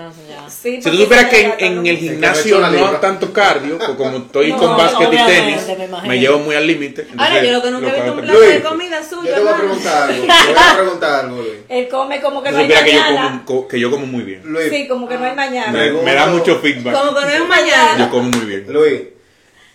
Sí, 0.48 0.82
Si 0.82 0.90
tú 0.90 0.96
supieras 0.96 1.26
que 1.26 1.54
en, 1.58 1.86
el 1.86 1.96
gimnasio 1.98 2.58
no 2.58 2.66
hago 2.66 2.96
tanto 2.96 3.32
cardio, 3.32 3.78
pues 3.78 3.90
como 3.90 4.16
estoy 4.18 4.50
No, 4.50 4.58
con 4.58 4.76
básquet 4.76 5.12
y 5.12 5.16
tenis, 5.16 5.60
me 6.04 6.18
llevo 6.18 6.40
muy 6.40 6.56
al 6.56 6.66
límite. 6.66 7.06
Ahora, 7.16 7.44
yo 7.44 7.52
lo 7.52 7.62
que 7.62 7.70
nunca 7.70 7.88
he 7.88 7.94
visto 7.94 8.12
un 8.12 8.20
plato 8.22 8.40
de 8.40 8.62
comida 8.62 9.02
suya. 9.08 9.30
Yo 9.30 9.34
te 9.36 9.40
voy 9.40 9.52
a 9.52 9.56
preguntar 9.56 10.02
algo. 10.10 10.22
Te 10.26 10.52
voy 10.52 10.62
a 10.62 10.76
preguntar 10.76 11.24
algo, 11.24 11.36
Luis. 11.42 11.54
Él 11.68 11.88
come 11.88 12.20
como 12.20 12.42
que 12.42 12.50
no 12.50 12.56
hay 12.58 12.64
supiera 12.64 12.84
que 12.84 12.92
yo, 12.92 13.00
mañana. 13.00 13.42
como, 13.44 13.68
que 13.68 13.80
yo 13.80 13.90
como 13.90 14.06
muy 14.06 14.22
bien. 14.24 14.42
Luis, 14.44 14.68
Sí, 14.68 14.88
como 14.88 15.08
que 15.08 15.16
no 15.16 15.24
hay 15.24 15.36
mañana. 15.36 15.70
Me, 15.72 15.92
me 15.92 16.14
da 16.14 16.26
mucho 16.26 16.58
feedback. 16.58 16.92
Como 16.92 17.14
que 17.14 17.24
no 17.24 17.30
es 17.30 17.48
mañana. 17.48 17.98
Yo 17.98 18.10
como 18.10 18.30
muy 18.30 18.46
bien. 18.46 18.64
Luis, 18.68 19.00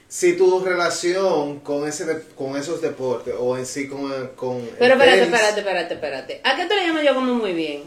si 0.09 0.33
tu 0.37 0.59
relación 0.63 1.59
con 1.59 1.87
ese 1.87 2.05
de- 2.05 2.23
con 2.35 2.55
esos 2.57 2.81
deportes 2.81 3.33
o 3.37 3.57
en 3.57 3.65
sí 3.65 3.87
con, 3.87 4.09
con 4.35 4.57
el 4.57 4.69
Pero 4.79 4.93
espérate, 4.93 5.21
tenis- 5.21 5.25
espérate, 5.33 5.59
espérate, 5.59 5.93
espérate. 5.95 6.41
¿A 6.43 6.55
qué 6.55 6.65
te 6.65 6.75
le 6.75 6.87
llamas 6.87 7.03
yo 7.03 7.13
como 7.13 7.33
muy 7.35 7.53
bien? 7.53 7.83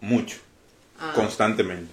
Mucho. 0.00 0.36
Ah. 1.00 1.12
Constantemente. 1.14 1.92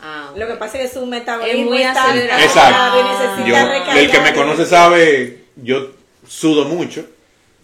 Ah, 0.00 0.32
Lo 0.36 0.46
que 0.46 0.54
pasa 0.54 0.78
es 0.80 0.90
que 0.92 0.98
su 0.98 1.06
metabolismo 1.06 1.60
Es 1.60 1.66
muy 1.66 1.82
acelerado. 1.82 2.40
Exacto. 2.42 3.44
Yo, 3.46 3.56
el 3.98 4.10
que 4.10 4.20
me 4.20 4.32
conoce 4.34 4.64
sabe, 4.66 5.44
yo 5.56 5.90
sudo 6.26 6.66
mucho. 6.66 7.00
yo 7.00 7.06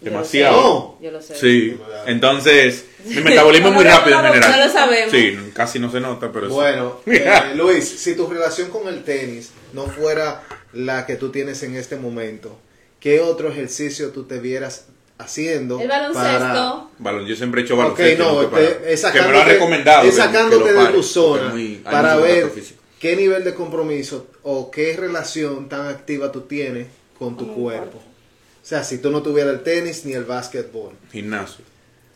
lo 0.01 0.11
Demasiado. 0.11 0.61
No. 0.61 0.95
sé, 0.99 1.05
Yo 1.05 1.11
lo 1.11 1.21
sé. 1.21 1.35
Sí. 1.35 1.79
Entonces, 2.07 2.85
mi 3.05 3.21
metabolismo 3.21 3.69
es 3.69 3.73
muy 3.75 3.83
rápido 3.85 4.19
en 4.19 4.25
general. 4.25 4.51
Ya 4.51 4.65
lo 4.65 4.71
sabemos. 4.73 5.11
Sí, 5.11 5.37
casi 5.53 5.79
no 5.79 5.89
se 5.89 6.01
nota, 6.01 6.29
pero 6.33 6.47
sí. 6.47 6.53
Bueno, 6.53 6.99
eh, 7.05 7.51
Luis, 7.55 7.87
si 7.87 8.15
tu 8.15 8.27
relación 8.27 8.69
con 8.69 8.87
el 8.89 9.03
tenis 9.05 9.51
no 9.71 9.83
fuera 9.87 10.43
la 10.75 11.05
que 11.05 11.15
tú 11.15 11.29
tienes 11.31 11.63
en 11.63 11.75
este 11.75 11.95
momento, 11.95 12.57
¿qué 12.99 13.21
otro 13.21 13.49
ejercicio 13.49 14.09
tú 14.09 14.23
te 14.25 14.39
vieras 14.39 14.85
haciendo? 15.17 15.79
El 15.79 15.87
baloncesto. 15.87 16.91
Balón, 16.99 17.25
yo 17.25 17.35
siempre 17.35 17.61
he 17.61 17.63
hecho 17.63 17.75
Para... 17.77 17.89
Ok, 17.89 17.97
baloncesto. 17.99 18.23
no, 18.33 18.41
es 18.41 18.47
que 18.47 18.55
me 18.85 18.91
lo 18.91 18.97
sacándote- 19.39 19.45
recomendado. 19.45 20.01
es 20.03 20.09
que- 20.09 20.15
que 20.15 20.21
sacándote 20.27 20.73
de 20.73 20.85
tu 20.87 21.03
zona 21.03 21.49
muy- 21.49 21.75
para 21.83 22.15
ver 22.17 22.51
qué 22.99 23.15
nivel 23.15 23.43
de 23.43 23.53
compromiso 23.53 24.27
o 24.43 24.69
qué 24.71 24.95
relación 24.97 25.69
tan 25.69 25.87
activa 25.87 26.31
tú 26.31 26.41
tienes 26.41 26.87
con 27.17 27.37
tu 27.37 27.53
cuerpo. 27.53 27.97
O 27.97 28.67
sea, 28.67 28.83
si 28.83 28.97
tú 28.97 29.11
no 29.11 29.21
tuvieras 29.21 29.53
el 29.53 29.63
tenis 29.63 30.05
ni 30.05 30.13
el 30.13 30.23
básquetbol. 30.25 30.93
Gimnasio. 31.11 31.63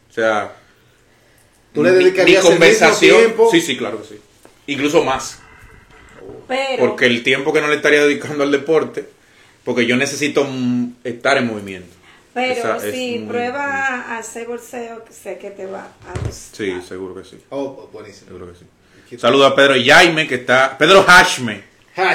O 0.09 0.13
sea. 0.13 0.55
¿Tú 1.73 1.83
le 1.83 1.91
mi- 1.91 2.03
dedicarías 2.03 2.43
mi 2.43 2.49
el 2.49 2.59
mismo 2.59 2.65
conversación- 2.65 3.17
tiempo? 3.19 3.49
Sí, 3.51 3.61
sí, 3.61 3.77
claro 3.77 4.01
que 4.01 4.07
sí. 4.07 4.19
Incluso 4.67 5.03
más. 5.03 5.39
Pero, 6.49 6.85
Porque 6.87 7.05
el 7.05 7.23
tiempo 7.23 7.53
que 7.53 7.61
no 7.61 7.67
le 7.69 7.75
estaría 7.77 8.01
dedicando 8.03 8.43
al 8.43 8.51
deporte, 8.51 9.07
porque 9.63 9.85
yo 9.85 9.95
necesito 9.95 10.45
estar 11.05 11.37
en 11.37 11.47
movimiento. 11.47 11.95
pero 12.33 12.53
Esa 12.53 12.79
si 12.91 13.19
muy- 13.19 13.27
pruebas 13.29 13.65
a 13.65 14.17
hacer 14.17 14.47
bolseo, 14.47 15.03
sé 15.09 15.37
que 15.37 15.51
te 15.51 15.65
va 15.65 15.83
a 16.07 16.11
gustar. 16.25 16.31
Sí, 16.57 16.75
seguro 16.87 17.15
que 17.15 17.23
sí. 17.23 17.37
Oh, 17.49 17.87
buenísimo. 17.93 18.27
Seguro 18.27 18.51
que 18.51 18.59
sí. 18.59 19.17
Saludo 19.17 19.45
a 19.45 19.55
Pedro 19.55 19.75
Jaime, 19.83 20.27
que 20.27 20.35
está. 20.35 20.77
Pedro 20.77 21.03
Hashme. 21.03 21.63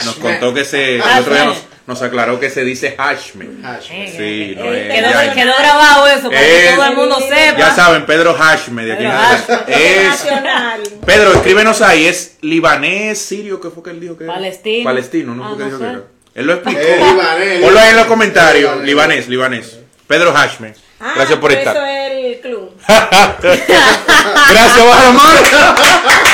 Nos 0.05 0.15
contó 0.17 0.55
que 0.55 0.65
se. 0.65 0.97
El 0.97 1.03
Hashme. 1.03 1.21
otro 1.21 1.35
día 1.35 1.45
nos, 1.45 1.57
nos 1.87 2.03
aclaró 2.03 2.41
que 2.41 2.51
se 2.51 2.65
dice 2.65 2.95
Hashme. 2.99 3.47
Hashme. 3.63 4.09
Sí, 4.11 4.55
no 4.57 4.73
Eh, 4.73 4.99
es. 4.99 5.35
Quedó, 5.35 5.53
grabado 5.59 6.07
eso 6.07 6.29
para 6.29 6.41
que 6.41 6.69
Es- 6.69 6.75
todo 6.75 6.85
el 6.87 6.97
mundo 6.97 7.19
sepa. 7.21 7.59
Ya 7.59 7.75
saben, 7.75 8.07
Pedro 8.07 8.35
Hashme 8.35 8.85
de 8.85 8.93
aquí 8.93 9.05
Pedro. 9.05 9.65
Es. 9.69 10.05
Nacional. 10.09 10.81
Pedro, 11.05 11.33
escríbenos 11.35 11.83
ahí. 11.83 12.07
¿Es 12.07 12.37
libanés, 12.41 13.19
sirio? 13.19 13.61
¿Qué 13.61 13.71
fue 13.71 13.83
que 13.83 13.91
él 13.91 14.01
dijo 14.01 14.17
que 14.17 14.25
era? 14.25 14.35
Palestino. 14.35 14.85
Palestino, 14.85 15.35
¿no 15.35 15.45
Ah, 15.45 15.49
fue 15.51 15.59
que 15.59 15.63
no 15.65 15.69
dijo 15.71 15.79
que 15.81 15.85
sé. 15.87 15.91
era? 15.91 16.03
Él 16.35 16.47
lo 16.47 16.53
explicó. 16.55 16.81
Eh, 16.81 16.97
libanés, 17.13 17.61
Ponlo 17.63 17.79
ahí 17.81 17.91
en 17.91 17.97
los 17.97 18.07
comentarios. 18.07 18.81
Libanés. 18.83 19.29
Libanés, 19.29 19.29
libanés. 19.69 19.79
Pedro 20.07 20.33
Hashme. 20.33 20.75
Ah, 21.01 21.13
Gracias 21.17 21.39
por 21.39 21.53
Eso 21.53 21.61
estar. 21.61 21.77
es 21.77 22.13
el 22.37 22.41
club. 22.41 22.71
Gracias, 22.89 24.85
Bahamar. 24.85 25.45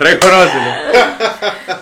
Reconócelo. 0.00 0.74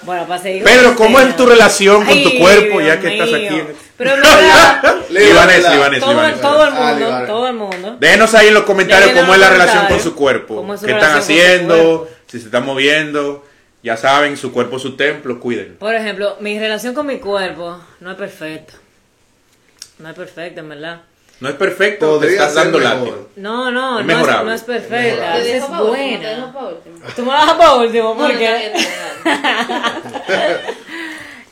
Bueno, 0.03 0.27
para 0.27 0.43
seguir 0.43 0.65
con 0.65 0.73
Pedro, 0.73 0.97
¿cómo 0.97 1.21
es 1.21 1.37
tu 1.37 1.47
relación 1.47 2.05
con 2.05 2.21
tu 2.23 2.37
cuerpo 2.41 2.81
ya 2.81 2.99
que 2.99 3.13
estás 3.17 3.33
aquí? 3.33 3.63
Pero 3.97 4.15
en 4.15 4.21
verdad, 4.23 4.97
Libanés, 5.09 5.71
libanés, 5.71 6.01
todo, 6.01 6.11
libanés. 6.13 6.41
todo 6.41 6.65
el 6.67 6.73
Ah, 6.75 6.93
mundo, 6.93 7.27
todo 7.27 7.47
el 7.49 7.55
mundo. 7.55 7.97
Déjenos 8.01 8.35
ahí 8.35 8.49
en 8.49 8.55
los 8.55 8.65
comentarios 8.65 9.13
cómo 9.13 9.35
es 9.35 9.41
la 9.41 9.51
relación 9.51 9.87
con 9.87 10.01
su 10.01 10.15
cuerpo. 10.17 10.67
¿Qué 10.85 10.91
están 10.93 11.17
haciendo? 11.17 12.09
Si 12.27 12.39
se 12.41 12.47
están 12.47 12.65
moviendo. 12.67 13.45
Ya 13.85 13.97
saben, 13.97 14.37
su 14.37 14.51
cuerpo 14.53 14.77
es 14.77 14.83
su 14.83 14.97
templo, 14.97 15.39
cuídenlo. 15.39 15.79
Por 15.79 15.95
ejemplo, 15.95 16.37
mi 16.41 16.59
relación 16.59 16.95
con 16.95 17.07
mi 17.07 17.19
cuerpo 17.19 17.81
no 18.01 18.11
es 18.11 18.17
perfecta. 18.17 18.75
No 20.01 20.09
es 20.11 20.17
perfecta, 20.17 20.61
en 20.61 20.69
verdad. 20.69 21.03
No 21.41 21.49
es 21.49 21.55
perfecto, 21.55 22.19
te 22.19 22.29
estás 22.29 22.55
dando 22.55 22.79
látigo. 22.81 23.29
No, 23.37 23.71
no, 23.71 24.01
Es 24.01 24.07
no 24.07 24.21
es, 24.21 24.27
no 24.45 24.53
es 24.53 24.63
perfecta. 24.63 25.35
Te 25.35 25.39
Es, 25.41 25.53
dejo 25.55 25.69
pa' 25.69 25.83
último, 25.83 25.97
te 25.97 26.17
buena. 26.19 26.31
dejo 26.31 26.53
pa' 26.53 26.67
último. 26.69 26.97
Tú 27.17 27.23
me 27.23 27.29
vas 27.29 27.53
para 27.55 27.75
último 27.77 28.17
porque 28.17 28.73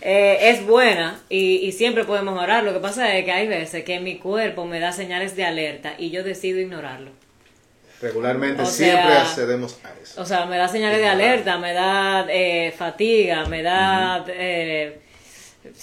eh, 0.01 0.39
es 0.51 0.67
buena 0.67 1.21
y, 1.29 1.57
y 1.67 1.73
siempre 1.73 2.05
puede 2.05 2.23
mejorar. 2.23 2.65
Lo 2.65 2.73
que 2.73 2.81
pasa 2.81 3.15
es 3.17 3.25
que 3.25 3.33
hay 3.33 3.49
veces 3.49 3.85
que 3.85 4.01
mi 4.01 4.19
cuerpo 4.19 4.65
me 4.65 4.81
da 4.81 4.93
señales 4.93 5.37
de 5.37 5.45
alerta 5.45 5.95
y 5.99 6.11
yo 6.11 6.23
decido 6.23 6.59
ignorarlo. 6.61 7.11
Regularmente 8.01 8.63
O 8.63 8.67
siempre 8.67 9.11
sea, 9.13 9.23
accedemos 9.23 9.79
a 9.85 9.91
eso. 10.03 10.21
O 10.21 10.27
sea, 10.27 10.45
me 10.45 10.59
da 10.59 10.69
señales 10.69 10.99
de 10.99 11.09
alerta, 11.09 11.57
me 11.59 11.73
da 11.73 12.27
eh, 12.29 12.75
fatiga, 12.77 13.47
me 13.47 13.63
da 13.63 14.25
eh, 14.29 15.01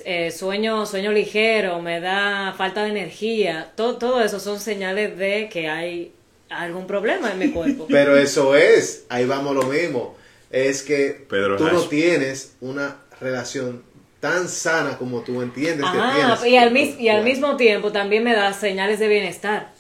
eh, 0.05 0.31
sueño, 0.31 0.85
sueño 0.85 1.11
ligero, 1.11 1.81
me 1.81 1.99
da 1.99 2.53
falta 2.57 2.83
de 2.83 2.89
energía. 2.89 3.71
Todo, 3.75 3.97
todo 3.97 4.21
eso 4.21 4.39
son 4.39 4.59
señales 4.59 5.17
de 5.17 5.49
que 5.51 5.67
hay 5.67 6.13
algún 6.49 6.87
problema 6.87 7.31
en 7.31 7.39
mi 7.39 7.51
cuerpo. 7.51 7.87
Pero 7.89 8.17
eso 8.17 8.55
es, 8.55 9.05
ahí 9.09 9.25
vamos 9.25 9.55
lo 9.55 9.63
mismo. 9.63 10.15
Es 10.49 10.83
que 10.83 11.25
Pedro 11.27 11.57
tú 11.57 11.65
no 11.65 11.81
tienes 11.81 12.53
una 12.61 12.97
relación 13.19 13.83
tan 14.23 14.47
sana 14.47 14.97
como 14.97 15.19
tú 15.19 15.41
entiendes 15.41 15.85
que 15.91 15.97
Ajá, 15.97 16.13
tienes. 16.15 16.45
y 16.45 16.55
al, 16.55 16.71
mis- 16.71 16.97
y 16.97 17.09
al 17.09 17.25
mismo 17.25 17.57
tiempo 17.57 17.91
también 17.91 18.23
me 18.23 18.33
da 18.33 18.53
señales 18.53 18.97
de 18.99 19.09
bienestar. 19.09 19.73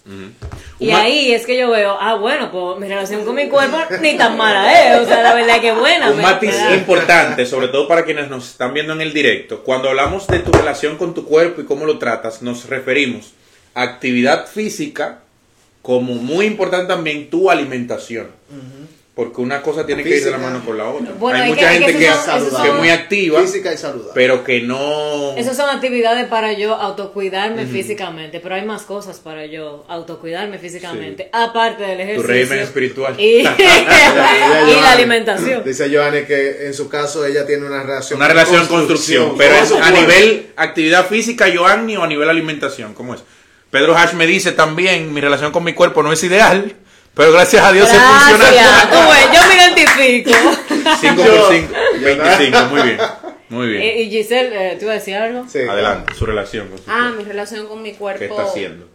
Y 0.79 0.91
ahí 0.91 1.31
es 1.31 1.45
que 1.45 1.57
yo 1.57 1.69
veo, 1.71 1.95
ah, 1.97 2.15
bueno, 2.15 2.51
pues 2.51 2.77
mi 2.77 2.89
relación 2.89 3.23
con 3.23 3.35
mi 3.35 3.47
cuerpo 3.47 3.77
ni 4.01 4.17
tan 4.17 4.35
mala 4.35 4.95
es. 4.95 4.99
O 4.99 5.05
sea, 5.05 5.23
la 5.23 5.33
verdad 5.33 5.61
que 5.61 5.69
es 5.69 5.79
buena. 5.79 6.11
Un 6.11 6.21
matiz 6.21 6.53
importante, 6.75 7.45
sobre 7.45 7.69
todo 7.69 7.87
para 7.87 8.03
quienes 8.03 8.29
nos 8.29 8.49
están 8.51 8.73
viendo 8.73 8.91
en 8.91 8.99
el 8.99 9.13
directo, 9.13 9.63
cuando 9.63 9.87
hablamos 9.87 10.27
de 10.27 10.39
tu 10.39 10.51
relación 10.51 10.97
con 10.97 11.13
tu 11.13 11.23
cuerpo 11.23 11.61
y 11.61 11.63
cómo 11.63 11.85
lo 11.85 11.97
tratas, 11.97 12.41
nos 12.41 12.67
referimos 12.67 13.31
a 13.73 13.83
actividad 13.83 14.45
física 14.47 15.19
como 15.81 16.15
muy 16.15 16.47
importante 16.47 16.87
también 16.87 17.29
tu 17.29 17.49
alimentación. 17.49 18.27
Porque 19.15 19.41
una 19.41 19.61
cosa 19.61 19.85
tiene 19.85 20.03
que 20.03 20.17
ir 20.17 20.23
de 20.23 20.31
la 20.31 20.39
mano 20.39 20.65
con 20.65 20.75
la 20.75 20.89
otra. 20.89 21.13
Bueno, 21.19 21.37
Hay 21.43 21.49
mucha 21.51 21.69
que 21.69 21.75
gente 21.85 21.97
que, 21.99 22.09
son- 22.11 22.65
es 22.65 22.73
muy 22.73 22.89
activa, 22.89 23.41
Física 23.41 23.71
y 23.71 23.77
saludable. 23.77 24.11
pero 24.15 24.43
que 24.43 24.61
no... 24.61 25.35
Esas 25.37 25.55
son 25.55 25.69
actividades 25.69 26.25
para 26.25 26.53
yo 26.53 26.73
autocuidarme 26.73 27.67
físicamente, 27.67 28.39
pero 28.39 28.55
hay 28.55 28.65
más 28.65 28.81
cosas 28.81 29.19
para 29.19 29.45
yo 29.45 29.85
autocuidarme 29.87 30.57
físicamente, 30.57 31.25
Sí. 31.25 31.29
aparte 31.31 31.83
del 31.83 31.97
Tu 31.97 32.03
ejercicio. 32.03 32.27
régimen 32.27 32.59
espiritual. 32.61 33.19
Y, 33.19 33.23
y 33.41 33.43
la 34.81 34.91
alimentación. 34.93 35.63
Dice 35.63 35.95
Johanny 35.95 36.23
que 36.23 36.65
en 36.65 36.73
su 36.73 36.89
caso 36.89 37.23
ella 37.23 37.45
tiene 37.45 37.67
una 37.67 37.83
relación 37.83 38.17
Una 38.17 38.27
relación 38.27 38.65
construcción, 38.65 39.35
pero 39.37 39.53
con 39.53 39.63
es 39.63 39.69
su 39.69 39.77
a 39.77 39.91
nivel 39.91 40.47
actividad 40.55 41.05
física, 41.07 41.45
Joanny, 41.55 41.97
o 41.97 42.03
a 42.03 42.07
nivel 42.07 42.27
alimentación, 42.29 42.95
¿cómo 42.95 43.13
es? 43.13 43.21
Pedro 43.69 43.95
Hash 43.95 44.13
me 44.13 44.25
dice 44.25 44.51
también, 44.53 45.13
mi 45.13 45.21
relación 45.21 45.51
con 45.51 45.63
mi 45.63 45.73
cuerpo 45.73 46.01
no 46.03 46.11
es 46.13 46.23
ideal, 46.23 46.75
pero 47.15 47.31
gracias 47.31 47.63
a 47.63 47.71
Dios 47.71 47.87
se 47.89 47.95
Gracias, 47.95 48.39
funciona. 48.39 48.89
tú 48.91 49.09
ves, 49.11 49.27
yo 49.33 49.47
me 49.47 49.55
identifico. 49.55 50.39
5 51.01 51.23
por 51.23 51.53
5, 51.53 51.73
25, 52.01 52.59
muy 52.69 52.81
bien, 52.81 52.97
muy 53.49 53.67
bien. 53.67 53.81
Eh, 53.81 54.01
y 54.01 54.09
Giselle, 54.09 54.71
eh, 54.73 54.77
¿tú 54.79 54.87
decir 54.87 55.15
algo? 55.15 55.45
Sí. 55.47 55.59
Adelante, 55.59 56.13
su 56.15 56.25
relación 56.25 56.67
con 56.69 56.77
su 56.79 56.83
Ah, 56.87 56.99
cuerpo. 57.09 57.17
mi 57.17 57.23
relación 57.25 57.67
con 57.67 57.81
mi 57.81 57.93
cuerpo. 57.93 58.19
¿Qué 58.19 58.25
está 58.25 58.43
haciendo? 58.43 58.87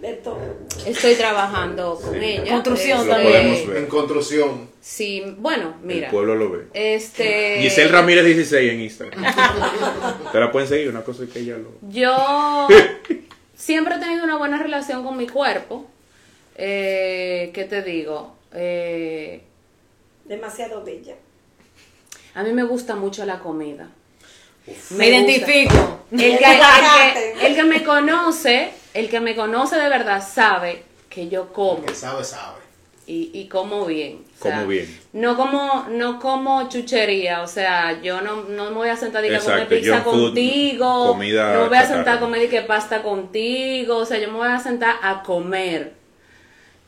De 0.00 0.12
todo. 0.14 0.38
Estoy 0.86 1.14
trabajando 1.16 1.98
con 2.00 2.14
ella. 2.22 2.52
Construcción 2.52 2.98
Este, 2.98 3.08
Lo 3.08 3.14
también. 3.14 3.32
podemos 3.42 3.66
ver. 3.66 3.76
En 3.78 3.86
construcción. 3.86 4.70
Sí, 4.80 5.34
bueno, 5.38 5.74
mira. 5.82 6.06
El 6.06 6.12
pueblo 6.12 6.36
lo 6.36 6.50
ve. 6.52 6.58
Este. 6.72 7.58
Giselle 7.62 7.88
Ramírez 7.90 8.24
16 8.24 8.72
en 8.72 8.80
Instagram. 8.82 9.24
Te 10.32 10.38
la 10.38 10.52
pueden 10.52 10.68
seguir, 10.68 10.88
una 10.88 11.02
cosa 11.02 11.24
es 11.24 11.30
que 11.30 11.40
ella 11.40 11.56
lo... 11.58 11.72
Yo 11.90 12.68
siempre 13.56 13.96
he 13.96 13.98
tenido 13.98 14.22
una 14.22 14.36
buena 14.36 14.62
relación 14.62 15.02
con 15.04 15.16
mi 15.16 15.26
cuerpo. 15.26 15.86
Eh, 16.60 17.50
¿Qué 17.54 17.64
te 17.64 17.82
digo? 17.82 18.34
Eh, 18.52 19.42
Demasiado 20.24 20.82
bella. 20.84 21.14
a 22.34 22.42
mí 22.42 22.52
me 22.52 22.64
gusta 22.64 22.96
mucho 22.96 23.24
la 23.24 23.38
comida. 23.38 23.88
Me 24.90 25.08
identifico. 25.08 26.00
El 26.12 26.18
que, 26.18 26.34
el 26.34 26.40
que- 26.40 27.46
el 27.46 27.54
que 27.54 27.64
me 27.64 27.82
conoce, 27.84 28.70
el 28.92 29.08
que 29.08 29.20
me 29.20 29.34
conoce 29.36 29.76
de 29.76 29.88
verdad 29.88 30.22
sabe 30.26 30.82
que 31.08 31.28
yo 31.28 31.52
como. 31.52 31.84
Que 31.86 31.94
sabe, 31.94 32.22
sabe. 32.24 32.58
y, 33.06 33.30
y 33.32 33.48
como 33.48 33.86
bien. 33.86 34.24
O 34.38 34.42
Como 34.42 34.66
bien. 34.66 35.00
No 35.14 35.36
como, 35.36 35.86
no 35.90 36.18
como 36.20 36.68
chuchería, 36.68 37.40
o 37.42 37.46
sea, 37.46 38.02
yo 38.02 38.20
no, 38.20 38.42
no 38.42 38.66
me 38.70 38.76
voy 38.76 38.88
a 38.90 38.96
sentar 38.96 39.24
y 39.24 39.30
que 39.30 39.38
comer 39.38 39.68
pizza 39.68 40.02
food, 40.02 40.24
contigo, 40.26 41.06
comida 41.12 41.54
no 41.54 41.62
me 41.62 41.68
voy 41.68 41.78
a 41.78 41.86
sentar 41.86 42.16
a 42.18 42.20
comer 42.20 42.42
y 42.42 42.48
que 42.48 42.60
pasta 42.62 43.02
contigo, 43.02 43.96
o 43.96 44.04
sea, 44.04 44.18
yo 44.18 44.28
me 44.30 44.36
voy 44.38 44.48
a 44.48 44.58
sentar 44.60 44.96
a 45.02 45.22
comer. 45.22 45.94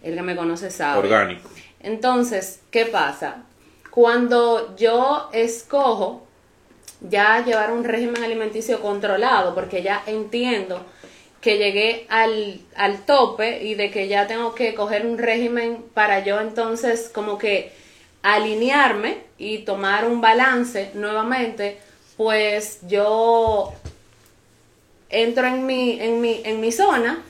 El 0.03 0.15
que 0.15 0.23
me 0.23 0.37
conoce 0.37 0.71
sabe. 0.71 1.01
Orgánico. 1.01 1.49
Entonces, 1.81 2.61
¿qué 2.71 2.87
pasa? 2.87 3.45
Cuando 3.91 4.77
yo 4.77 5.29
escojo 5.33 6.27
ya 7.01 7.45
llevar 7.45 7.73
un 7.73 7.85
régimen 7.85 8.23
alimenticio 8.23 8.81
controlado, 8.81 9.55
porque 9.55 9.83
ya 9.83 10.03
entiendo 10.07 10.85
que 11.41 11.57
llegué 11.57 12.07
al, 12.11 12.61
al 12.77 13.05
tope 13.07 13.65
y 13.65 13.75
de 13.75 13.91
que 13.91 14.09
ya 14.09 14.27
tengo 14.27 14.55
que 14.55 14.75
coger 14.75 15.07
un 15.07 15.17
régimen 15.17 15.83
para 15.95 16.23
yo 16.23 16.39
entonces 16.41 17.11
como 17.13 17.39
que 17.39 17.73
alinearme 18.23 19.19
y 19.39 19.59
tomar 19.59 20.07
un 20.07 20.21
balance 20.21 20.91
nuevamente, 20.95 21.79
pues 22.19 22.81
yo 22.87 23.73
entro 25.09 25.47
en 25.47 25.65
mi, 25.65 25.99
en 25.99 26.21
mi, 26.21 26.43
en 26.45 26.61
mi 26.61 26.71
zona 26.71 27.23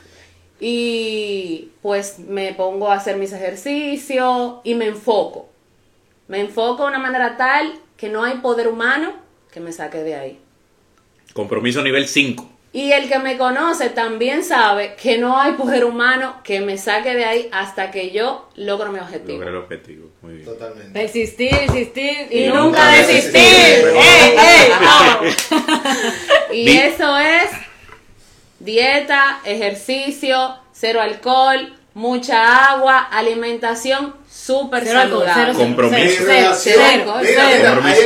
y 0.60 1.70
pues 1.80 2.18
me 2.18 2.52
pongo 2.52 2.90
a 2.90 2.94
hacer 2.94 3.16
mis 3.16 3.32
ejercicios 3.32 4.56
y 4.62 4.74
me 4.74 4.86
enfoco. 4.86 5.48
Me 6.28 6.40
enfoco 6.40 6.82
de 6.84 6.90
una 6.90 6.98
manera 6.98 7.36
tal 7.36 7.72
que 7.96 8.08
no 8.08 8.22
hay 8.22 8.38
poder 8.38 8.68
humano 8.68 9.14
que 9.50 9.60
me 9.60 9.72
saque 9.72 9.98
de 9.98 10.14
ahí. 10.14 10.38
Compromiso 11.32 11.82
nivel 11.82 12.06
5. 12.06 12.48
Y 12.72 12.92
el 12.92 13.08
que 13.08 13.18
me 13.18 13.36
conoce 13.36 13.90
también 13.90 14.44
sabe 14.44 14.94
que 14.94 15.18
no 15.18 15.40
hay 15.40 15.54
poder 15.54 15.84
humano 15.84 16.36
que 16.44 16.60
me 16.60 16.78
saque 16.78 17.14
de 17.16 17.24
ahí 17.24 17.48
hasta 17.50 17.90
que 17.90 18.12
yo 18.12 18.48
logro 18.54 18.92
mi 18.92 19.00
objetivo. 19.00 19.32
Lograr 19.32 19.54
el 19.54 19.56
objetivo. 19.56 20.10
Muy 20.22 20.34
bien. 20.34 20.44
Totalmente. 20.44 20.92
Persistir, 20.92 21.52
insistir 21.66 22.28
Y 22.30 22.44
y, 22.44 22.46
nunca 22.46 22.60
nunca 22.62 22.90
desistir. 22.92 23.40
¡Ey, 23.42 24.36
ey! 24.38 24.70
vamos! 24.80 25.36
Y 26.52 26.68
eso 26.76 27.18
es 27.18 27.50
dieta, 28.60 29.40
ejercicio, 29.44 30.56
cero 30.72 31.00
alcohol, 31.00 31.74
mucha 31.94 32.70
agua, 32.72 32.98
alimentación 33.10 34.14
súper 34.30 34.84
Cero 34.84 35.00
alcohol, 35.00 35.26
saludable. 35.26 35.52
cero- 35.54 35.64
Compromiso. 35.66 36.22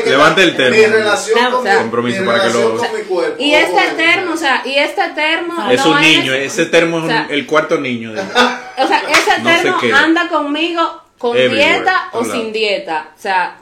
Levante 0.07 0.43
el 0.43 0.57
termo. 0.57 0.77
Mi 0.77 0.87
relación 0.87 1.51
con, 1.53 1.67
Compromiso 1.67 2.21
mi 2.23 2.27
para 2.27 2.43
que 2.45 2.51
lo- 2.51 2.77
con 2.77 2.95
mi 2.97 3.03
cuerpo. 3.03 3.43
Y 3.43 3.55
este 3.55 3.83
termo, 3.97 4.33
o 4.35 4.37
sea, 4.37 4.63
y 4.65 4.75
este 4.75 5.03
termo 5.15 5.71
Es 5.71 5.85
no 5.85 5.93
un 5.93 6.01
niño, 6.01 6.33
ese 6.35 6.67
termo 6.67 6.99
es 6.99 7.05
un- 7.05 7.11
o 7.11 7.13
sea, 7.13 7.27
el 7.31 7.47
cuarto 7.47 7.79
niño. 7.79 8.13
de- 8.13 8.21
O 8.77 8.87
sea, 8.89 9.03
ese 9.09 9.39
No 9.43 9.51
se 9.57 9.63
termo 9.63 9.97
anda 9.97 10.29
conmigo 10.29 11.03
con 11.19 11.37
Everywhere, 11.37 11.75
dieta 11.75 12.09
o 12.13 12.25
sin 12.25 12.53
dieta. 12.53 13.09
O 13.17 13.21
sea, 13.21 13.57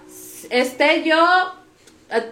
esté 0.50 1.02
yo 1.04 1.54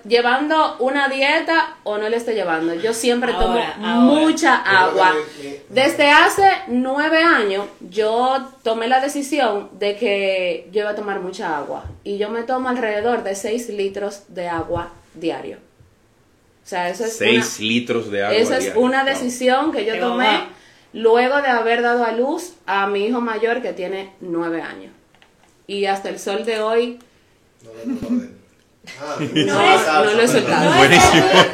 llevando 0.07 0.77
una 0.79 1.09
dieta 1.09 1.77
o 1.85 1.99
no 1.99 2.09
le 2.09 2.17
esté 2.17 2.35
llevando. 2.35 2.75
Yo 2.75 2.93
siempre 2.93 3.33
Ahora, 3.33 3.75
tomo 3.75 3.87
ahora. 3.87 3.95
mucha 4.01 4.57
agua. 4.57 5.13
mi- 5.43 5.49
mi- 5.49 5.57
Desde 5.69 6.11
hace 6.11 6.49
nueve 6.69 7.19
años 7.23 7.67
yo 7.81 8.49
tomé 8.63 8.89
la 8.89 9.01
decisión 9.01 9.71
de 9.79 9.97
que 9.97 10.69
yo 10.73 10.81
iba 10.83 10.91
a 10.91 10.95
tomar 10.95 11.21
mucha 11.21 11.57
agua. 11.57 11.85
Y 12.05 12.19
yo 12.19 12.29
me 12.31 12.43
tomo 12.43 12.69
alrededor 12.69 13.23
de 13.23 13.35
6 13.35 13.69
litros 13.71 14.25
de 14.29 14.49
agua 14.49 14.91
diario. 15.15 15.59
O 16.65 16.67
sea, 16.71 16.89
eso 16.89 17.05
es 17.05 17.17
6 17.17 17.59
una- 17.59 17.69
litros 17.69 18.11
de 18.11 18.23
agua. 18.25 18.37
esa 18.37 18.59
es 18.59 18.73
una 18.77 18.99
Wow. 19.05 19.13
decisión 19.13 19.73
que 19.73 19.85
yo 19.85 19.99
tomé 19.99 20.25
mamá. 20.27 20.49
luego 20.93 21.41
de 21.41 21.49
haber 21.49 21.83
dado 21.83 22.05
a 22.05 22.13
luz 22.13 22.53
a 22.67 22.87
mi 22.87 23.07
hijo 23.07 23.21
mayor 23.21 23.63
que 23.63 23.73
tiene 23.73 24.13
nueve 24.21 24.61
años. 24.63 24.93
Y 25.67 25.87
hasta 25.87 26.09
el 26.09 26.19
sol 26.19 26.45
de 26.45 26.61
hoy, 26.61 26.99
No, 27.63 27.71
no, 27.85 28.01
no, 28.01 28.11
no. 28.11 28.40
Ah, 29.01 29.17
No 29.21 29.27
es- 29.31 29.87
no. 29.87 30.05
No 30.05 30.85
el, 30.85 30.91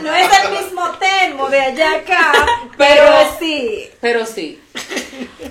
no 0.04 0.14
es 0.14 0.28
el 0.44 0.50
mismo 0.64 0.82
termo 0.98 1.48
de 1.48 1.60
allá 1.60 1.96
acá, 1.96 2.32
pero, 2.78 3.02
Pero- 3.04 3.36
sí. 3.38 3.90
pero 4.00 4.26
sí. 4.26 4.60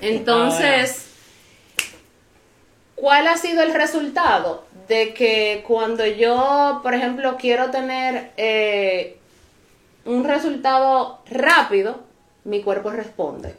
Entonces, 0.02 1.06
¿cuál 2.96 3.28
ha 3.28 3.38
sido 3.38 3.62
el 3.64 3.74
resultado? 3.74 4.66
De 4.88 5.14
que 5.14 5.64
cuando 5.68 6.06
yo, 6.06 6.80
por 6.84 6.94
ejemplo, 6.94 7.38
quiero 7.40 7.72
tener 7.72 8.32
eh, 8.38 9.18
un 10.06 10.24
resultado 10.24 11.20
rápido, 11.30 12.02
mi 12.44 12.62
cuerpo 12.62 12.92
responde. 12.92 13.56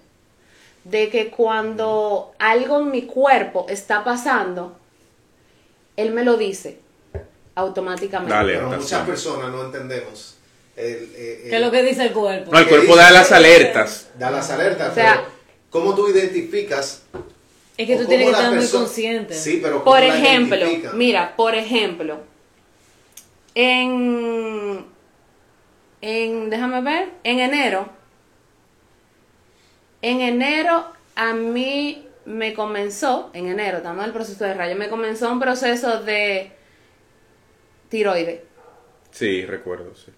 De 0.85 1.09
que 1.11 1.31
cuando 1.31 2.33
algo 2.39 2.79
en 2.81 2.93
mi 2.93 3.03
cuerpo 3.03 3.67
está 3.69 4.05
pasando, 4.05 4.77
él 5.97 6.13
me 6.13 6.23
lo 6.23 6.37
dice 6.37 6.79
automáticamente. 7.57 8.33
Dale. 8.33 8.55
Pero 8.55 8.71
muchas 8.71 9.05
personas 9.07 9.51
no 9.51 9.65
entendemos. 9.65 10.37
El, 10.77 10.85
eh, 11.17 11.41
el- 11.45 11.51
¿Qué 11.51 11.57
es 11.57 11.63
lo 11.63 11.71
que 11.71 11.83
dice 11.83 12.03
el 12.05 12.13
cuerpo? 12.13 12.53
No, 12.53 12.59
el 12.59 12.65
¿Qué 12.65 12.71
cuerpo 12.71 12.93
dice? 12.93 12.99
da 13.05 13.11
las 13.11 13.33
alertas. 13.33 14.09
Da 14.19 14.31
las 14.31 14.51
alertas, 14.51 14.93
O 14.93 14.95
sea- 14.95 15.15
pero 15.17 15.27
¿cómo 15.71 15.95
tú 15.95 16.09
identificas? 16.09 17.03
Es 17.79 17.87
que 17.87 17.97
tú 17.97 18.07
tienes 18.07 18.27
que 18.27 18.33
estar 18.33 18.53
muy 18.55 18.69
consciente. 18.69 19.35
Sí, 19.35 19.59
pero 19.63 19.83
¿cómo 19.83 19.85
Por 19.85 20.03
ejemplo, 20.03 20.57
identificas? 20.57 20.95
mira, 20.95 21.35
por 21.37 21.55
ejemplo, 21.55 22.21
en, 23.55 24.85
en, 26.03 26.51
déjame 26.51 26.81
ver, 26.83 27.09
en 27.25 27.41
enero, 27.41 27.89
en 30.03 30.21
enero 30.21 30.87
a 31.15 31.33
mí 31.33 32.07
me 32.27 32.55
comenzó, 32.55 33.31
en 33.35 33.49
enero, 33.49 33.79
estamos 33.79 34.01
en 34.01 34.07
el 34.07 34.13
proceso 34.13 34.45
de 34.45 34.55
rayo, 34.55 34.77
me 34.77 34.89
comenzó 34.89 35.31
un 35.31 35.41
proceso 35.41 36.03
de 36.03 36.53
tiroides 37.89 38.41
Sí, 39.11 39.45
recuerdo, 39.47 39.95
sí. 39.95 40.13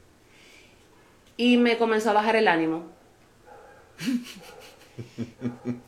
y 1.36 1.56
me 1.56 1.78
comenzó 1.78 2.10
a 2.10 2.14
bajar 2.14 2.36
el 2.36 2.48
ánimo. 2.48 2.86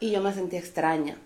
y 0.00 0.10
yo 0.12 0.20
me 0.22 0.32
sentí 0.32 0.56
extraña. 0.56 1.16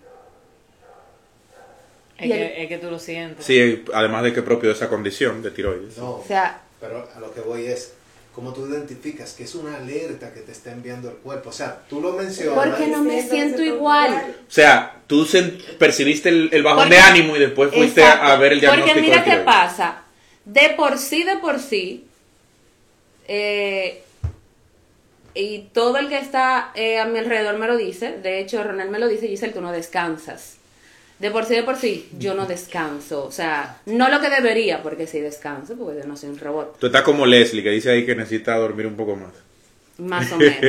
Es 2.17 2.23
el- 2.25 2.31
que, 2.31 2.63
es 2.63 2.69
que 2.69 2.77
tú 2.77 2.89
lo 2.89 2.99
sientes. 2.99 3.45
Sí, 3.45 3.83
además 3.93 4.23
de 4.23 4.33
que 4.33 4.41
propio 4.41 4.69
de 4.69 4.75
esa 4.75 4.89
condición 4.89 5.41
de 5.41 5.51
tiroides. 5.51 5.97
No, 5.97 6.15
O 6.17 6.23
sea, 6.25 6.61
pero 6.79 7.07
a 7.15 7.19
lo 7.19 7.33
que 7.33 7.41
voy 7.41 7.65
es, 7.65 7.93
¿cómo 8.33 8.53
tú 8.53 8.67
identificas 8.67 9.33
que 9.33 9.43
es 9.43 9.55
una 9.55 9.77
alerta 9.77 10.33
que 10.33 10.41
te 10.41 10.51
está 10.51 10.71
enviando 10.71 11.09
el 11.09 11.15
cuerpo? 11.17 11.49
O 11.49 11.53
sea, 11.53 11.81
tú 11.89 12.01
lo 12.01 12.13
mencionas. 12.13 12.67
porque 12.67 12.87
no 12.87 13.03
me 13.03 13.21
siento 13.21 13.61
igual. 13.61 14.35
O 14.47 14.51
sea, 14.51 15.01
tú 15.07 15.27
percibiste 15.77 16.29
el, 16.29 16.49
el 16.51 16.63
bajón 16.63 16.83
Porque- 16.83 16.95
de 16.95 17.01
ánimo 17.01 17.35
y 17.35 17.39
después 17.39 17.73
fuiste 17.73 18.01
Exacto. 18.01 18.25
a 18.25 18.35
ver 18.37 18.53
el 18.53 18.59
diagnóstico 18.59 18.95
Porque 18.95 19.09
mira 19.09 19.23
qué 19.23 19.37
pasa. 19.43 20.03
De 20.45 20.73
por 20.75 20.97
sí, 20.97 21.23
de 21.23 21.37
por 21.37 21.59
sí, 21.59 22.05
eh, 23.27 24.03
y 25.35 25.59
todo 25.73 25.97
el 25.97 26.09
que 26.09 26.17
está 26.17 26.71
eh, 26.75 26.99
a 26.99 27.05
mi 27.05 27.17
alrededor 27.19 27.57
me 27.57 27.67
lo 27.67 27.77
dice, 27.77 28.17
de 28.17 28.39
hecho 28.39 28.63
Ronald 28.63 28.91
me 28.91 28.99
lo 28.99 29.07
dice, 29.07 29.27
Giselle, 29.27 29.53
tú 29.53 29.61
no 29.61 29.71
descansas. 29.71 30.57
De 31.23 31.31
por 31.31 31.45
sí, 31.45 31.55
de 31.55 31.63
por 31.63 31.77
sí, 31.77 32.09
yo 32.19 32.33
no 32.33 32.45
descanso. 32.45 33.23
O 33.23 33.31
sea, 33.31 33.79
no 33.85 34.09
lo 34.09 34.19
que 34.19 34.29
debería, 34.29 34.83
porque 34.83 35.07
sí 35.07 35.21
descanso, 35.21 35.77
porque 35.77 36.01
yo 36.01 36.05
no 36.05 36.17
soy 36.17 36.31
un 36.31 36.37
robot. 36.37 36.77
Tú 36.77 36.87
estás 36.87 37.03
como 37.03 37.25
Leslie, 37.25 37.63
que 37.63 37.69
dice 37.69 37.91
ahí 37.91 38.05
que 38.05 38.13
necesita 38.13 38.57
dormir 38.57 38.87
un 38.87 38.97
poco 38.97 39.15
más. 39.15 39.31
Más 39.99 40.29
o 40.33 40.37
menos. 40.37 40.59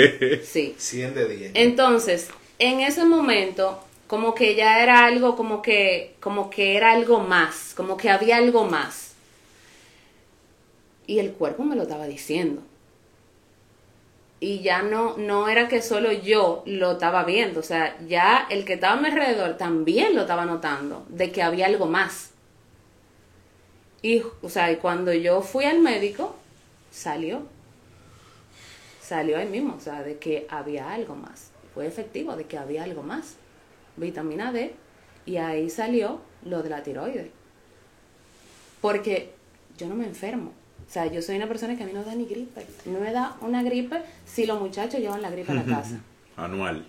Sí. 0.45 0.77
100 0.79 1.13
de 1.13 1.29
10. 1.29 1.51
Entonces, 1.55 2.29
en 2.61 2.79
ese 2.79 3.05
momento, 3.05 3.83
como 4.07 4.33
que 4.33 4.55
ya 4.55 4.81
era 4.81 5.05
algo, 5.07 5.35
como 5.35 5.61
que, 5.61 6.15
como 6.21 6.51
que 6.51 6.77
era 6.77 6.93
algo 6.93 7.19
más, 7.19 7.73
como 7.75 7.97
que 7.97 8.11
había 8.11 8.37
algo 8.37 8.65
más. 8.65 9.15
Y 11.09 11.19
el 11.19 11.33
cuerpo 11.33 11.65
me 11.65 11.75
lo 11.75 11.83
estaba 11.83 12.07
diciendo. 12.07 12.63
Y 14.45 14.61
ya 14.61 14.82
no, 14.82 15.16
no 15.16 15.49
era 15.49 15.68
que 15.68 15.80
solo 15.80 16.12
yo 16.12 16.62
lo 16.66 16.92
estaba 16.92 17.24
viendo, 17.24 17.61
o 17.61 17.62
sea, 17.62 17.97
ya 18.07 18.47
el 18.51 18.64
que 18.64 18.74
estaba 18.74 18.99
a 18.99 19.01
mi 19.01 19.09
alrededor 19.09 19.57
también 19.57 20.14
lo 20.14 20.22
estaba 20.22 20.45
notando, 20.45 21.07
de 21.09 21.32
que 21.32 21.42
había 21.42 21.66
algo 21.66 21.86
más. 21.86 22.32
Y, 24.03 24.22
o 24.42 24.49
sea, 24.51 24.70
y 24.70 24.76
cuando 24.76 25.12
yo 25.14 25.40
fui 25.40 25.64
al 25.64 25.80
médico, 25.80 26.36
salió 26.90 27.55
salió 29.05 29.36
ahí 29.36 29.47
mismo, 29.47 29.74
o 29.74 29.80
sea, 29.80 30.03
de 30.03 30.18
que 30.18 30.47
había 30.49 30.92
algo 30.92 31.14
más. 31.14 31.51
Fue 31.74 31.86
efectivo 31.86 32.36
de 32.36 32.45
que 32.45 32.57
había 32.57 32.84
algo 32.84 33.03
más. 33.03 33.36
Vitamina 33.97 34.51
D. 34.51 34.74
Y 35.26 35.36
ahí 35.36 35.68
salió 35.70 36.20
lo 36.45 36.62
de 36.62 36.70
la 36.70 36.82
tiroides. 36.82 37.28
Porque 38.80 39.34
yo 39.76 39.88
no 39.88 39.95
me 39.95 40.07
enfermo. 40.07 40.53
O 40.89 40.93
sea, 40.95 41.07
yo 41.07 41.22
soy 41.22 41.37
una 41.37 41.49
persona 41.49 41.76
que 41.76 41.82
a 41.82 41.87
mí 41.87 41.93
no 41.93 42.05
da 42.05 42.14
ni 42.14 42.24
gripe. 42.26 42.64
No 42.87 43.01
me 43.01 43.11
da 43.12 43.37
una 43.41 43.62
gripe 43.62 44.03
si 44.26 44.47
los 44.47 44.61
muchachos 44.61 45.01
llevan 45.01 45.22
la 45.22 45.30
gripe 45.30 45.51
a 45.53 45.57
la 45.57 45.64
casa. 45.64 46.01
Anual. 46.37 46.87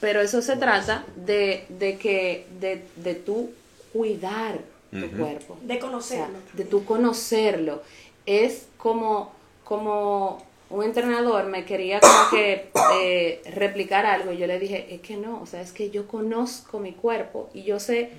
Pero 0.00 0.20
eso 0.20 0.42
se 0.42 0.56
trata 0.56 1.04
de, 1.16 1.64
de 1.68 1.96
que, 1.98 2.46
de, 2.60 2.84
de 2.96 3.14
tú 3.14 3.50
cuidar 3.92 4.58
tu 4.90 5.10
cuerpo. 5.10 5.56
De 5.62 5.74
O 5.74 5.78
sea, 5.78 5.80
conocerlo. 5.80 6.38
de 6.52 6.64
tú 6.64 6.84
conocerlo. 6.84 7.82
Es 8.26 8.66
como, 8.76 9.32
como 9.64 10.44
un 10.70 10.84
entrenador 10.84 11.46
me 11.46 11.64
quería 11.64 12.00
como 12.00 12.30
que 12.30 12.70
eh, 13.00 13.42
replicar 13.54 14.06
algo 14.06 14.32
y 14.32 14.36
yo 14.38 14.46
le 14.46 14.58
dije, 14.58 14.94
es 14.94 15.00
que 15.00 15.16
no, 15.16 15.40
o 15.40 15.46
sea, 15.46 15.60
es 15.62 15.72
que 15.72 15.90
yo 15.90 16.06
conozco 16.06 16.78
mi 16.80 16.92
cuerpo 16.92 17.50
y 17.54 17.62
yo 17.64 17.80
sé 17.80 18.10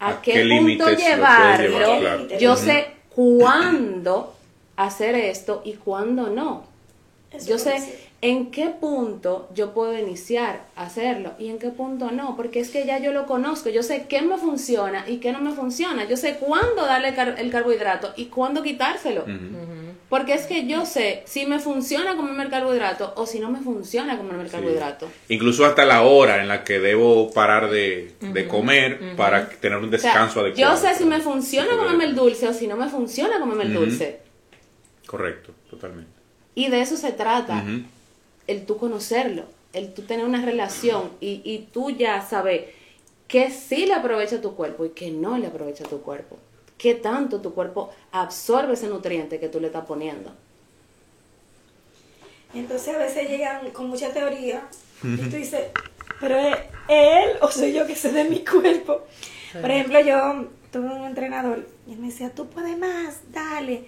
a, 0.00 0.08
¿A 0.08 0.22
qué, 0.22 0.32
qué 0.32 0.58
punto 0.58 0.90
llevarlo, 0.90 1.78
llevar, 1.78 2.00
claro. 2.26 2.38
yo 2.40 2.56
sé 2.56 2.88
cuándo 3.10 4.34
hacer 4.76 5.14
esto 5.14 5.62
y 5.64 5.74
cuándo 5.74 6.28
no. 6.28 6.64
Eso 7.30 7.46
Yo 7.50 7.58
sé. 7.58 8.09
En 8.22 8.50
qué 8.50 8.66
punto 8.68 9.48
yo 9.54 9.72
puedo 9.72 9.98
iniciar 9.98 10.64
a 10.76 10.82
hacerlo 10.84 11.32
y 11.38 11.48
en 11.48 11.58
qué 11.58 11.70
punto 11.70 12.10
no, 12.10 12.36
porque 12.36 12.60
es 12.60 12.68
que 12.68 12.84
ya 12.84 12.98
yo 12.98 13.12
lo 13.12 13.24
conozco, 13.24 13.70
yo 13.70 13.82
sé 13.82 14.04
qué 14.10 14.20
me 14.20 14.36
funciona 14.36 15.08
y 15.08 15.16
qué 15.18 15.32
no 15.32 15.40
me 15.40 15.52
funciona, 15.52 16.04
yo 16.06 16.18
sé 16.18 16.34
cuándo 16.36 16.84
darle 16.84 17.14
car- 17.14 17.36
el 17.38 17.50
carbohidrato 17.50 18.12
y 18.16 18.26
cuándo 18.26 18.62
quitárselo, 18.62 19.24
porque 20.10 20.34
es 20.34 20.42
que 20.46 20.66
yo 20.66 20.84
sé 20.84 21.22
si 21.24 21.46
me 21.46 21.60
funciona 21.60 22.14
comerme 22.14 22.42
el 22.42 22.50
carbohidrato 22.50 23.14
o 23.16 23.24
si 23.26 23.38
no 23.40 23.50
me 23.50 23.60
funciona 23.60 24.18
comerme 24.18 24.42
el 24.42 24.50
Sí. 24.50 24.56
carbohidrato. 24.56 25.08
Incluso 25.30 25.64
hasta 25.64 25.86
la 25.86 26.02
hora 26.02 26.42
en 26.42 26.48
la 26.48 26.62
que 26.62 26.78
debo 26.78 27.30
parar 27.32 27.70
de, 27.70 28.12
de 28.20 28.46
comer 28.48 29.16
para 29.16 29.48
tener 29.48 29.78
un 29.78 29.84
O 29.94 29.98
sea, 29.98 30.10
descanso 30.10 30.40
adecuado. 30.40 30.74
yo 30.74 30.76
sé 30.78 30.94
si 30.94 31.04
me 31.06 31.20
funciona 31.20 31.70
comerme 31.74 32.04
el 32.04 32.14
dulce 32.14 32.48
o 32.48 32.52
si 32.52 32.66
no 32.66 32.76
me 32.76 32.88
funciona 32.90 33.40
comerme 33.40 33.64
el 33.64 33.72
dulce. 33.72 34.20
Correcto, 35.06 35.52
totalmente. 35.70 36.10
Y 36.54 36.68
de 36.68 36.82
eso 36.82 36.96
se 36.98 37.12
trata. 37.12 37.64
El 38.50 38.66
tú 38.66 38.76
conocerlo, 38.76 39.44
el 39.72 39.94
tú 39.94 40.02
tener 40.02 40.26
una 40.26 40.44
relación 40.44 41.10
y, 41.20 41.40
y 41.44 41.68
tú 41.72 41.90
ya 41.90 42.20
sabes 42.20 42.62
que 43.28 43.50
sí 43.50 43.86
le 43.86 43.94
aprovecha 43.94 44.40
tu 44.40 44.56
cuerpo 44.56 44.84
y 44.84 44.90
que 44.90 45.10
no 45.10 45.38
le 45.38 45.46
aprovecha 45.46 45.84
tu 45.84 46.00
cuerpo. 46.02 46.36
Qué 46.76 46.94
tanto 46.94 47.40
tu 47.40 47.54
cuerpo 47.54 47.90
absorbe 48.10 48.74
ese 48.74 48.88
nutriente 48.88 49.38
que 49.38 49.48
tú 49.48 49.60
le 49.60 49.68
estás 49.68 49.86
poniendo. 49.86 50.32
Entonces 52.54 52.94
a 52.94 52.98
veces 52.98 53.28
llegan 53.28 53.70
con 53.70 53.88
mucha 53.88 54.12
teoría 54.12 54.62
y 55.04 55.16
tú 55.16 55.36
dices, 55.36 55.66
pero 56.20 56.36
es 56.36 56.56
él 56.88 57.30
o 57.40 57.48
soy 57.48 57.72
yo 57.72 57.86
que 57.86 57.94
sé 57.94 58.10
de 58.10 58.24
mi 58.24 58.44
cuerpo. 58.44 59.02
Por 59.52 59.70
ejemplo, 59.70 60.00
yo 60.00 60.48
tuve 60.72 60.86
un 60.86 61.04
entrenador 61.04 61.66
y 61.86 61.92
él 61.92 61.98
me 61.98 62.08
decía, 62.08 62.30
tú 62.30 62.48
puedes 62.48 62.76
más, 62.76 63.20
dale. 63.30 63.84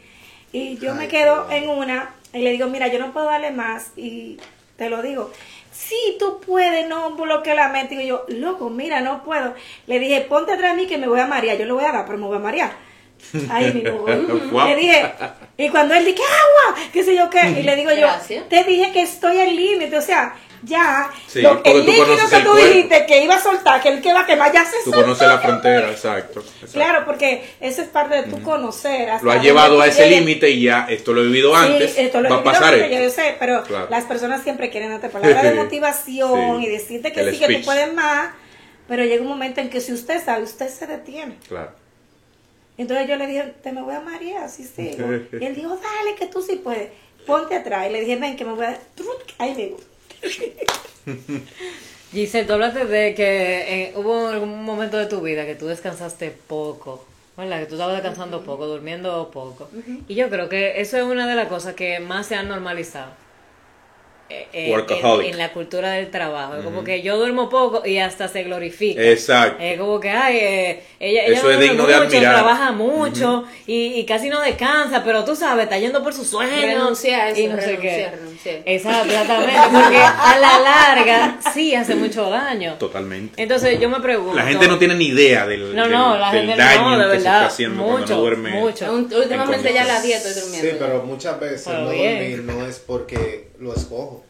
Y 0.52 0.76
yo 0.78 0.94
me 0.94 1.08
quedo 1.08 1.48
qué 1.48 1.56
en 1.56 1.68
una 1.70 2.14
y 2.32 2.38
le 2.38 2.50
digo, 2.50 2.68
mira, 2.68 2.88
yo 2.88 2.98
no 2.98 3.12
puedo 3.12 3.26
darle 3.26 3.50
más 3.50 3.92
y 3.96 4.38
te 4.76 4.88
lo 4.88 5.02
digo. 5.02 5.30
Sí, 5.70 6.16
tú 6.18 6.40
puedes, 6.40 6.88
no 6.88 7.12
bloqueo 7.12 7.54
la 7.54 7.68
mente. 7.68 7.94
Y 7.94 8.06
yo, 8.06 8.24
loco, 8.28 8.70
mira, 8.70 9.00
no 9.00 9.22
puedo. 9.24 9.54
Le 9.86 9.98
dije, 9.98 10.20
ponte 10.22 10.52
atrás 10.52 10.74
de 10.76 10.82
mí 10.82 10.88
que 10.88 10.98
me 10.98 11.08
voy 11.08 11.20
a 11.20 11.26
marear. 11.26 11.56
Yo 11.58 11.64
lo 11.66 11.74
voy 11.74 11.84
a 11.84 11.92
dar, 11.92 12.04
pero 12.06 12.18
me 12.18 12.26
voy 12.26 12.36
a 12.36 12.40
marear. 12.40 12.72
Ay, 13.50 13.72
mi 13.72 13.90
mujer. 13.90 14.20
Guau. 14.50 14.68
Le 14.68 14.76
dije, 14.76 15.12
y 15.56 15.68
cuando 15.68 15.94
él 15.94 16.04
dice, 16.04 16.22
agua, 16.22 16.80
qué 16.92 17.04
sé 17.04 17.14
yo 17.14 17.30
qué, 17.30 17.50
y 17.60 17.62
le 17.62 17.76
digo 17.76 17.90
yo, 17.90 18.00
Gracias. 18.00 18.48
te 18.48 18.64
dije 18.64 18.92
que 18.92 19.02
estoy 19.02 19.38
al 19.38 19.54
límite, 19.54 19.96
o 19.96 20.02
sea, 20.02 20.34
ya, 20.62 21.10
Sí, 21.26 21.42
lo- 21.42 21.60
el 21.64 21.84
líquido 21.86 22.16
que 22.30 22.40
tú 22.40 22.54
dijiste 22.54 23.04
que 23.06 23.24
iba 23.24 23.34
a 23.34 23.40
soltar, 23.42 23.80
que 23.82 23.88
el 23.88 24.00
que 24.02 24.12
va 24.12 24.20
a 24.20 24.26
quemar, 24.26 24.52
ya 24.52 24.64
se 24.64 24.76
Tú 24.84 24.90
soltó. 24.90 25.02
conoces 25.02 25.26
la 25.28 25.38
frontera, 25.38 25.90
exacto. 25.90 26.40
exacto. 26.40 26.66
Claro, 26.72 27.04
porque 27.04 27.44
eso 27.60 27.82
es 27.82 27.88
parte 27.88 28.16
de 28.16 28.22
tu 28.24 28.42
conocer. 28.42 29.10
hasta 29.10 29.24
Lo 29.24 29.32
has 29.32 29.42
llevado 29.42 29.80
a 29.80 29.86
ese 29.88 30.08
límite 30.08 30.50
y 30.50 30.62
ya 30.62 30.86
esto 30.88 31.12
lo 31.12 31.22
he 31.22 31.26
vivido 31.26 31.54
antes. 31.56 31.94
Sí, 31.94 32.02
esto 32.02 32.20
lo 32.20 32.30
va 32.30 32.36
a 32.36 32.44
pasar 32.44 32.74
esto. 32.74 32.94
Yo 33.02 33.10
sé, 33.10 33.36
pero 33.38 33.62
Claro. 33.64 33.88
las 33.90 34.04
personas 34.04 34.42
siempre 34.42 34.70
quieren 34.70 34.90
darte 34.90 35.08
palabras 35.08 35.42
de 35.42 35.54
motivación 35.64 36.60
Sí. 36.60 36.66
y 36.66 36.70
decirte 36.70 37.12
que 37.12 37.20
El 37.20 37.32
sí, 37.34 37.38
que 37.44 37.54
tú 37.58 37.64
puedes 37.64 37.92
más, 37.92 38.30
pero 38.88 39.04
llega 39.04 39.22
un 39.22 39.28
momento 39.28 39.60
en 39.60 39.68
que 39.70 39.80
si 39.80 39.92
usted 39.92 40.24
sabe, 40.24 40.44
usted 40.44 40.68
se 40.68 40.86
detiene. 40.86 41.36
Claro. 41.48 41.72
Entonces 42.78 43.06
yo 43.08 43.16
le 43.16 43.26
dije, 43.26 43.52
te 43.62 43.70
me 43.72 43.82
voy 43.82 43.94
a 43.94 44.00
marear, 44.00 44.44
así 44.44 44.64
sigo. 44.64 45.06
Y 45.40 45.44
él 45.44 45.54
dijo, 45.54 45.70
dale, 45.70 46.14
que 46.18 46.26
tú 46.26 46.40
sí 46.42 46.56
puedes. 46.62 46.88
Ponte 47.26 47.54
atrás. 47.54 47.86
Y 47.88 47.92
le 47.92 48.00
dije, 48.00 48.16
ven, 48.16 48.36
que 48.36 48.44
me 48.44 48.52
voy 48.52 48.64
a... 48.66 48.78
Ahí 49.38 49.54
me 49.54 49.72
Giselle, 52.12 52.46
tú 52.46 52.52
hablaste 52.52 52.84
de 52.84 53.14
que 53.14 53.84
eh, 53.84 53.92
hubo 53.96 54.28
algún 54.28 54.64
momento 54.64 54.98
de 54.98 55.06
tu 55.06 55.20
vida 55.20 55.46
que 55.46 55.54
tú 55.54 55.66
descansaste 55.66 56.30
poco, 56.30 57.06
¿verdad? 57.36 57.60
Que 57.60 57.66
tú 57.66 57.74
estabas 57.74 57.94
descansando 57.94 58.42
poco, 58.42 58.66
durmiendo 58.66 59.30
poco. 59.30 59.70
Y 60.08 60.14
yo 60.14 60.28
creo 60.28 60.48
que 60.48 60.80
eso 60.80 60.98
es 60.98 61.04
una 61.04 61.26
de 61.26 61.34
las 61.34 61.48
cosas 61.48 61.74
que 61.74 62.00
más 62.00 62.26
se 62.26 62.34
han 62.34 62.48
normalizado. 62.48 63.12
Eh, 64.28 64.46
eh, 64.52 64.64
en, 64.66 64.70
Workaholic. 64.72 65.30
en 65.32 65.38
la 65.38 65.52
cultura 65.52 65.90
del 65.92 66.10
trabajo. 66.10 66.54
Es 66.56 66.64
como 66.64 66.82
que 66.84 67.02
yo 67.02 67.18
duermo 67.18 67.48
poco 67.50 67.86
y 67.86 67.98
hasta 67.98 68.28
se 68.28 68.44
glorifica. 68.44 69.02
Exacto. 69.02 69.62
Es 69.62 69.78
como 69.78 70.00
que, 70.00 70.08
ay, 70.10 70.36
eh, 70.38 70.82
ella, 71.00 71.24
ella 71.26 71.36
Eso 71.38 71.50
es 71.50 71.56
duerme 71.58 71.64
digno 71.64 71.86
de 71.86 71.94
mucho, 71.96 72.06
admirar. 72.08 72.34
trabaja 72.34 72.72
mucho 72.72 73.44
y, 73.66 73.94
y 73.94 74.06
casi 74.06 74.28
no 74.30 74.40
descansa, 74.40 75.04
pero 75.04 75.24
tú 75.24 75.36
sabes, 75.36 75.64
está 75.64 75.78
yendo 75.78 76.02
por 76.02 76.14
sus 76.14 76.28
sueños. 76.28 76.62
Renuncié 76.62 77.14
a 77.14 77.28
eso, 77.28 77.40
y 77.40 77.46
no 77.48 77.60
sé 77.60 77.76
qué. 77.78 78.08
exactamente, 78.64 79.52
porque 79.72 79.98
a 79.98 80.38
la 80.40 80.58
larga 80.60 81.38
sí 81.52 81.74
hace 81.74 81.94
mucho 81.94 82.30
daño. 82.30 82.74
Totalmente. 82.78 83.42
Entonces 83.42 83.78
yo 83.80 83.88
me 83.88 84.00
pregunto. 84.00 84.34
La 84.34 84.44
gente 84.46 84.66
no 84.68 84.78
tiene 84.78 84.94
ni 84.94 85.06
idea 85.08 85.46
del, 85.46 85.74
No, 85.76 85.82
del- 85.82 85.92
no, 85.92 86.16
la 86.18 86.32
del 86.32 86.46
gente 86.46 86.62
daño 86.62 86.90
no, 86.96 86.98
de 86.98 87.04
que 87.04 87.10
se 87.10 87.16
está 87.18 87.46
haciendo 87.46 87.82
cuando 87.82 88.00
Mucho, 88.00 88.14
no 88.14 88.20
duerme. 88.20 88.50
mucho. 88.52 88.92
Últimamente 88.92 89.72
ya 89.74 89.84
la 89.84 90.00
dieta 90.00 90.28
estoy 90.28 90.42
durmiendo. 90.42 90.70
Sí, 90.70 90.76
pero 90.78 91.02
muchas 91.04 91.38
veces 91.40 91.62
Pero 91.66 91.80
no 91.82 91.90
bien. 91.90 92.18
dormir 92.18 92.42
no 92.44 92.66
es 92.66 92.78
porque 92.78 93.51
lo 93.62 93.74
escojo. 93.74 94.24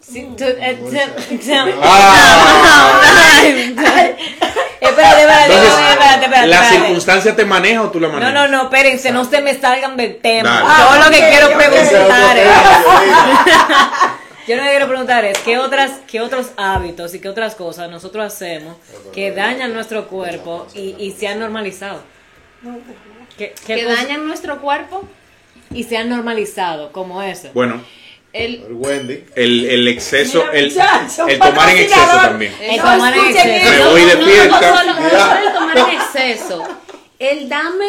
Sí, 0.00 0.28
tú- 0.36 0.44
eh, 0.44 0.78
No, 0.80 1.64
Ah. 1.82 3.00
Espérate, 4.80 4.80
espérate, 4.80 5.54
Entonces, 5.54 5.90
espérate, 5.90 6.24
espérate, 6.24 6.46
¿la 6.48 6.56
espérate. 6.56 6.76
circunstancia 6.86 7.36
te 7.36 7.44
maneja 7.44 7.82
o 7.82 7.90
tú 7.90 8.00
la 8.00 8.08
No, 8.08 8.14
manejas? 8.14 8.34
no, 8.34 8.48
no, 8.48 8.62
espérense, 8.64 9.12
no 9.12 9.24
se 9.24 9.40
me 9.40 9.58
salgan 9.58 9.96
del 9.96 10.20
tema. 10.20 10.60
Dale. 10.60 10.98
Yo 10.98 11.04
lo 11.04 11.10
que 11.10 11.22
Ah, 11.24 11.28
quiero 11.30 11.56
preguntar 11.56 12.38
es. 12.38 12.48
Yo 14.48 14.56
lo 14.56 14.62
que 14.64 14.70
quiero 14.70 14.88
preguntar 14.88 15.24
es 15.24 15.38
qué 15.38 15.58
otras, 15.58 15.92
qué 16.08 16.20
otros 16.20 16.48
hábitos 16.56 17.14
y 17.14 17.20
qué 17.20 17.28
otras 17.28 17.54
cosas 17.54 17.88
nosotros 17.88 18.26
hacemos 18.26 18.76
que 19.14 19.30
dañan 19.30 19.72
nuestro 19.72 20.08
cuerpo 20.08 20.66
y, 20.74 20.96
y 20.98 21.12
se 21.12 21.28
han 21.28 21.38
normalizado. 21.38 22.02
¿Qué, 23.38 23.54
qué 23.66 23.76
que 23.76 23.84
dañan 23.84 24.26
nuestro 24.26 24.60
cuerpo. 24.60 25.04
y 25.70 25.84
se 25.84 25.96
han 25.96 26.08
normalizado 26.08 26.90
como 26.92 27.22
eso. 27.22 27.48
Bueno, 27.54 27.80
El, 28.32 28.54
El 28.66 28.72
Wendy. 28.72 29.24
el, 29.34 29.64
el 29.66 29.88
exceso, 29.88 30.38
Mira, 30.52 30.52
el, 30.58 31.30
el 31.30 31.38
tomar 31.38 31.68
en 31.70 31.78
exceso 31.78 32.16
también. 32.22 32.54
El 32.60 32.76
No 32.78 32.82
tomar 32.82 33.14
en 33.18 33.24
exceso. 33.26 33.70
Me 33.70 33.84
voy 33.90 34.04
de 34.04 34.14
no, 34.14 34.20
no, 34.20 34.26
fiesta. 34.26 34.60
No, 34.60 34.94
no 35.00 35.10
solo 35.10 35.48
el 35.48 35.52
tomar 35.54 35.78
en 35.78 35.88
exceso. 36.00 36.64
El 37.18 37.48
dame 37.48 37.86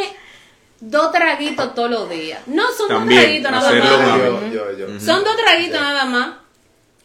dos 0.81 1.11
traguitos 1.13 1.73
todos 1.73 1.89
los 1.89 2.09
días. 2.09 2.39
No 2.47 2.63
son 2.77 2.87
También, 2.89 3.21
dos 3.41 3.51
traguitos 3.51 3.51
nada 3.51 4.29
más. 4.31 4.53
Yo, 4.53 4.77
yo. 4.77 4.99
Son 4.99 5.23
dos 5.23 5.37
traguitos 5.37 5.79
nada 5.81 6.05
más. 6.05 6.29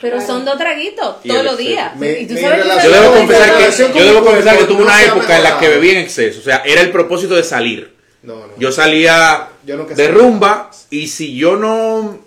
Pero 0.00 0.16
Claro. 0.18 0.32
son 0.32 0.44
dos 0.44 0.58
traguitos 0.58 1.22
todos 1.22 1.44
los 1.44 1.56
días. 1.58 1.96
Mi- 1.96 2.06
y 2.08 2.26
tú 2.26 2.36
sabes 2.36 2.64
Yo 2.84 2.90
debo 2.90 3.10
con- 3.12 3.18
confesar 3.26 3.56
que, 3.58 3.98
yo 3.98 4.04
debo 4.04 4.24
confesar 4.24 4.58
que 4.58 4.64
tuve 4.64 4.82
una 4.82 5.02
época 5.02 5.36
en 5.38 5.42
la 5.44 5.58
que 5.58 5.68
bebía 5.68 5.92
en 5.92 5.98
exceso. 5.98 6.38
O 6.40 6.42
sea, 6.42 6.62
era 6.64 6.80
el 6.82 6.90
propósito 6.90 7.34
de 7.34 7.42
salir. 7.42 7.94
No, 8.22 8.34
no. 8.34 8.52
Yo 8.58 8.70
salía 8.72 9.48
Yo 9.64 9.76
de 9.86 10.08
rumba 10.08 10.70
y 10.90 11.08
si 11.08 11.36
yo 11.36 11.56
no 11.56 12.18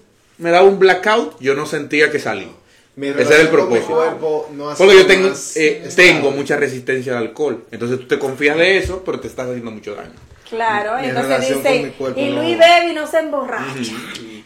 me 0.41 0.51
daba 0.51 0.67
un 0.67 0.79
blackout, 0.79 1.39
yo 1.39 1.53
no 1.55 1.65
sentía 1.65 2.11
que 2.11 2.19
salí. 2.19 2.51
Mi 2.95 3.07
Ese 3.07 3.21
era 3.21 3.37
el 3.37 3.43
mi 3.45 3.51
propósito. 3.51 4.47
no 4.53 4.73
Porque 4.77 4.95
yo 4.95 5.05
tengo, 5.07 5.29
eh, 5.55 5.89
tengo 5.95 6.31
mucha 6.31 6.57
resistencia 6.57 7.13
al 7.17 7.19
alcohol. 7.27 7.63
Entonces 7.71 7.99
tú 7.99 8.07
te 8.07 8.19
confías 8.19 8.57
de 8.57 8.77
eso, 8.77 9.01
pero 9.05 9.19
te 9.19 9.27
estás 9.27 9.47
haciendo 9.47 9.71
mucho 9.71 9.95
daño. 9.95 10.11
Claro, 10.49 10.97
Mi 11.01 11.07
entonces 11.07 11.31
relación 11.31 11.61
con 11.63 11.71
mi 11.71 11.77
dice, 11.77 11.91
cuerpo 11.93 12.19
y 12.19 12.29
no- 12.29 12.41
Luis 12.41 12.57
bebe 12.59 12.89
y 12.89 12.93
no 12.93 13.07
se 13.07 13.19
emborracha. 13.19 13.93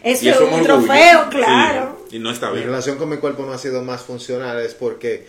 Eso 0.03 0.29
es 0.29 0.39
un 0.39 0.61
trofeo, 0.63 1.29
claro. 1.31 2.05
Sí, 2.11 2.17
y 2.17 2.19
no 2.19 2.29
está 2.29 2.49
Mi 2.51 2.57
bien. 2.57 2.67
relación 2.67 2.97
con 2.97 3.09
mi 3.09 3.17
cuerpo 3.17 3.43
no 3.43 3.53
ha 3.53 3.57
sido 3.57 3.81
más 3.81 4.03
funcional 4.03 4.59
es 4.59 4.75
porque 4.75 5.25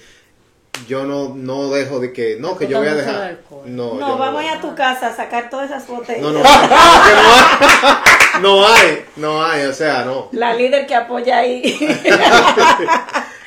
yo 0.86 1.04
no, 1.04 1.34
no 1.34 1.70
dejo 1.70 2.00
de 2.00 2.12
que, 2.12 2.36
no, 2.38 2.56
que 2.56 2.66
yo 2.66 2.78
voy 2.78 2.88
a 2.88 2.94
dejar. 2.94 3.38
No, 3.66 3.94
No, 3.94 4.08
yo 4.08 4.18
vamos 4.18 4.42
a 4.42 4.44
ir 4.44 4.50
a 4.50 4.60
tu 4.60 4.74
casa 4.74 5.08
a 5.08 5.16
sacar 5.16 5.50
todas 5.50 5.70
esas 5.70 5.86
botellas. 5.86 6.22
No, 6.22 6.32
no, 6.32 6.40
no 8.40 8.66
hay, 8.66 8.66
no 8.66 8.66
hay, 8.66 9.04
no 9.16 9.44
hay, 9.44 9.64
o 9.66 9.72
sea, 9.72 10.04
no. 10.04 10.28
La 10.32 10.54
líder 10.54 10.86
que 10.86 10.94
apoya 10.94 11.38
ahí. 11.38 11.78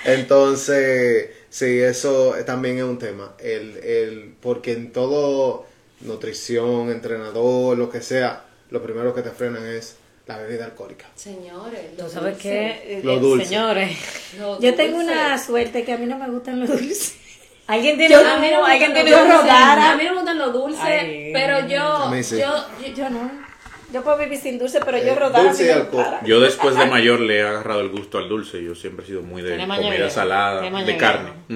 Entonces, 0.06 1.30
sí, 1.50 1.80
eso 1.80 2.36
también 2.46 2.78
es 2.78 2.84
un 2.84 2.98
tema. 2.98 3.34
El, 3.40 3.78
el, 3.78 4.36
porque 4.42 4.74
en 4.74 4.92
todo, 4.92 5.66
nutrición, 6.02 6.90
entrenador, 6.90 7.78
lo 7.78 7.90
que 7.90 8.02
sea, 8.02 8.46
lo 8.70 8.82
primero 8.82 9.14
que 9.14 9.22
te 9.22 9.32
frenan 9.32 9.66
es 9.66 9.99
la 10.30 10.38
bebida 10.38 10.66
alcohólica. 10.66 11.06
Señores, 11.16 11.96
¿Tú 11.98 12.04
lo 12.04 12.10
sabes 12.10 12.38
qué? 12.38 12.68
Eh, 12.86 13.02
Lo 13.04 13.18
dulce. 13.20 13.46
Señores, 13.48 13.98
lo 14.38 14.60
Yo 14.62 14.76
tengo 14.76 14.98
dulce. 15.00 15.12
una 15.12 15.38
suerte 15.40 15.84
que 15.84 15.94
a 15.94 15.98
mí 15.98 16.06
no 16.06 16.18
me 16.20 16.30
gustan 16.30 16.60
los 16.60 16.70
dulces. 16.70 17.16
alguien 17.68 17.98
tiene, 17.98 18.14
Yo- 18.14 18.20
A 18.28 18.38
mí 18.38 18.48
no 18.52 18.64
me 18.66 18.72
alguien 18.74 18.92
gustan 18.92 19.06
tiene 19.06 19.22
un. 19.24 19.32
A 19.32 19.96
mí 19.96 20.04
no 20.04 20.10
me 20.12 20.16
gustan 20.18 20.38
los 20.38 20.54
dulces, 20.54 20.84
Ay. 20.84 21.32
pero 21.34 21.68
yo, 21.68 22.12
sí. 22.24 22.38
yo, 22.40 22.66
yo, 22.86 22.94
Yo 22.96 23.10
no. 23.10 23.50
Yo 23.92 24.04
puedo 24.04 24.20
vivir 24.20 24.38
sin 24.40 24.60
dulce, 24.60 24.80
pero 24.86 24.98
Eh, 24.98 25.04
yo 25.08 25.16
rodar 25.16 25.42
dulce 25.46 25.64
a 25.64 25.66
mí 25.66 25.72
y 25.72 25.74
me 25.74 25.82
alcohol. 25.82 26.04
para. 26.06 26.24
Yo 26.24 26.40
después 26.40 26.76
de 26.78 26.86
mayor 26.86 27.20
le 27.22 27.38
he 27.40 27.42
agarrado 27.42 27.82
el 27.82 27.90
gusto 27.90 28.20
al 28.20 28.30
dulce. 28.30 28.64
Yo 28.64 28.76
siempre 28.76 29.04
he 29.04 29.08
sido 29.08 29.24
muy 29.24 29.42
de 29.42 29.58
comida 29.58 30.12
salada, 30.12 30.62
de 30.62 30.96
carne. 30.98 31.30
Ah. 31.50 31.54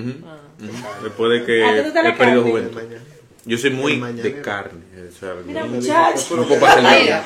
ujú. 0.59 1.03
Después 1.03 1.31
de 1.31 1.45
que 1.45 1.63
¿A 1.63 1.69
ti 1.69 1.75
te 1.75 1.81
gusta 1.83 2.01
la 2.01 2.09
he 2.09 2.13
perdido 2.13 2.41
carne? 2.41 2.51
juventud. 2.51 2.81
Mañana. 2.81 3.03
Yo 3.45 3.57
soy 3.59 3.69
muy 3.69 3.97
de 4.13 4.41
carne. 4.41 4.81
o 5.07 5.11
sea, 5.19 5.35
Mira, 5.45 5.61
no- 5.61 5.67
muchacho. 5.67 6.35
no 6.37 6.47
puedo 6.47 6.59
pasar 6.59 6.79
el 6.95 7.03
día. 7.03 7.23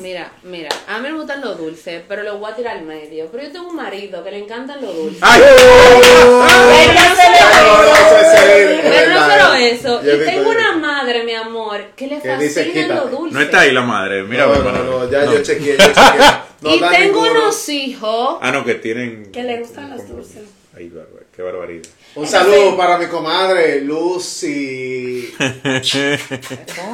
Mira, 0.00 0.30
mira, 0.44 0.68
a 0.86 0.98
mí 0.98 1.08
me 1.08 1.14
gustan 1.14 1.40
los 1.40 1.58
dulces, 1.58 2.02
pero 2.08 2.22
los 2.22 2.38
voy 2.38 2.50
a 2.52 2.54
tirar 2.54 2.76
al 2.78 2.84
medio. 2.84 3.28
Pero 3.32 3.44
yo 3.44 3.52
tengo 3.52 3.68
un 3.68 3.76
marido 3.76 4.22
que 4.22 4.30
le 4.30 4.38
encantan 4.38 4.80
los 4.80 4.94
dulces. 4.94 5.18
¡Ay! 5.22 5.40
Pero 5.40 6.94
no 6.94 7.94
eso 7.94 8.36
solo- 8.36 8.52
el- 8.52 8.80
pero 8.80 9.10
no 9.10 9.24
el- 9.24 9.40
solo 9.40 9.54
eso. 9.54 10.00
Y 10.02 10.24
tengo 10.24 10.50
eso. 10.52 10.60
una 10.60 10.76
madre, 10.76 11.24
mi 11.24 11.34
amor, 11.34 11.80
que 11.96 12.06
le 12.06 12.20
fascinan 12.20 12.88
los 12.88 13.10
dulces. 13.10 13.32
No 13.34 13.40
está 13.40 13.60
ahí 13.60 13.72
la 13.72 13.82
madre, 13.82 14.22
mira. 14.24 14.46
no, 14.46 14.54
bueno, 14.62 14.72
no, 14.72 14.84
no, 15.04 15.10
ya 15.10 15.24
no. 15.24 15.32
yo 15.32 15.42
chequeé, 15.42 15.76
yo 15.76 15.86
chequeé. 15.86 15.94
No 16.60 16.74
y 16.74 16.80
tengo 16.80 16.90
ninguno. 17.22 17.30
unos 17.42 17.68
hijos. 17.68 18.38
Ah, 18.42 18.50
no, 18.50 18.64
que 18.64 18.74
tienen. 18.74 19.30
Que 19.30 19.44
le 19.44 19.60
gustan 19.60 19.90
los 19.90 20.08
dulces. 20.08 20.42
Ay, 20.76 20.90
qué 21.34 21.40
barbaridad. 21.42 21.88
Un 22.16 22.26
saludo 22.26 22.76
para 22.76 22.98
mi 22.98 23.06
comadre 23.06 23.80
Lucy. 23.82 25.32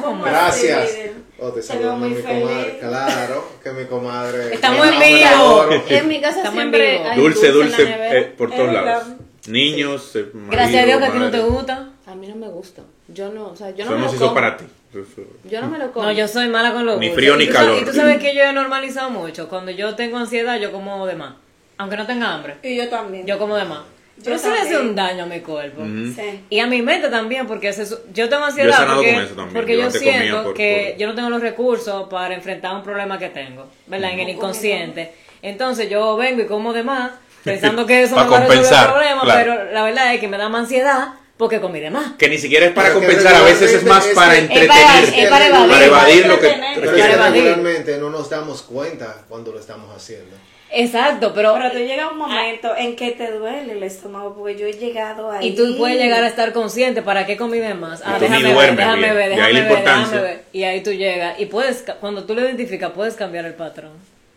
¿Cómo 0.01 0.23
Gracias. 0.23 0.91
Oh, 1.39 1.49
te 1.49 1.61
saludo 1.61 1.97
muy 1.97 2.09
mi 2.09 2.21
comadre. 2.21 2.47
feliz. 2.63 2.73
Claro, 2.79 3.47
que 3.63 3.71
mi 3.71 3.85
comadre. 3.85 4.53
Estamos 4.53 4.87
en 4.87 4.99
vivo. 4.99 5.69
En 5.89 6.07
mi 6.07 6.21
casa 6.21 6.37
Estamos 6.37 6.53
en 6.63 6.69
siempre 6.71 6.91
vivo. 6.99 7.09
hay 7.09 7.19
Dulce, 7.19 7.47
en 7.47 7.53
dulce 7.53 7.83
la 7.83 8.17
eh, 8.17 8.23
por 8.37 8.51
todos 8.51 8.71
lados. 8.73 9.03
Niños, 9.47 10.15
eh, 10.15 10.25
Gracias 10.49 10.83
a 10.83 10.85
Dios 10.85 10.99
que 10.99 11.05
a 11.05 11.11
ti 11.11 11.17
no 11.19 11.25
marido, 11.25 11.43
te 11.45 11.49
gusta. 11.53 11.89
A 12.07 12.15
mí 12.15 12.27
no 12.27 12.35
me 12.35 12.47
gusta. 12.47 12.81
Yo 13.09 13.29
no, 13.31 13.49
o 13.49 13.55
sea, 13.55 13.69
yo 13.71 13.85
no 13.85 13.91
Eso 13.91 13.91
me 13.91 13.97
no 13.99 14.03
lo 14.05 14.09
se 14.09 14.15
hizo 14.15 14.25
como. 14.25 14.35
para 14.35 14.57
ti. 14.57 14.65
Eso- 14.93 15.27
Yo 15.43 15.61
no 15.61 15.67
me 15.69 15.77
lo 15.77 15.91
como. 15.91 16.05
No, 16.05 16.11
yo 16.13 16.27
soy 16.27 16.47
mala 16.47 16.71
con 16.73 16.85
los 16.85 16.97
Ni 16.99 17.09
frío 17.11 17.35
ni 17.35 17.47
calor. 17.47 17.79
Y 17.81 17.85
tú 17.85 17.93
sabes 17.93 18.17
que 18.19 18.33
yo 18.33 18.41
he 18.43 18.53
normalizado 18.53 19.09
mucho. 19.09 19.47
Cuando 19.49 19.71
yo 19.71 19.93
tengo 19.95 20.17
ansiedad, 20.17 20.57
yo 20.59 20.71
como 20.71 21.05
de 21.05 21.15
más. 21.15 21.35
Aunque 21.77 21.97
no 21.97 22.07
tenga 22.07 22.33
hambre, 22.33 22.55
Y 22.63 22.77
yo 22.77 22.87
también. 22.89 23.25
yo 23.27 23.37
como 23.37 23.57
de 23.57 23.65
más. 23.65 23.81
Yo 24.17 24.33
eso 24.33 24.49
le 24.49 24.59
hace 24.59 24.77
un 24.77 24.95
daño 24.95 25.23
a 25.23 25.27
mi 25.27 25.41
cuerpo. 25.41 25.81
Sí. 25.83 26.41
Y 26.49 26.59
a 26.59 26.67
mi 26.67 26.81
mente 26.81 27.09
también, 27.09 27.45
porque 27.47 27.71
se 27.73 27.83
yo 28.13 28.29
tengo 28.29 28.29
Yo 28.29 28.37
he 28.37 28.43
ansiedad 28.45 28.87
porque, 28.95 29.13
con 29.13 29.23
eso 29.23 29.35
también. 29.35 29.53
porque 29.53 29.77
Yo 29.77 29.91
siento 29.91 30.43
por- 30.43 30.53
que 30.53 30.87
por- 30.91 30.99
yo 31.01 31.07
no 31.07 31.15
tengo 31.15 31.29
los 31.29 31.41
recursos 31.41 32.07
para 32.09 32.33
enfrentar 32.33 32.75
un 32.75 32.83
problema 32.83 33.19
que 33.19 33.29
tengo, 33.29 33.67
¿verdad? 33.87 34.11
En 34.13 34.19
el 34.21 34.29
inconsciente. 34.29 35.11
Entonces 35.41 35.89
yo 35.89 36.15
vengo 36.15 36.41
y 36.41 36.45
como 36.45 36.73
de 36.73 36.83
más, 36.83 37.11
pensando 37.43 37.85
que 37.85 38.03
eso 38.03 38.15
me 38.15 38.25
va 38.27 38.37
a 38.37 38.47
resolver 38.47 38.73
el 38.79 38.87
problema, 38.91 39.21
claro. 39.21 39.39
pero 39.57 39.71
la 39.71 39.83
verdad 39.83 40.13
es 40.13 40.19
que 40.19 40.27
me 40.27 40.37
da 40.37 40.49
más 40.49 40.61
ansiedad 40.61 41.09
porque 41.37 41.59
comí 41.59 41.81
de 41.81 41.89
más. 41.91 42.13
Que 42.13 42.29
ni 42.29 42.37
siquiera 42.37 42.65
es 42.67 42.71
para 42.71 42.87
Pero 42.87 43.01
compensar, 43.01 43.35
a 43.35 43.41
veces 43.43 43.73
es 43.73 43.83
más 43.83 44.05
para 44.15 44.35
es 44.37 44.43
entretener. 44.43 45.13
es 45.17 45.29
para 45.29 45.47
evadir. 45.47 45.69
Para 45.69 45.85
evadir 45.85 46.25
lo 46.27 46.39
que 46.39 46.55
regularmente 46.81 47.97
no 47.97 48.09
nos 48.09 48.29
damos 48.29 48.61
cuenta 48.61 49.17
cuando 49.27 49.51
lo 49.51 49.59
estamos 49.59 49.93
haciendo. 49.95 50.35
Exacto, 50.75 51.31
pero, 51.33 51.53
Pero 51.55 51.71
te 51.71 51.87
llega 51.87 52.09
un 52.09 52.17
momento 52.17 52.75
en 52.77 52.95
que 52.95 53.11
te 53.11 53.31
duele 53.31 53.71
el 53.73 53.81
estómago, 53.83 54.35
porque 54.35 54.57
yo 54.57 54.67
he 54.67 54.73
llegado 54.73 55.31
ahí. 55.31 55.47
y 55.47 55.55
tú 55.55 55.77
puedes 55.77 55.97
llegar 55.97 56.23
a 56.23 56.27
estar 56.27 56.51
consciente 56.53 57.01
para 57.01 57.25
qué 57.25 57.37
comí 57.37 57.59
de 57.59 57.73
más. 57.73 58.01
Ah, 58.05 58.15
tú 58.17 58.25
déjame 58.25 58.43
ver, 58.43 58.53
duermes 58.53 58.77
déjame 58.77 59.01
bien. 59.01 59.15
ver, 59.15 59.23
De 59.23 59.29
déjame 59.29 59.47
ahí 59.47 59.53
la 59.53 59.59
ver, 59.61 59.69
importancia. 59.69 60.11
déjame 60.17 60.21
ver. 60.33 60.43
Y 60.51 60.63
ahí 60.63 60.83
tú 60.83 60.91
llegas 60.91 61.39
y 61.39 61.45
puedes 61.45 61.85
cuando 61.99 62.25
tú 62.25 62.35
lo 62.35 62.41
identificas 62.41 62.91
puedes 62.91 63.15
cambiar 63.15 63.45
el 63.45 63.53
patrón. 63.53 63.91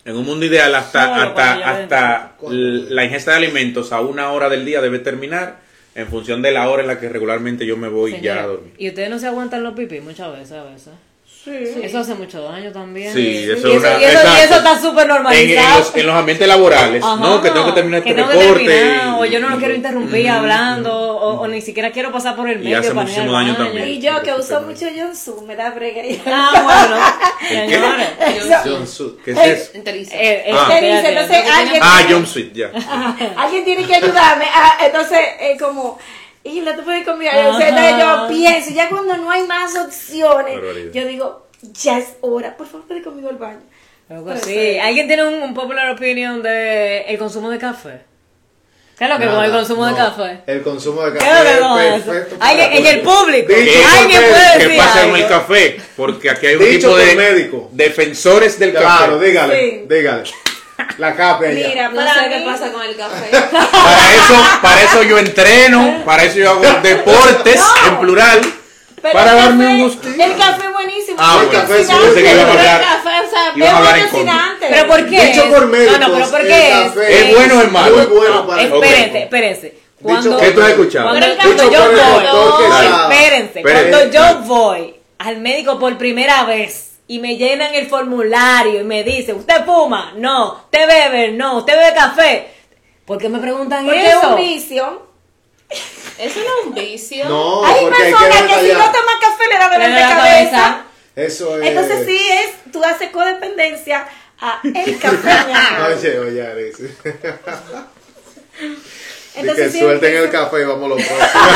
En 0.05 0.17
un 0.17 0.25
mundo 0.25 0.47
ideal, 0.47 0.75
hasta, 0.75 1.03
Solo 1.05 1.23
hasta, 1.23 1.53
hasta 1.71 2.33
la 2.41 3.05
ingesta 3.05 3.33
de 3.33 3.37
alimentos 3.39 3.93
a 3.93 4.01
una 4.01 4.31
hora 4.33 4.49
del 4.49 4.65
día 4.65 4.81
debe 4.81 5.01
terminar 5.01 5.57
en 5.95 6.07
función 6.07 6.41
de 6.41 6.53
la 6.53 6.71
hora 6.71 6.83
en 6.83 6.89
la 6.89 7.01
que 7.01 7.09
regularmente 7.09 7.67
yo 7.67 7.77
me 7.77 7.89
voy 7.89 8.21
ya 8.21 8.45
a 8.45 8.47
dormir. 8.47 8.73
Y 8.79 8.89
ustedes 8.89 9.11
no 9.11 9.19
se 9.19 9.27
aguantan 9.27 9.65
los 9.65 9.75
pipí 9.75 10.01
muchas 10.01 10.33
veces, 10.33 10.53
a 10.53 10.63
veces. 10.65 10.93
Sí. 11.45 11.53
Eso 11.83 12.01
hace 12.01 12.15
mucho 12.15 12.43
daño 12.43 12.73
también. 12.73 13.13
Sí, 13.15 13.21
y 13.21 13.45
eso 13.45 13.53
eso, 13.55 13.69
es 13.69 13.79
una- 13.79 14.01
y 14.01 14.05
eso- 14.05 14.19
y 14.37 14.41
eso 14.41 14.55
está 14.57 14.79
súper 14.81 15.05
En, 15.05 15.11
en 15.11 15.17
normalizado. 15.17 15.79
los, 15.79 15.97
en 15.97 16.07
los 16.07 16.17
ambientes 16.17 16.49
laborales, 16.49 17.03
Ajá, 17.05 17.17
¿no? 17.17 17.41
Que 17.41 17.51
tengo 17.51 17.67
que 17.67 17.73
terminar 17.73 17.99
este 18.01 18.15
que 18.15 18.21
reporte. 18.23 18.65
terminar, 18.67 19.07
y- 19.07 19.21
o 19.21 19.25
yo 19.25 19.41
no 19.41 19.49
lo 19.51 19.59
quiero 19.59 19.75
interrumpir 19.75 20.27
Ujú, 20.27 20.35
hablando, 20.35 20.91
ujú. 21.17 21.25
o, 21.25 21.41
o 21.43 21.49
ni 21.49 21.61
siquiera 21.63 21.91
quiero 21.93 22.11
pasar 22.13 22.35
por 22.37 22.51
el 22.51 22.61
Y 22.61 22.65
medio 22.65 22.81
hace 22.81 22.89
para 22.91 23.03
muchísimo 23.03 23.33
daño 23.33 23.53
baño. 23.55 23.57
también. 23.65 23.89
Y 23.89 24.01
yo 24.01 24.21
que 24.23 24.33
uso 24.35 24.61
mucho 24.63 24.87
Jonsu, 24.95 25.43
me 25.47 25.57
da 25.57 25.71
brega. 25.71 26.03
Ah, 26.27 26.63
bueno, 26.65 26.97
señores. 27.49 28.09
John 28.65 28.87
Sud. 28.87 29.19
¿Qué 29.25 29.31
es 29.31 29.39
eso? 29.39 29.77
Inteligente. 29.77 30.17
Eh, 30.17 30.43
eh, 30.51 30.53
Ah. 30.53 30.69
Entonces, 30.79 31.45
alguien- 31.51 31.83
Ah, 31.83 32.03
jumpsuit, 32.11 32.53
ya. 32.53 32.71
Alguien 33.37 33.65
tiene 33.65 33.85
que 33.87 33.95
ayudarme. 33.95 34.45
Ah, 34.53 34.79
entonces, 34.85 35.19
es 35.41 35.61
como. 35.61 35.99
Y 36.49 36.61
la 36.63 36.77
tú 36.77 36.83
puedes 36.85 37.05
conmigo. 37.05 37.31
Ajá. 37.31 37.41
Entonces, 37.69 37.95
yo 38.01 38.27
pienso, 38.29 38.71
ya 38.73 38.89
cuando 38.89 39.17
no 39.17 39.31
hay 39.31 39.43
más 39.47 39.77
opciones, 39.77 40.57
yo 40.93 41.07
digo, 41.07 41.47
ya 41.63 41.99
es 41.99 42.17
hora. 42.21 42.57
Por 42.57 42.67
favor, 42.67 42.87
puede 42.87 43.03
conmigo 43.03 43.29
al 43.29 43.37
baño. 43.37 43.61
Sí. 44.43 44.51
ser. 44.55 44.81
¿Alguien 44.81 45.07
tiene 45.07 45.25
un, 45.27 45.43
un 45.43 45.55
popular 45.55 45.91
opinion 45.91 46.43
de 46.43 47.03
el 47.03 47.19
consumo 47.19 47.51
de 47.51 47.59
café? 47.59 48.01
¿Qué 48.99 49.05
es 49.05 49.11
lo 49.11 49.19
que 49.19 49.27
con 49.27 49.45
el 49.45 49.53
consumo 49.53 49.85
de 49.87 49.93
no. 49.93 49.97
café? 49.97 50.41
El 50.47 50.63
consumo 50.63 51.03
de 51.05 51.13
¿Qué 51.13 51.19
café 51.19 51.53
es 51.55 51.61
lo 51.61 51.77
que 51.77 51.87
es 51.97 52.03
perfecto. 52.03 52.37
Alguien- 52.41 52.73
en 52.73 52.87
el 52.87 53.01
público. 53.03 53.47
Dicho 53.53 53.55
¿Qué, 53.55 53.81
por 53.81 53.99
¿Alguien 53.99 54.21
médico. 54.21 54.35
puede 54.35 54.53
qué 54.59 54.65
decir 54.65 54.79
pasa 54.79 55.03
con 55.05 55.17
el 55.17 55.29
café? 55.29 55.81
Porque 55.97 56.31
aquí 56.31 56.47
hay 56.49 56.55
un 56.57 56.65
Dicho 56.65 56.73
tipo 56.89 56.97
de 56.97 57.15
médico. 57.15 57.69
defensores 57.73 58.59
del 58.59 58.71
Claro, 58.73 59.15
café. 59.19 59.25
dígale, 59.27 59.71
Sí. 59.71 59.87
dígale. 59.89 60.23
La 60.99 61.09
allá. 61.09 61.39
Mira, 61.41 61.89
No 61.89 61.97
para 61.97 62.15
sé 62.15 62.21
mí- 62.29 62.29
qué 62.35 62.43
pasa 62.45 62.73
con 62.73 62.83
el 62.83 62.97
café. 62.97 63.31
Para 63.31 64.15
eso, 64.15 64.35
para 64.63 64.83
eso 64.83 65.03
yo 65.03 65.19
entreno, 65.19 66.03
para 66.05 66.23
eso 66.25 66.39
yo 66.39 66.51
hago 66.51 66.63
deportes 66.83 67.57
No. 67.61 67.89
en 67.89 67.99
plural, 68.01 68.41
Pero 69.03 69.13
para 69.13 69.31
el 69.33 69.37
darme 69.39 69.65
café- 69.65 69.75
un 69.75 69.83
gustito. 69.83 70.23
El 70.25 70.37
café 70.37 70.65
es 70.67 70.73
buenísimo. 70.73 71.17
Ah, 71.21 71.39
es 71.41 71.47
bueno, 71.47 71.61
antioxidante. 71.61 72.05
pensé 72.07 72.23
que 72.23 72.33
iban 72.33 72.47
a 72.47 72.51
Pero 72.51 72.61
el 72.61 72.67
hablar- 72.69 72.81
café, 72.83 73.09
o 73.27 73.31
sea, 73.31 73.49
es 73.49 73.73
hablar. 73.75 74.57
¿Pero 74.61 74.87
por 74.87 75.07
qué? 75.09 75.27
Dicho 75.27 75.49
por 75.49 75.67
médicos, 75.67 75.99
No, 76.01 76.09
no, 76.09 76.15
pero 76.15 76.31
¿por 76.31 76.41
el 76.43 76.47
qué? 76.49 76.71
café 76.71 77.19
¿Es 77.31 77.35
bueno 77.37 77.59
o 77.59 77.63
es 77.63 77.73
malo? 77.73 77.97
Muy 77.97 78.07
bueno 78.07 78.47
para 78.47 78.63
el 78.63 78.73
Ok. 78.73 78.85
Espérense, 78.85 79.19
espérense. 79.23 79.79
Cuando, 80.01 80.37
¿Qué 80.39 80.51
tú 80.53 80.63
has 80.63 80.69
escuchado? 80.71 81.09
Cuando, 81.09 81.27
el 81.27 81.37
cuando 81.37 81.57
café- 81.65 81.73
yo 81.75 81.85
el 81.91 81.97
voy, 81.97 82.87
Espérense. 83.17 83.63
cuando 83.63 84.11
yo 84.13 84.39
voy 84.43 84.95
al 85.19 85.39
médico 85.41 85.79
por 85.81 85.99
primera 85.99 86.45
vez 86.45 86.88
y 87.09 87.19
me 87.19 87.37
llenan 87.37 87.75
el 87.75 87.89
formulario 87.89 88.81
y 88.83 88.85
me 88.85 89.03
dicen, 89.03 89.37
¿usted 89.37 89.65
fuma? 89.65 90.13
No. 90.17 90.53
¿Usted 90.65 90.87
bebe? 90.87 91.33
No. 91.33 91.57
¿Usted 91.59 91.75
bebe 91.77 91.95
café? 91.95 92.49
¿Por 93.07 93.19
qué 93.19 93.29
me 93.31 93.39
preguntan 93.39 93.85
Porque 93.87 94.07
es 94.07 94.15
eso? 94.15 94.29
un 94.29 94.37
vicio. 94.37 95.09
Eso 96.19 96.41
no 96.41 96.47
es 96.47 96.67
un 96.67 96.75
vicio. 96.75 97.25
No, 97.29 97.65
Hay 97.65 97.87
personas 97.87 98.43
que 98.43 98.47
que 98.49 98.61
si 98.61 98.73
no 98.73 98.85
toman 98.85 99.19
café 99.21 99.45
le 99.53 99.59
da 99.59 99.69
dolor 99.69 99.89
de 99.89 100.01
cabeza. 100.01 100.17
cabeza. 100.17 100.85
Eso 101.15 101.59
es. 101.61 101.69
Entonces 101.69 102.07
sí 102.07 102.29
es, 102.29 102.73
tú 102.73 102.83
haces 102.85 103.11
codependencia 103.11 104.07
a 104.41 104.61
el 104.63 104.99
café. 104.99 105.31
Oye, 105.95 106.19
oye. 106.19 106.73
Di 108.59 109.41
Entonces 109.41 109.67
que 109.67 109.71
sí 109.71 109.79
suelten 109.79 110.17
el 110.17 110.31
café 110.31 110.63
y 110.63 110.65
vamos 110.65 110.89
los 110.89 111.01
próximos. 111.03 111.49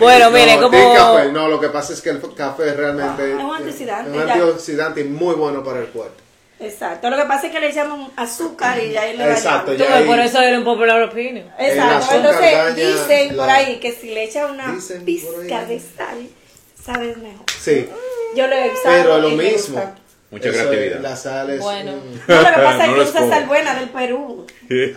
Bueno, 0.00 0.30
mire, 0.30 0.56
no, 0.56 0.62
como... 0.70 0.94
café. 0.94 1.32
No, 1.32 1.48
lo 1.48 1.60
que 1.60 1.68
pasa 1.68 1.92
es 1.92 2.00
que 2.00 2.10
el 2.10 2.20
café 2.34 2.68
es 2.70 2.76
realmente 2.76 3.30
Es 3.32 3.34
un 3.38 3.54
antioxidante, 3.54 4.10
es 4.10 4.16
un 4.24 4.30
antioxidante 4.30 5.00
y 5.00 5.04
muy 5.04 5.34
bueno 5.34 5.62
para 5.62 5.80
el 5.80 5.86
cuerpo. 5.86 6.14
Exacto. 6.58 7.08
Lo 7.08 7.16
que 7.16 7.24
pasa 7.24 7.46
es 7.46 7.52
que 7.52 7.60
le 7.60 7.72
llaman 7.72 8.08
azúcar 8.16 8.78
y 8.82 8.90
ya 8.92 9.06
él 9.06 9.16
le 9.16 9.30
Exacto, 9.32 9.72
ya 9.72 9.96
ahí- 9.96 10.06
por 10.06 10.18
eso 10.18 10.40
era 10.42 10.58
un 10.58 10.64
popular 10.64 11.02
opinion. 11.02 11.46
Exacto. 11.58 12.14
Entonces 12.16 12.40
daña 12.52 12.74
dicen 12.74 13.28
por 13.28 13.46
la- 13.46 13.54
ahí 13.54 13.80
que 13.80 13.92
si 13.92 14.10
le 14.10 14.24
echan 14.24 14.50
una 14.50 14.76
pizca 15.06 15.60
ahí. 15.60 15.66
de 15.68 15.80
sal, 15.80 16.28
sabes 16.84 17.16
mejor. 17.16 17.46
Sí, 17.58 17.88
Yo 18.36 18.46
lo 18.46 18.54
he 18.54 18.66
usado 18.72 18.82
pero 18.84 19.16
es 19.16 19.22
lo 19.22 19.28
mismo. 19.30 19.76
gusta. 19.76 19.94
Mucha 20.30 20.48
Eso 20.48 20.58
es- 20.60 20.66
creatividad. 20.68 21.00
La 21.00 21.16
sal 21.16 21.50
es. 21.50 21.60
Bueno. 21.60 21.92
mm, 21.92 22.20
No, 22.28 22.34
lo 22.36 22.44
que 22.46 22.52
pasa 22.62 22.86
No 22.86 23.02
es 23.02 23.10
que 23.10 23.18
usa 23.18 23.28
sal 23.28 23.46
buena 23.46 23.74
del 23.74 23.88
Perú. 23.88 24.46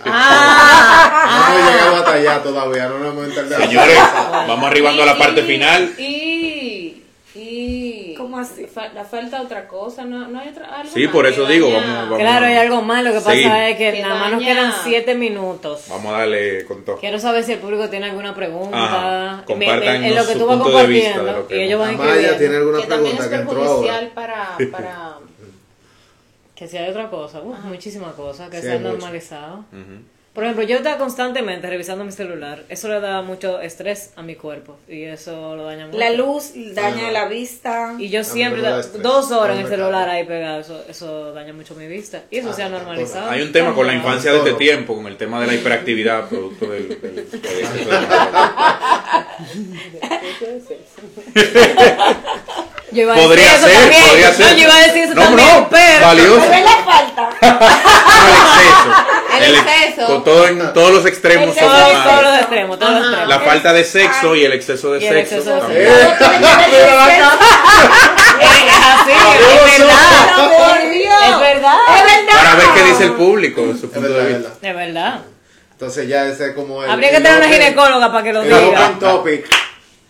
Ah, 0.06 1.50
No 1.50 1.56
hemos 1.60 1.72
llegado 1.72 1.96
hasta 1.98 2.14
allá 2.14 2.44
todavía, 2.44 2.88
no 2.88 3.00
nos 3.00 3.14
hemos 3.14 3.28
entendido. 3.30 3.60
Señores, 3.60 3.98
vamos 4.48 4.66
arribando 4.70 5.04
a 5.04 5.06
la 5.06 5.18
parte 5.18 5.42
Y- 5.42 5.44
final. 5.46 5.94
Y. 5.98 7.04
y 7.36 8.14
¿Cómo 8.16 8.38
así? 8.38 8.66
fa- 8.68 8.90
la 8.94 9.04
falta 9.06 9.42
otra 9.42 9.68
cosa, 9.68 10.04
no, 10.06 10.28
no 10.28 10.40
hay 10.40 10.50
otra. 10.50 10.66
algo 10.68 10.92
Sí, 10.94 11.04
más 11.06 11.12
por 11.14 11.26
eso 11.26 11.46
digo, 11.48 11.68
vamos- 11.72 11.88
vamos. 11.90 12.20
claro, 12.20 12.46
hay 12.46 12.58
algo 12.58 12.82
más. 12.84 13.04
Lo 13.04 13.10
que 13.12 13.18
pasa 13.18 13.32
Sí. 13.34 13.44
es 13.44 13.78
que 13.78 13.92
Que 13.92 14.02
nada 14.04 14.16
más 14.16 14.32
nos 14.34 14.44
quedan 14.44 14.74
siete 14.84 15.16
minutos. 15.16 15.86
Vamos 15.90 16.14
a 16.14 16.20
darle 16.20 16.64
con 16.66 16.86
todo. 16.86 16.98
Quiero 17.00 17.18
saber 17.20 17.44
si 17.44 17.54
el 17.54 17.60
público 17.60 17.90
tiene 17.90 18.06
alguna 18.06 18.36
pregunta. 18.36 18.78
Ajá, 18.78 19.32
Me- 19.32 19.38
me- 19.38 19.66
compartan 19.66 20.04
en 20.04 20.16
lo 20.16 20.28
que 20.28 20.34
tú 20.36 20.46
vas 20.46 20.58
punto 20.58 20.78
de 20.78 20.86
vista 20.88 21.10
de 21.10 21.14
compartiendo. 21.16 21.42
lo 21.42 21.48
que 21.48 21.58
y 21.58 21.62
ellos 21.64 21.80
van 21.80 21.90
escribiendo. 21.96 22.38
tiene 22.38 22.56
alguna 22.58 22.82
Que 22.82 22.88
también 22.88 23.18
pregunta 23.18 23.24
es 23.24 23.30
que 23.30 23.50
entró 23.52 23.72
ahora. 23.72 24.10
para. 24.14 24.58
para 24.72 25.12
Que 26.56 26.68
si 26.68 26.78
hay 26.78 26.89
otra 26.89 27.10
cosa, 27.10 27.41
uh, 27.41 27.56
muchísimas 27.66 28.14
cosas 28.14 28.49
que 28.49 28.58
Sí, 28.58 28.64
se 28.68 28.74
han 28.74 28.84
normalizado. 28.84 29.60
Ujú. 29.72 30.04
Por 30.34 30.43
ejemplo, 30.45 30.64
yo 30.66 30.78
estaba 30.78 30.97
constantemente 30.97 31.70
revisando 31.70 32.04
mi 32.04 32.12
celular. 32.12 32.64
Eso 32.68 32.88
le 32.88 32.99
da 32.99 33.22
mucho 33.22 33.62
estrés 33.62 34.14
a 34.16 34.24
mi 34.24 34.34
cuerpo 34.36 34.78
y 34.88 35.04
eso 35.04 35.56
lo 35.56 35.66
daña 35.66 35.86
mucho. 35.86 35.99
La 35.99 36.10
luz 36.10 36.54
daña 36.74 37.12
la 37.12 37.28
vista. 37.28 37.93
Y 37.99 38.10
yo 38.10 38.24
siempre, 38.24 38.64
dos 38.99 39.32
horas 39.32 39.58
en 39.60 39.66
el 39.66 39.70
celular 39.70 40.10
ahí 40.10 40.26
pegado, 40.26 40.60
eso, 40.62 40.84
eso 40.89 41.34
daña 41.34 41.54
mucho 41.54 41.76
mi 41.76 41.86
vista. 41.86 42.24
Y 42.32 42.38
eso 42.39 42.49
Ah, 42.49 42.54
se 42.54 42.64
ha 42.64 42.70
normalizado. 42.70 43.30
Hay 43.30 43.43
un 43.43 43.51
tema 43.51 43.76
con 43.76 43.86
la 43.86 43.93
infancia 43.93 44.32
de 44.32 44.39
este 44.39 44.54
tiempo, 44.54 44.95
con 44.95 45.06
el 45.06 45.18
tema 45.18 45.39
de 45.39 45.45
la 45.47 45.54
hiperactividad, 45.54 46.28
producto 46.28 46.66
del. 46.66 46.88
del- 46.99 47.16
del- 47.16 47.32
Yo 52.94 53.02
iba 53.04 53.14
a 53.14 53.18
Podría 53.18 53.44
decir 53.54 53.58
eso 53.58 53.68
ser, 53.68 53.80
también. 53.82 54.04
podría 54.08 54.28
No, 54.30 54.34
ser. 54.36 54.56
yo 54.56 54.64
iba 54.64 54.76
a 54.76 54.80
decir 54.80 55.04
eso 55.04 55.14
No, 55.16 55.22
también, 55.24 55.48
no, 55.48 55.70
pero... 55.70 56.06
valioso. 56.06 56.39
¿Me 56.41 56.50
ve 56.50 56.62
la 56.62 56.78
falta? 56.84 57.30
el 59.38 59.44
exceso. 59.44 59.44
El 59.44 59.56
exceso. 59.56 60.22
todo 60.24 60.48
en 60.48 60.74
todos 60.74 60.91
los 60.91 61.06
extremos 61.06 61.56
son 61.56 61.64
Todos, 61.68 62.24
los 62.24 62.38
extremos, 62.39 62.80
todos 62.80 62.91
los 62.94 63.02
extremos. 63.02 63.28
La 63.30 63.39
falta 63.39 63.74
de 63.74 63.84
sexo 63.84 64.36
y 64.36 64.46
el 64.46 64.54
exceso 64.54 64.91
de 64.94 65.02
Y 65.04 65.08
el 65.08 65.14
sexo. 65.28 65.36
exceso 65.38 65.68
de. 65.68 65.84
Eh, 65.84 65.89
Es 68.39 68.80
así, 68.80 69.12
es 69.12 69.80
verdad. 69.80 70.00
Es 71.24 71.39
verdad. 71.39 71.78
Es 71.98 72.04
verdad. 72.04 72.34
Para 72.38 72.56
ver 72.56 72.68
qué 72.76 72.84
dice 72.84 73.04
el 73.06 73.14
público, 73.14 73.62
de 73.62 73.78
su 73.80 73.86
Es 73.88 73.91
punto 73.91 74.02
verdad, 74.02 74.24
de 74.24 74.32
es 74.32 74.38
vista. 74.39 74.54
verdad. 74.62 74.70
Es 74.70 74.76
verdad. 74.94 75.20
Entonces 75.72 76.08
ya 76.08 76.26
ese 76.28 76.48
es 76.50 76.56
como 76.56 76.84
el... 76.84 76.89
Habría 76.91 77.10
que 77.12 77.18
tener 77.18 77.38
una 77.38 77.48
ginecóloga 77.50 78.12
para 78.12 78.24
que 78.24 78.34
lo 78.34 78.41
diga. 78.44 78.58
open 78.58 79.00
topic, 79.00 79.46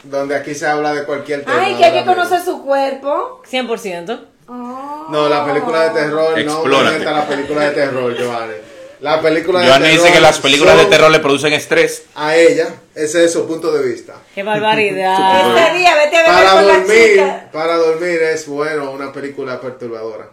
donde 0.04 0.36
aquí 0.36 0.54
se 0.56 0.68
habla 0.68 0.94
de 0.94 1.04
cualquier 1.06 1.44
tema. 1.46 1.62
Ay, 1.62 1.76
que 1.76 1.86
hay 1.86 1.94
que 1.94 2.06
conocer 2.06 2.42
su 2.44 2.62
cuerpo. 2.64 3.42
100%. 3.50 4.26
Oh. 4.48 5.06
No, 5.10 5.30
la 5.30 5.46
película 5.46 5.84
de 5.84 5.90
terror, 6.02 6.38
Explórate. 6.38 7.00
no 7.06 7.12
la 7.12 7.26
película 7.28 7.62
de 7.66 7.72
terror, 7.72 8.16
Giovanni. 8.18 8.54
La 9.00 9.20
película 9.22 9.60
de 9.60 9.68
Joanny 9.68 9.84
terror. 9.86 10.02
dice 10.04 10.14
que 10.14 10.20
las 10.22 10.40
películas 10.40 10.78
de 10.78 10.86
terror 10.86 11.12
le 11.12 11.20
producen 11.20 11.54
estrés. 11.54 12.04
A 12.16 12.36
ella, 12.36 12.68
ese 12.96 13.26
es 13.26 13.34
su 13.34 13.46
punto 13.48 13.72
de 13.72 13.84
vista. 13.84 14.14
Qué 14.36 14.44
barbaridad. 14.44 15.58
Este 15.58 15.78
día, 15.78 15.96
vete 15.96 16.18
a 16.18 16.22
ver 16.24 16.32
Para 16.32 16.52
con 16.52 16.68
la 16.68 16.74
dormir, 16.80 17.10
chica. 17.12 17.50
para 17.52 17.76
dormir 17.78 18.22
es 18.24 18.48
bueno 18.48 18.92
una 18.92 19.12
película 19.12 19.60
perturbadora. 19.60 20.28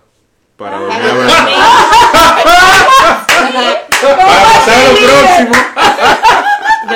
Para 0.57 0.79
dormir. 0.79 1.01
Para 4.01 4.15
pasar 4.27 4.79
lo 4.89 4.97
próximo. 4.97 5.53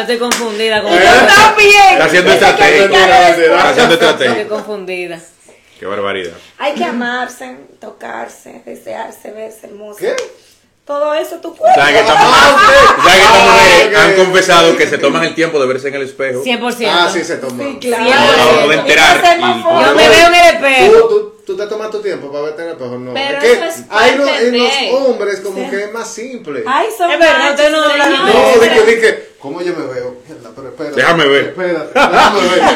Yo 0.07 0.13
estoy 0.13 0.19
confundida 0.19 0.83
con. 0.83 0.93
Está 0.93 1.55
bien. 1.57 1.73
Está 1.93 2.05
haciendo 2.05 2.31
que 2.31 2.35
estrategia. 2.37 2.89
que. 2.89 2.95
Está 3.45 3.69
haciendo 3.71 3.95
Estoy 3.95 4.09
estrategia. 4.11 4.49
confundida. 4.49 5.21
Qué 5.79 5.87
barbaridad. 5.87 6.33
Hay 6.59 6.75
que 6.75 6.85
amarse, 6.85 7.57
tocarse, 7.81 8.63
desearse, 8.65 9.31
verse 9.33 9.67
hermoso. 9.67 9.99
¿Qué? 9.99 10.15
Todo 10.87 11.15
eso, 11.15 11.37
tu 11.37 11.57
cuerpo. 11.57 11.75
¿Sabes 11.81 11.95
que 11.95 12.01
estas 12.01 12.17
Ah, 12.19 12.53
mujeres, 12.53 12.91
ok. 12.91 13.03
¿sabes 13.03 13.17
que 13.17 13.23
estas 13.25 13.43
mujeres 13.45 13.99
han 13.99 14.15
confesado 14.27 14.77
que 14.77 14.87
se 14.87 14.99
toman 14.99 15.25
el 15.25 15.35
tiempo 15.35 15.59
de 15.59 15.67
verse 15.67 15.89
en 15.89 15.95
el 15.95 16.03
espejo? 16.03 16.43
100%. 16.45 16.89
Ah, 16.93 17.09
sí, 17.11 17.25
se 17.25 17.37
toma. 17.39 17.65
Sí, 17.65 17.79
claro. 17.81 18.05
Acabo 18.05 18.69
de 18.69 18.75
enterar. 18.77 19.39
Yo 19.41 19.95
me 19.95 20.09
veo 20.11 20.27
en 20.29 20.35
el 20.35 20.55
espejo. 20.55 20.93
¿Tú, 20.93 21.09
tú, 21.09 21.35
tú 21.47 21.57
te 21.57 21.67
tomas 21.69 21.91
tu 21.91 22.01
tiempo 22.03 22.31
para 22.31 22.45
verte 22.45 22.63
en 22.63 22.69
el 22.69 22.75
espejo, 22.75 22.99
no. 22.99 23.15
Pero 23.15 23.39
es 23.39 23.45
que 23.45 23.53
eso 23.53 23.65
es 23.65 23.75
hay 23.91 24.15
no- 24.17 24.25
parte 24.27 24.47
en 24.47 24.53
de- 24.53 24.59
los 24.59 25.01
hombres 25.09 25.41
como 25.41 25.71
que 25.71 25.85
es 25.85 25.93
más 25.93 26.13
simple. 26.13 26.63
Ay, 26.67 26.89
son 26.97 27.11
Es 27.11 27.19
verdad, 27.19 27.51
no 27.51 27.57
señor. 27.57 27.99
nada. 27.99 28.17
No, 28.33 28.61
dije, 28.63 28.83
dije, 28.85 29.29
¿cómo 29.45 29.61
yo 29.61 29.75
me 29.77 29.85
veo? 29.93 30.17
Mierda, 30.27 30.51
pero 30.57 30.69
espérate. 30.69 30.97
Déjame 30.97 31.27
ver. 31.29 31.45
Espérate, 31.49 31.93
déjame 31.93 32.41
ver. 32.49 32.63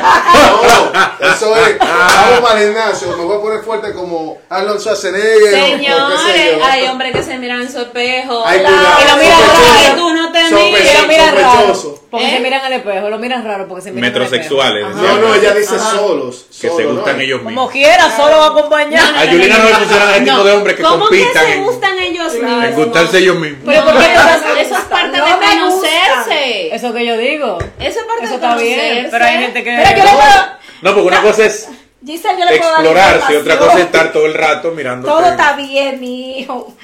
No, 1.21 1.29
eso 1.33 1.57
es. 1.57 1.79
Vamos 1.79 2.41
para 2.41 2.61
el 2.61 2.67
gimnasio, 2.69 3.17
me 3.17 3.25
voy 3.25 3.39
a 3.39 3.41
poner 3.41 3.63
fuerte 3.63 3.93
como 3.95 4.37
Arnold 4.51 4.79
Schwarzenegger. 4.81 5.51
sé 5.51 5.61
Señores, 5.79 6.63
hay 6.63 6.87
hombres 6.89 7.13
que 7.13 7.23
se 7.23 7.39
miran 7.39 7.63
en 7.63 7.73
su 7.73 7.79
espejo. 7.81 8.43
Ay, 8.45 8.61
La- 8.63 8.69
cuidado. 8.69 8.99
Y 9.01 9.09
lo 9.09 9.17
miran 9.17 9.41
raro. 9.41 9.95
Y 9.95 9.97
tú 9.97 10.15
no 10.15 10.33
te 10.33 10.45
miras. 10.51 10.95
Y 10.95 11.01
lo 11.03 11.09
miran 11.09 11.35
raro. 11.37 11.95
Porque 12.11 12.27
¿Eh? 12.27 12.31
se 12.31 12.41
miran 12.41 12.65
al 12.65 12.73
espejo. 12.73 13.11
Lo 13.11 13.19
miran 13.19 13.45
raro 13.45 13.69
porque 13.69 13.83
se 13.83 13.93
miran 13.93 14.11
al 14.17 14.23
espejo. 14.23 14.31
Metrosexuales. 14.37 14.85
Ajá. 14.87 14.95
No, 15.03 15.17
no, 15.29 15.35
ella 15.35 15.55
dice 15.55 15.79
solos. 15.79 16.47
Que 16.49 16.69
se 16.69 16.71
solo, 16.71 16.95
gustan 16.95 17.17
¿no? 17.17 17.23
ellos 17.23 17.39
Como 17.39 17.51
mismos. 17.51 17.71
quiera, 17.71 18.17
solo 18.17 18.43
acompañar. 18.45 19.15
A 19.15 19.31
Juliana 19.31 19.59
no 19.59 19.65
le 19.69 19.75
funcionan 19.75 20.11
ese 20.11 20.21
tipo 20.23 20.45
de 20.45 20.53
hombres 20.53 20.77
que 20.77 20.83
¿Cómo 20.83 21.01
compitan 21.05 21.33
que 21.33 21.39
se 21.53 21.59
en, 21.59 21.65
gustan 21.65 21.99
ellos 21.99 22.35
en 22.35 22.45
mismos? 22.45 22.75
gustarse 22.77 23.19
ellos 23.19 23.37
mismos. 23.37 23.61
Pero 23.67 23.85
¿por 23.85 23.93
qué 23.99 24.09
No, 24.15 24.25
no 24.25 24.57
eso, 24.57 24.75
es 24.79 24.81
parte 24.85 25.19
No 25.19 25.25
de 25.27 25.33
conocerse. 25.33 26.75
Eso 26.75 26.93
que 26.95 27.07
yo 27.07 27.17
digo. 27.19 27.59
Eso 27.79 28.01
es 28.01 28.07
parte 28.07 28.25
Eso 28.25 28.29
de 28.29 28.35
está 28.47 28.57
bien. 28.57 29.09
Pero 29.11 29.25
hay 29.25 29.39
gente 29.39 29.65
que. 29.65 29.71
Pero 29.77 29.91
yo 29.99 30.05
le 30.05 30.11
puedo. 30.11 30.45
No, 30.83 30.95
porque 30.95 31.09
una 31.09 31.23
cosa 31.23 31.45
es 31.45 31.69
Giselle, 32.07 32.39
yo 32.39 32.45
le 32.47 32.59
puedo 32.59 32.71
dar 32.73 32.81
explorarse 32.85 33.33
y 33.33 33.37
otra 33.37 33.59
cosa 33.59 33.75
es 33.75 33.85
estar 33.85 34.13
todo 34.13 34.25
el 34.27 34.35
rato 34.35 34.71
mirando. 34.71 35.07
Todo 35.09 35.27
está 35.27 35.55
bien, 35.55 36.01
mi 36.01 36.39
hijo. 36.39 36.75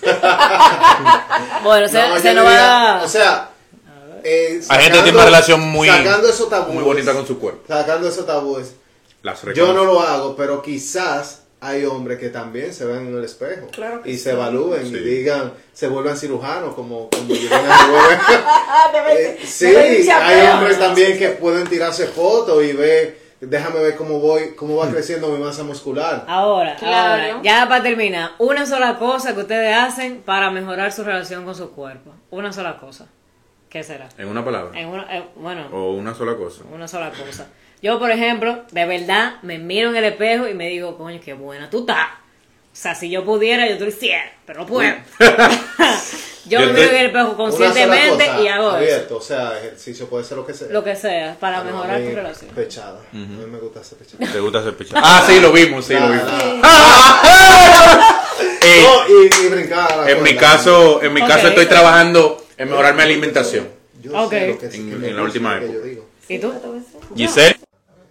Bueno, 1.64 1.88
se, 1.88 2.08
No, 2.08 2.18
se 2.18 2.34
nos 2.34 2.46
va. 2.46 3.00
O 3.02 3.08
sea, 3.08 3.48
eh, 4.24 4.46
Hay 4.48 4.52
gente 4.52 4.60
que 4.60 4.62
sacando- 4.64 5.02
tiene 5.02 5.16
una 5.18 5.24
relación 5.26 5.60
muy, 5.60 5.88
sacando 5.88 6.28
esos 6.28 6.48
tabúes, 6.48 6.74
muy 6.74 6.84
bonita 6.84 7.12
con 7.14 7.26
su 7.26 7.38
cuerpo. 7.38 7.62
Sacando 7.68 8.08
esos 8.08 8.26
tabúes. 8.26 8.74
Las 9.22 9.42
Yo 9.54 9.72
no 9.72 9.84
lo 9.84 10.00
hago, 10.00 10.36
pero 10.36 10.62
quizás 10.62 11.42
hay 11.60 11.84
hombres 11.84 12.18
que 12.20 12.28
también 12.28 12.72
se 12.72 12.84
ven 12.84 13.08
en 13.08 13.16
el 13.18 13.24
espejo 13.24 13.66
Claro 13.72 14.02
y 14.04 14.12
sí. 14.12 14.18
se 14.20 14.30
evalúen 14.30 14.86
Sí. 14.86 14.94
y 14.94 14.98
digan, 15.00 15.52
se 15.72 15.88
vuelvan 15.88 16.16
cirujanos 16.16 16.72
como, 16.74 17.08
como 17.10 17.34
Eh, 19.10 19.38
sí, 19.44 19.66
hay 20.10 20.46
hombres 20.50 20.78
también 20.78 21.18
que 21.18 21.30
pueden 21.30 21.66
tirarse 21.66 22.06
fotos 22.06 22.62
y 22.62 22.72
ver, 22.72 23.18
déjame 23.40 23.80
ver 23.80 23.96
cómo 23.96 24.20
voy, 24.20 24.54
cómo 24.54 24.76
va 24.76 24.88
creciendo 24.88 25.28
mi 25.28 25.42
masa 25.42 25.64
muscular. 25.64 26.24
Ahora, 26.28 26.76
Claro. 26.76 27.22
ahora, 27.24 27.40
ya 27.42 27.68
para 27.68 27.82
terminar, 27.82 28.32
una 28.38 28.66
sola 28.66 28.96
cosa 28.98 29.34
que 29.34 29.40
ustedes 29.40 29.74
hacen 29.76 30.22
para 30.24 30.50
mejorar 30.50 30.92
su 30.92 31.02
relación 31.04 31.44
con 31.44 31.54
su 31.54 31.70
cuerpo. 31.72 32.12
Una 32.30 32.52
sola 32.52 32.78
cosa. 32.78 33.06
¿Qué 33.68 33.82
será? 33.82 34.08
En 34.16 34.28
una 34.28 34.44
palabra. 34.44 34.78
En 34.78 34.88
una, 34.88 35.02
eh, 35.16 35.24
bueno, 35.36 35.66
O 35.72 35.92
una 35.92 36.14
sola 36.14 36.34
cosa. 36.36 36.62
una 36.72 36.88
sola 36.88 37.10
cosa. 37.10 37.46
Yo, 37.82 37.98
por 37.98 38.10
ejemplo, 38.10 38.64
de 38.72 38.86
verdad, 38.86 39.34
me 39.42 39.58
miro 39.58 39.90
en 39.90 39.96
el 39.96 40.04
espejo 40.04 40.48
y 40.48 40.54
me 40.54 40.68
digo, 40.68 40.96
coño, 40.96 41.20
qué 41.24 41.34
buena 41.34 41.68
tú 41.70 41.80
estás. 41.80 42.08
O 42.72 42.80
sea, 42.80 42.94
si 42.94 43.10
yo 43.10 43.24
pudiera, 43.24 43.68
yo 43.68 43.76
te 43.76 43.84
lo 43.84 43.88
hiciera, 43.90 44.24
pero 44.46 44.60
no 44.60 44.66
puedo. 44.66 44.90
yo 46.46 46.48
Yo 46.60 46.60
me 46.60 46.66
miro 46.72 46.90
en 46.90 46.96
el 46.96 47.06
espejo 47.06 47.36
conscientemente 47.36 48.26
cosa, 48.26 48.40
y 48.40 48.48
hago 48.48 48.68
eso. 48.68 48.76
abierto, 48.76 49.16
o 49.16 49.20
sea, 49.20 49.58
ejercicio 49.58 50.08
puede 50.08 50.24
ser 50.24 50.38
lo 50.38 50.46
que 50.46 50.54
sea. 50.54 50.68
Lo 50.70 50.82
que 50.82 50.96
sea, 50.96 51.36
para 51.38 51.58
Ah, 51.58 51.64
no, 51.64 51.72
mejorar 51.72 52.00
tu 52.02 52.14
relación. 52.14 52.50
Pechada. 52.54 53.00
A 53.12 53.16
mí 53.16 53.46
me 53.50 53.58
gusta 53.58 53.80
hacer 53.80 53.98
pechada. 53.98 54.32
¿Te 54.32 54.40
gusta 54.40 54.58
hacer 54.60 54.76
pechada? 54.76 55.02
Ah, 55.04 55.24
sí, 55.26 55.40
lo 55.40 55.52
vimos, 55.52 55.84
sí, 55.84 55.94
lo 55.94 56.08
vimos. 56.08 56.24
nada. 56.24 58.24
Eh, 58.62 58.82
No, 58.82 59.08
y, 59.08 59.46
y 59.46 59.48
brincar 59.48 60.08
en 60.08 60.22
mi 60.22 60.34
caso, 60.36 61.02
en 61.02 61.12
mi 61.12 61.20
caso 61.22 61.48
estoy 61.48 61.66
trabajando 61.66 62.44
en 62.58 62.68
mejorar 62.68 62.94
mi 62.94 63.02
alimentación. 63.02 63.68
Yo 64.02 64.12
Ok. 64.24 64.30
sé 64.30 64.48
lo 64.48 64.58
que, 64.58 64.70
sí 64.70 64.76
En- 64.78 64.88
que 64.88 64.94
en 64.94 65.00
me 65.00 65.10
la 65.12 65.22
última 65.22 65.56
época. 65.56 65.72
yo 65.72 65.80
digo. 65.80 66.08
¿Y 66.28 66.38
tú? 66.38 66.52
Giselle 67.16 67.56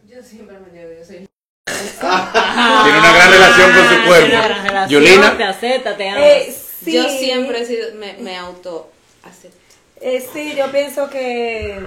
Yo 0.07 0.23
siempre 0.23 0.55
me 0.59 0.77
digo, 0.79 0.89
yo 0.99 1.05
soy. 1.05 1.17
tiene 1.67 2.99
una 2.99 3.13
gran 3.13 3.31
relación 3.31 3.71
con 3.73 3.83
su 3.87 3.93
Ah, 3.93 4.03
cuerpo. 4.07 4.25
tiene 4.27 4.37
una 4.39 4.47
gran 4.47 4.65
relación, 4.67 5.03
Te 5.03 5.09
Yulina, 5.09 5.49
acepta, 5.49 5.97
te. 5.97 6.07
Eh, 6.09 6.55
sí. 6.83 6.93
Yo 6.93 7.09
siempre 7.09 7.61
he 7.61 7.65
sido, 7.65 7.93
me, 7.95 8.13
me 8.19 8.35
auto 8.37 8.89
acepto. 9.23 9.57
Eh, 10.01 10.25
sí, 10.33 10.55
yo 10.57 10.71
pienso 10.71 11.09
que. 11.09 11.79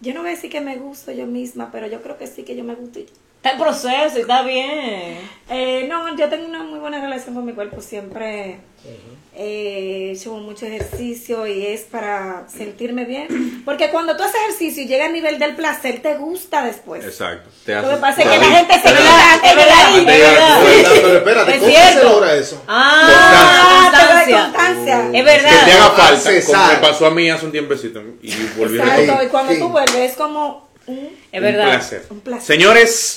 Yo 0.00 0.14
no 0.14 0.20
voy 0.20 0.30
a 0.30 0.34
decir 0.34 0.50
que 0.50 0.60
me 0.60 0.76
gusto 0.76 1.12
yo 1.12 1.26
misma, 1.26 1.70
pero 1.70 1.86
yo 1.86 2.02
creo 2.02 2.18
que 2.18 2.26
sí 2.26 2.42
que 2.42 2.56
yo 2.56 2.64
me 2.64 2.74
gusto. 2.74 3.00
Está 3.42 3.54
en 3.54 3.58
proceso 3.58 4.18
y 4.18 4.20
está 4.20 4.42
bien. 4.42 5.18
Eh, 5.50 5.86
no, 5.88 6.16
yo 6.16 6.28
tengo 6.28 6.46
una 6.46 6.62
muy 6.62 6.78
buena 6.78 7.00
relación 7.00 7.34
con 7.34 7.44
mi 7.44 7.52
cuerpo. 7.52 7.80
Siempre 7.80 8.60
eh, 8.84 9.00
he 9.36 10.12
hecho 10.12 10.34
mucho 10.34 10.64
ejercicio 10.66 11.44
y 11.48 11.66
es 11.66 11.80
para 11.80 12.44
sentirme 12.48 13.04
bien. 13.04 13.62
Porque 13.64 13.90
cuando 13.90 14.16
tú 14.16 14.22
haces 14.22 14.36
ejercicio 14.42 14.84
y 14.84 14.86
llega 14.86 15.06
al 15.06 15.12
nivel 15.12 15.40
del 15.40 15.56
placer, 15.56 16.00
te 16.00 16.14
gusta 16.14 16.62
después. 16.62 17.04
exacto. 17.04 17.50
Te 17.66 17.74
Lo 17.74 17.80
que 17.80 17.86
haces- 17.88 17.98
pasa 17.98 18.22
es 18.22 18.28
que 18.28 18.38
la 18.38 18.44
gente 18.44 18.74
se 18.74 18.80
queda 18.82 19.34
Es 19.34 19.50
es 19.50 19.56
verdad. 19.56 20.60
Pero 21.02 21.16
espérate, 21.18 21.50
Es 21.50 21.58
¿cómo 21.58 21.70
cierto. 21.72 21.98
se 21.98 22.04
logra 22.04 22.34
eso? 22.36 22.62
Ah, 22.68 23.08
Ah, 23.08 23.90
constancia. 23.90 24.42
constancia. 24.52 25.04
Es 25.06 25.10
Que 25.12 25.22
verdad. 25.24 25.64
te 25.64 25.72
haga 25.72 25.90
falta, 25.90 26.30
como 26.46 26.66
me 26.68 26.76
pasó 26.76 27.06
a 27.06 27.10
mí 27.10 27.28
hace 27.28 27.44
un 27.46 27.50
tiempecito 27.50 28.00
y 28.22 28.32
volví 28.56 28.78
a 28.80 28.84
Exacto, 28.84 29.24
y 29.24 29.26
cuando 29.26 29.52
Sí. 29.52 29.58
tú 29.58 29.68
vuelves 29.68 29.96
es 30.12 30.16
como 30.16 30.70
Es 30.86 30.98
Un 31.32 31.40
verdad. 31.42 31.64
placer. 31.70 32.06
un 32.10 32.20
placer. 32.20 32.42
Señores, 32.46 33.16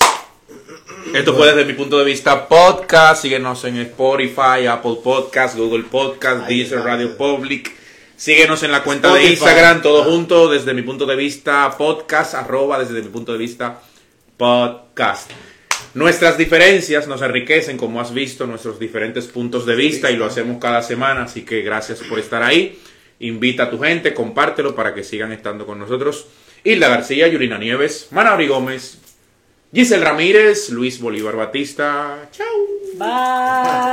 esto 1.13 1.35
fue 1.35 1.47
desde 1.47 1.65
mi 1.65 1.73
punto 1.73 1.97
de 1.99 2.05
vista 2.05 2.47
podcast. 2.47 3.21
Síguenos 3.21 3.63
en 3.65 3.77
Spotify, 3.77 4.67
Apple 4.69 4.97
Podcast, 5.03 5.57
Google 5.57 5.83
Podcast, 5.83 6.47
Ahí 6.47 6.59
Deezer. 6.59 6.79
Radio 6.79 7.17
Public. 7.17 7.71
Síguenos 8.17 8.63
en 8.63 8.71
la 8.71 8.83
cuenta 8.83 9.13
de. 9.13 9.25
Instagram, 9.31 9.81
todo 9.81 10.03
Ah. 10.03 10.05
junto, 10.05 10.49
desde 10.49 10.73
mi 10.73 10.81
punto 10.83 11.05
de 11.05 11.15
vista 11.15 11.75
podcast, 11.77 12.33
arroba 12.35 12.79
desde 12.79 13.01
mi 13.01 13.09
punto 13.09 13.31
de 13.33 13.37
vista 13.37 13.81
podcast. 14.37 15.29
Nuestras 15.93 16.37
diferencias 16.37 17.07
nos 17.07 17.21
enriquecen, 17.21 17.77
como 17.77 18.01
has 18.01 18.13
visto, 18.13 18.45
nuestros 18.45 18.79
diferentes 18.79 19.25
puntos 19.27 19.65
de 19.65 19.75
vista 19.75 20.11
y 20.11 20.17
lo 20.17 20.25
hacemos 20.25 20.57
cada 20.59 20.81
semana, 20.81 21.23
así 21.23 21.43
que 21.43 21.61
gracias 21.61 21.99
por 21.99 22.19
estar 22.19 22.43
ahí. 22.43 22.79
Invita 23.19 23.63
a 23.63 23.69
tu 23.69 23.79
gente, 23.79 24.13
compártelo 24.13 24.75
para 24.75 24.93
que 24.93 25.03
sigan 25.05 25.31
estando 25.31 25.65
con 25.65 25.79
nosotros. 25.79 26.27
Hilda 26.65 26.89
García, 26.89 27.27
Yurina 27.27 27.59
Nieves, 27.59 28.07
Manabri 28.11 28.47
Gómez, 28.47 28.97
Giselle 29.71 30.03
Ramírez, 30.03 30.69
Luis 30.71 30.99
Bolívar 30.99 31.35
Batista. 31.35 32.27
Chao. 32.31 32.47
Bye. 32.97 33.85